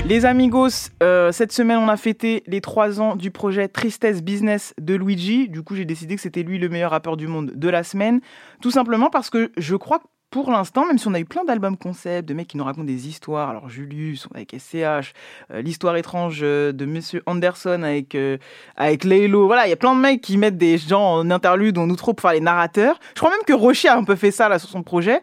Les 0.05 0.25
amigos, 0.25 0.91
euh, 1.03 1.33
cette 1.33 1.51
semaine 1.51 1.77
on 1.77 1.89
a 1.89 1.97
fêté 1.97 2.43
les 2.47 2.61
3 2.61 3.01
ans 3.01 3.17
du 3.17 3.29
projet 3.29 3.67
Tristesse 3.67 4.23
Business 4.23 4.73
de 4.79 4.95
Luigi. 4.95 5.49
Du 5.49 5.61
coup, 5.61 5.75
j'ai 5.75 5.83
décidé 5.83 6.15
que 6.15 6.21
c'était 6.21 6.43
lui 6.43 6.57
le 6.57 6.69
meilleur 6.69 6.91
rappeur 6.91 7.17
du 7.17 7.27
monde 7.27 7.51
de 7.53 7.69
la 7.69 7.83
semaine. 7.83 8.21
Tout 8.61 8.71
simplement 8.71 9.09
parce 9.09 9.29
que 9.29 9.51
je 9.57 9.75
crois 9.75 9.99
que 9.99 10.05
pour 10.31 10.49
l'instant, 10.49 10.87
même 10.87 10.97
si 10.97 11.07
on 11.07 11.13
a 11.13 11.19
eu 11.19 11.25
plein 11.25 11.43
d'albums 11.43 11.77
concept, 11.77 12.27
de 12.27 12.33
mecs 12.33 12.47
qui 12.47 12.57
nous 12.57 12.63
racontent 12.63 12.85
des 12.85 13.07
histoires, 13.07 13.49
alors 13.49 13.69
Julius 13.69 14.27
avec 14.33 14.55
SCH, 14.57 15.13
euh, 15.51 15.61
l'histoire 15.61 15.95
étrange 15.97 16.39
euh, 16.41 16.71
de 16.71 16.85
Monsieur 16.85 17.21
Anderson 17.27 17.83
avec, 17.83 18.15
euh, 18.15 18.37
avec 18.75 19.03
Laylo, 19.03 19.45
voilà, 19.45 19.67
il 19.67 19.69
y 19.69 19.73
a 19.73 19.77
plein 19.77 19.93
de 19.93 19.99
mecs 19.99 20.21
qui 20.21 20.37
mettent 20.37 20.57
des 20.57 20.77
gens 20.79 21.19
en 21.19 21.29
interlude 21.29 21.77
en 21.77 21.89
outro 21.89 22.13
pour 22.13 22.21
faire 22.21 22.33
les 22.33 22.41
narrateurs. 22.41 22.99
Je 23.13 23.19
crois 23.19 23.29
même 23.29 23.45
que 23.45 23.53
Rocher 23.53 23.89
a 23.89 23.97
un 23.97 24.03
peu 24.03 24.15
fait 24.15 24.31
ça 24.31 24.49
là 24.49 24.57
sur 24.57 24.69
son 24.69 24.81
projet. 24.81 25.21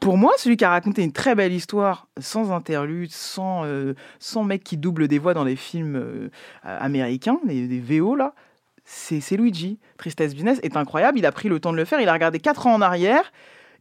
Pour 0.00 0.16
moi, 0.16 0.32
celui 0.38 0.56
qui 0.56 0.64
a 0.64 0.70
raconté 0.70 1.02
une 1.02 1.12
très 1.12 1.34
belle 1.34 1.52
histoire, 1.52 2.08
sans 2.18 2.52
interlude, 2.52 3.12
sans, 3.12 3.66
euh, 3.66 3.94
sans 4.18 4.44
mec 4.44 4.64
qui 4.64 4.78
double 4.78 5.08
des 5.08 5.18
voix 5.18 5.34
dans 5.34 5.44
les 5.44 5.56
films 5.56 5.96
euh, 5.96 6.30
américains, 6.64 7.38
les, 7.46 7.78
VO 7.78 8.16
là, 8.16 8.34
c'est 8.86 9.36
Luigi. 9.36 9.78
Tristesse 9.98 10.34
Business 10.34 10.58
est 10.62 10.78
incroyable, 10.78 11.18
il 11.18 11.26
a 11.26 11.32
pris 11.32 11.50
le 11.50 11.60
temps 11.60 11.70
de 11.70 11.76
le 11.76 11.84
faire, 11.84 12.00
il 12.00 12.08
a 12.08 12.14
regardé 12.14 12.40
4 12.40 12.66
ans 12.66 12.74
en 12.74 12.80
arrière, 12.80 13.30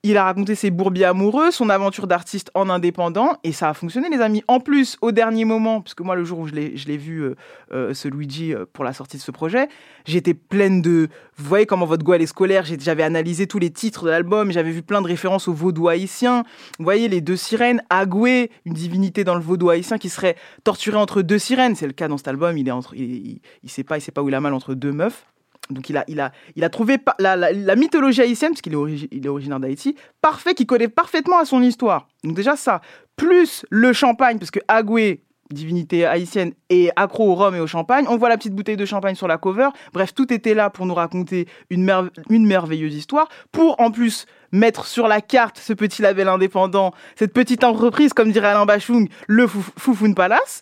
il 0.04 0.18
a 0.18 0.24
raconté 0.24 0.56
ses 0.56 0.72
bourbiers 0.72 1.06
amoureux, 1.06 1.52
son 1.52 1.70
aventure 1.70 2.08
d'artiste 2.08 2.52
en 2.54 2.70
indépendant, 2.70 3.38
et 3.44 3.52
ça 3.52 3.70
a 3.70 3.74
fonctionné 3.74 4.10
les 4.10 4.22
amis. 4.22 4.44
En 4.48 4.60
plus, 4.60 4.98
au 5.02 5.12
dernier 5.12 5.46
moment, 5.46 5.82
parce 5.82 5.94
que 5.94 6.04
moi 6.04 6.16
le 6.16 6.24
jour 6.24 6.40
où 6.40 6.48
je 6.48 6.54
l'ai 6.54 6.98
vu, 6.98 7.22
euh, 7.22 7.36
euh, 7.72 7.94
ce 7.94 8.08
Luigi, 8.08 8.54
euh, 8.54 8.66
pour 8.72 8.84
la 8.84 8.94
sortie 8.94 9.18
de 9.18 9.22
ce 9.22 9.32
projet, 9.32 9.68
j'étais 10.06 10.34
pleine 10.34 10.82
de... 10.82 11.10
Vous 11.38 11.46
voyez 11.46 11.66
comment 11.66 11.86
votre 11.86 12.04
go 12.04 12.14
elle 12.14 12.22
est 12.22 12.28
scolaire, 12.28 12.64
j'avais 12.66 13.04
analysé 13.04 13.48
tous 13.48 13.60
les 13.60 13.72
titres 13.72 14.06
de 14.06 14.10
l'album, 14.10 14.52
j'avais 14.52 14.72
vu 14.72 14.82
plein 14.82 15.02
de 15.02 15.08
références 15.08 15.48
au 15.48 15.54
vaudou 15.54 15.88
haïtien. 15.88 16.44
Vous 16.78 16.84
voyez 16.84 17.08
les 17.08 17.22
deux 17.22 17.38
sirènes, 17.38 17.82
Agoué, 17.90 18.52
une 18.66 18.74
divinité 18.74 19.24
dans 19.24 19.36
le 19.36 19.42
vaudou 19.42 19.70
haïtien 19.70 19.98
qui 19.98 20.10
serait 20.10 20.36
torturée 20.64 20.98
entre 20.98 21.22
deux 21.22 21.40
sirènes. 21.40 21.76
C'est 21.76 21.88
le 21.88 21.94
cas 21.94 22.08
dans 22.08 22.18
cet 22.18 22.28
album, 22.28 22.58
il 22.58 22.68
est 22.68 22.72
entre, 22.72 22.94
il, 22.96 23.42
il, 23.64 23.84
pas, 23.84 23.98
il 23.98 24.02
sait 24.02 24.12
pas 24.12 24.22
où 24.22 24.30
il 24.30 24.36
a 24.36 24.42
mal 24.42 24.54
entre 24.54 24.74
deux 24.74 24.92
meufs. 24.92 25.26
Donc 25.70 25.90
il 25.90 25.98
a, 25.98 26.04
il 26.08 26.20
a, 26.20 26.32
il 26.56 26.64
a 26.64 26.70
trouvé 26.70 26.98
la, 27.20 27.36
la- 27.36 27.76
mythologie 27.76 28.22
haïtienne, 28.22 28.52
parce 28.52 28.62
qu'il 28.62 28.74
est, 28.74 29.28
originaire 29.28 29.60
d'Haïti, 29.60 29.96
parfait, 30.22 30.54
qui 30.56 30.66
connaît 30.66 30.88
parfaitement 30.88 31.38
à 31.40 31.46
son 31.46 31.62
histoire. 31.62 32.08
Donc 32.24 32.36
déjà 32.36 32.56
ça, 32.56 32.82
plus 33.16 33.66
le 33.70 33.94
champagne, 33.94 34.40
parce 34.40 34.50
que 34.50 34.60
Agoué, 34.68 35.24
divinité 35.52 36.06
haïtienne, 36.06 36.54
est 36.70 36.90
accro 36.96 37.32
au 37.32 37.36
rhum 37.36 37.56
et 37.56 37.60
au 37.60 37.68
champagne. 37.68 38.06
On 38.10 38.18
voit 38.18 38.30
la 38.30 38.38
petite 38.38 38.54
bouteille 38.54 38.78
de 38.78 38.86
champagne 38.86 39.16
sur 39.16 39.28
la 39.28 39.38
cover. 39.38 39.70
Bref, 39.94 40.14
tout 40.14 40.32
était 40.34 40.54
là 40.54 40.70
pour 40.70 40.86
nous 40.88 40.94
raconter 40.96 41.48
une, 41.70 42.10
une 42.30 42.46
merveilleuse 42.48 42.96
histoire, 42.96 43.28
pour 43.52 43.80
en 43.80 43.92
plus 43.92 44.26
mettre 44.52 44.86
sur 44.86 45.08
la 45.08 45.22
carte 45.22 45.58
ce 45.60 45.74
petit 45.74 46.02
label 46.02 46.28
indépendant, 46.28 46.94
cette 47.16 47.34
petite 47.34 47.64
entreprise, 47.64 48.14
comme 48.14 48.32
dirait 48.32 48.48
Alain 48.48 48.66
Bachung, 48.66 49.08
le 49.28 49.46
Fouf- 49.46 49.72
Foufoun 49.78 50.16
Palace. 50.16 50.62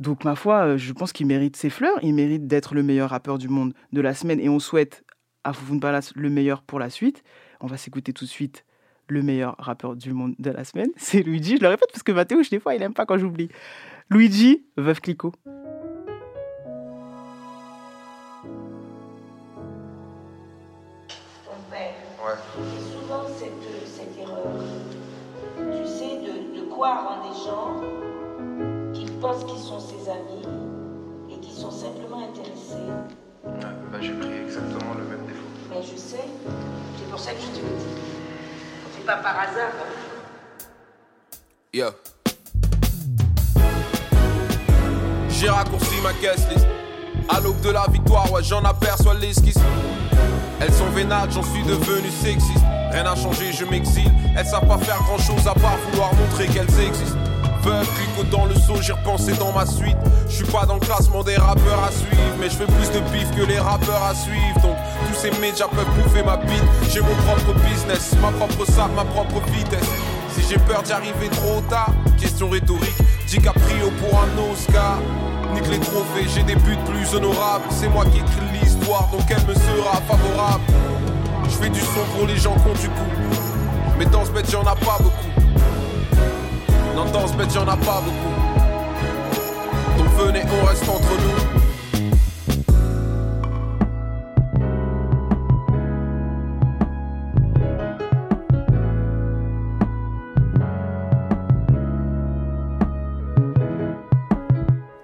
Donc, 0.00 0.24
ma 0.24 0.34
foi, 0.34 0.66
euh, 0.66 0.76
je 0.76 0.92
pense 0.92 1.12
qu'il 1.12 1.26
mérite 1.26 1.56
ses 1.56 1.70
fleurs. 1.70 1.98
Il 2.02 2.14
mérite 2.14 2.46
d'être 2.46 2.74
le 2.74 2.82
meilleur 2.82 3.10
rappeur 3.10 3.38
du 3.38 3.48
monde 3.48 3.74
de 3.92 4.00
la 4.00 4.14
semaine. 4.14 4.40
Et 4.40 4.48
on 4.48 4.58
souhaite 4.58 5.04
à 5.44 5.52
Foufoun 5.52 5.80
Palace 5.80 6.12
le 6.16 6.30
meilleur 6.30 6.62
pour 6.62 6.78
la 6.78 6.90
suite. 6.90 7.22
On 7.60 7.66
va 7.66 7.76
s'écouter 7.76 8.12
tout 8.12 8.24
de 8.24 8.30
suite 8.30 8.64
le 9.08 9.22
meilleur 9.22 9.54
rappeur 9.58 9.96
du 9.96 10.12
monde 10.12 10.34
de 10.38 10.50
la 10.50 10.64
semaine. 10.64 10.90
C'est 10.96 11.22
Luigi. 11.22 11.56
Je 11.58 11.62
le 11.62 11.68
répète 11.68 11.90
parce 11.92 12.02
que 12.02 12.12
Mathéo, 12.12 12.40
des 12.50 12.60
fois, 12.60 12.74
il 12.74 12.82
aime 12.82 12.94
pas 12.94 13.06
quand 13.06 13.18
j'oublie. 13.18 13.48
Luigi, 14.10 14.64
Veuve 14.76 15.00
Clicquot. 15.00 15.32
ton 21.44 21.70
père. 21.70 21.94
Et 22.56 22.80
souvent 22.92 23.24
cette, 23.36 23.52
cette 23.86 24.18
erreur, 24.18 24.46
tu 25.56 25.86
sais, 25.86 26.16
de, 26.20 26.58
de 26.58 26.70
croire 26.70 27.18
en 27.18 27.28
des 27.28 27.34
gens 27.34 27.66
qui 27.73 27.73
pensent 29.24 29.44
qu'ils 29.44 29.58
sont 29.58 29.80
ses 29.80 30.10
amis 30.10 30.44
et 31.32 31.40
qui 31.40 31.50
sont 31.50 31.70
simplement 31.70 32.28
intéressés. 32.28 32.76
bah, 33.42 33.98
j'ai 33.98 34.12
pris 34.12 34.28
exactement 34.44 34.92
le 34.98 35.04
même 35.04 35.26
défaut. 35.26 35.46
Mais 35.70 35.80
je 35.80 35.96
sais, 35.98 36.26
c'est 36.98 37.08
pour 37.10 37.18
ça 37.18 37.30
que 37.32 37.40
je 37.40 37.46
te 37.58 37.64
le 37.64 37.72
dis. 37.78 38.02
C'est 38.94 39.06
pas 39.06 39.16
par 39.16 39.40
hasard. 39.40 39.72
hein. 39.80 40.66
Yo. 41.72 41.86
J'ai 45.30 45.48
raccourci 45.48 45.94
ma 46.02 46.12
guest 46.20 46.46
list. 46.52 46.66
À 47.30 47.40
l'aube 47.40 47.62
de 47.62 47.70
la 47.70 47.86
victoire, 47.90 48.30
ouais, 48.30 48.42
j'en 48.42 48.62
aperçois 48.62 49.14
l'esquisse. 49.14 49.56
Elles 50.60 50.72
sont 50.74 50.90
vénales, 50.90 51.30
j'en 51.30 51.42
suis 51.42 51.62
devenu 51.62 52.10
sexiste. 52.10 52.62
Rien 52.92 53.04
n'a 53.04 53.16
changé, 53.16 53.52
je 53.54 53.64
m'exile. 53.64 54.12
Elles 54.36 54.46
savent 54.46 54.68
pas 54.68 54.76
faire 54.76 54.98
grand 54.98 55.18
chose 55.18 55.48
à 55.48 55.54
part 55.54 55.78
vouloir 55.90 56.12
montrer 56.14 56.46
qu'elles 56.46 56.78
existent. 56.78 57.23
Veuve, 58.86 58.96
clico 58.96 59.04
dans 59.04 59.14
le 59.14 59.18
saut, 59.18 59.32
j'ai 59.32 59.32
repensé 59.32 59.32
dans 59.32 59.52
ma 59.52 59.66
suite. 59.66 59.96
Je 60.28 60.36
suis 60.36 60.44
pas 60.44 60.66
dans 60.66 60.74
le 60.74 60.80
classement 60.80 61.22
des 61.22 61.36
rappeurs 61.36 61.84
à 61.84 61.90
suivre, 61.90 62.36
mais 62.40 62.48
je 62.48 62.56
fais 62.56 62.66
plus 62.66 62.90
de 62.90 63.00
bif 63.10 63.30
que 63.36 63.46
les 63.46 63.58
rappeurs 63.58 64.02
à 64.02 64.14
suivre. 64.14 64.60
Donc 64.62 64.76
tous 65.08 65.14
ces 65.14 65.30
médias 65.40 65.68
peuvent 65.68 65.88
bouffer 65.96 66.22
ma 66.22 66.36
bite. 66.36 66.62
J'ai 66.90 67.00
mon 67.00 67.14
propre 67.26 67.54
business, 67.60 68.14
ma 68.20 68.30
propre 68.32 68.64
salle, 68.64 68.90
ma 68.96 69.04
propre 69.04 69.40
vitesse. 69.52 69.88
Si 70.34 70.42
j'ai 70.48 70.58
peur 70.58 70.82
d'y 70.82 70.92
arriver 70.92 71.28
trop 71.30 71.60
tard, 71.68 71.92
question 72.18 72.48
rhétorique, 72.48 72.96
DiCaprio 73.26 73.90
pour 74.00 74.18
un 74.18 74.52
Oscar. 74.52 74.98
Nique 75.54 75.68
les 75.70 75.78
trophées, 75.78 76.26
j'ai 76.34 76.42
des 76.42 76.56
buts 76.56 76.78
plus 76.86 77.14
honorables. 77.14 77.64
C'est 77.70 77.88
moi 77.88 78.04
qui 78.06 78.18
écris 78.18 78.60
l'histoire, 78.60 79.08
donc 79.12 79.22
elle 79.28 79.46
me 79.46 79.54
sera 79.54 80.00
favorable. 80.08 80.64
Je 81.44 81.56
fais 81.56 81.68
du 81.68 81.80
son 81.80 82.04
pour 82.16 82.26
les 82.26 82.36
gens 82.36 82.54
qui 82.54 82.68
ont 82.68 82.80
du 82.80 82.88
coup. 82.88 83.10
Mais 83.98 84.06
dans 84.06 84.24
ce 84.24 84.30
bête, 84.30 84.50
y'en 84.50 84.62
a 84.62 84.74
pas 84.74 84.98
beaucoup. 84.98 85.28
Non, 86.96 87.04
dans 87.12 87.26
ce 87.28 87.34
bête, 87.34 87.52
y'en 87.54 87.68
a 87.68 87.76
pas 87.76 88.00
beaucoup. 88.04 88.33
Venez, 90.16 90.42
on 90.48 90.64
reste 90.64 90.88
entre 90.88 91.10
nous. 91.10 91.54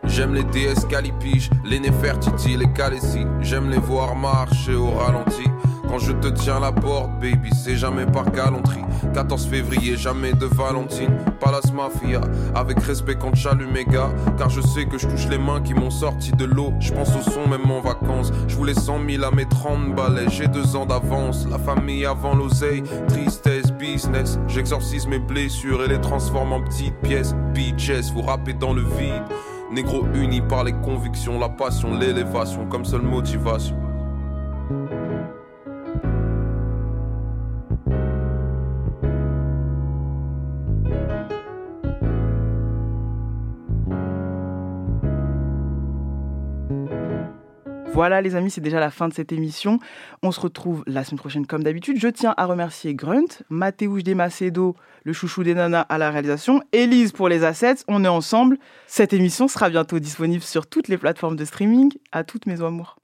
J'aime 0.05 0.35
les 0.35 0.45
DS 0.45 0.87
calipiges, 0.89 1.51
les 1.65 1.81
Nefertiti, 1.81 2.57
les 2.57 2.73
Calessi. 2.73 3.27
J'aime 3.41 3.69
les 3.71 3.79
voir 3.79 4.15
marcher 4.15 4.75
au 4.75 4.91
ralenti. 4.91 5.50
Quand 5.91 5.99
je 5.99 6.13
te 6.13 6.29
tiens 6.29 6.61
la 6.61 6.71
porte, 6.71 7.11
baby, 7.21 7.51
c'est 7.53 7.75
jamais 7.75 8.07
par 8.07 8.31
galanterie. 8.31 8.85
14 9.13 9.49
février, 9.49 9.97
jamais 9.97 10.33
de 10.33 10.47
Valentine. 10.47 11.17
Palace 11.41 11.73
Mafia, 11.73 12.21
avec 12.55 12.79
respect 12.79 13.17
quand 13.17 13.35
j'allume 13.35 13.73
mes 13.73 13.85
gars. 13.85 14.11
Car 14.39 14.49
je 14.51 14.61
sais 14.61 14.87
que 14.87 14.99
je 14.99 15.09
touche 15.09 15.27
les 15.29 15.39
mains 15.39 15.61
qui 15.61 15.75
m'ont 15.75 15.91
sorti 15.91 16.31
de 16.31 16.45
l'eau. 16.45 16.73
Je 16.79 16.93
pense 16.93 17.09
au 17.17 17.29
son, 17.29 17.49
même 17.49 17.69
en 17.69 17.81
vacances. 17.81 18.31
Je 18.47 18.55
voulais 18.55 18.75
100 18.75 19.01
000 19.05 19.25
à 19.25 19.33
mes 19.33 19.47
30 19.47 19.97
balais. 19.97 20.31
J'ai 20.31 20.47
deux 20.47 20.77
ans 20.77 20.87
d'avance. 20.87 21.45
La 21.51 21.59
famille 21.59 22.07
avant 22.07 22.37
l'oseille. 22.37 22.85
Tristesse, 23.09 23.73
business. 23.73 24.39
J'exorcise 24.47 25.09
mes 25.09 25.19
blessures 25.19 25.83
et 25.83 25.89
les 25.89 26.01
transforme 26.01 26.53
en 26.53 26.63
petites 26.63 27.01
pièces. 27.03 27.35
Bitches, 27.53 28.13
vous 28.15 28.23
rappez 28.23 28.53
dans 28.53 28.75
le 28.75 28.83
vide. 28.83 29.25
Négro 29.73 30.07
uni 30.15 30.41
par 30.41 30.63
les 30.63 30.73
convictions, 30.73 31.41
la 31.41 31.49
passion, 31.49 31.99
l'élévation 31.99 32.67
comme 32.67 32.85
seule 32.85 33.03
motivation. 33.03 33.80
Voilà 48.01 48.23
les 48.23 48.35
amis, 48.35 48.51
c'est 48.51 48.63
déjà 48.63 48.81
la 48.81 48.91
fin 48.91 49.09
de 49.09 49.13
cette 49.13 49.31
émission. 49.31 49.79
On 50.23 50.33
se 50.33 50.41
retrouve 50.41 50.83
la 50.87 51.05
semaine 51.05 51.19
prochaine 51.19 51.47
comme 51.47 51.63
d'habitude. 51.63 51.99
Je 51.99 52.09
tiens 52.09 52.33
à 52.39 52.47
remercier 52.47 52.95
Grunt, 52.95 53.43
Mathéouche 53.51 54.05
Desmacedo, 54.05 54.75
le 55.05 55.13
chouchou 55.13 55.45
des 55.45 55.53
nanas 55.53 55.83
à 55.83 55.99
la 55.99 56.11
réalisation, 56.11 56.63
Élise 56.73 57.13
pour 57.13 57.29
les 57.29 57.45
assets. 57.45 57.85
On 57.89 58.03
est 58.03 58.09
ensemble. 58.09 58.57
Cette 58.87 59.13
émission 59.13 59.49
sera 59.49 59.69
bientôt 59.69 59.99
disponible 59.99 60.43
sur 60.43 60.67
toutes 60.67 60.89
les 60.89 60.97
plateformes 60.97 61.37
de 61.37 61.45
streaming. 61.45 61.93
À 62.11 62.25
toutes 62.25 62.47
mes 62.47 62.63
amours. 62.63 63.00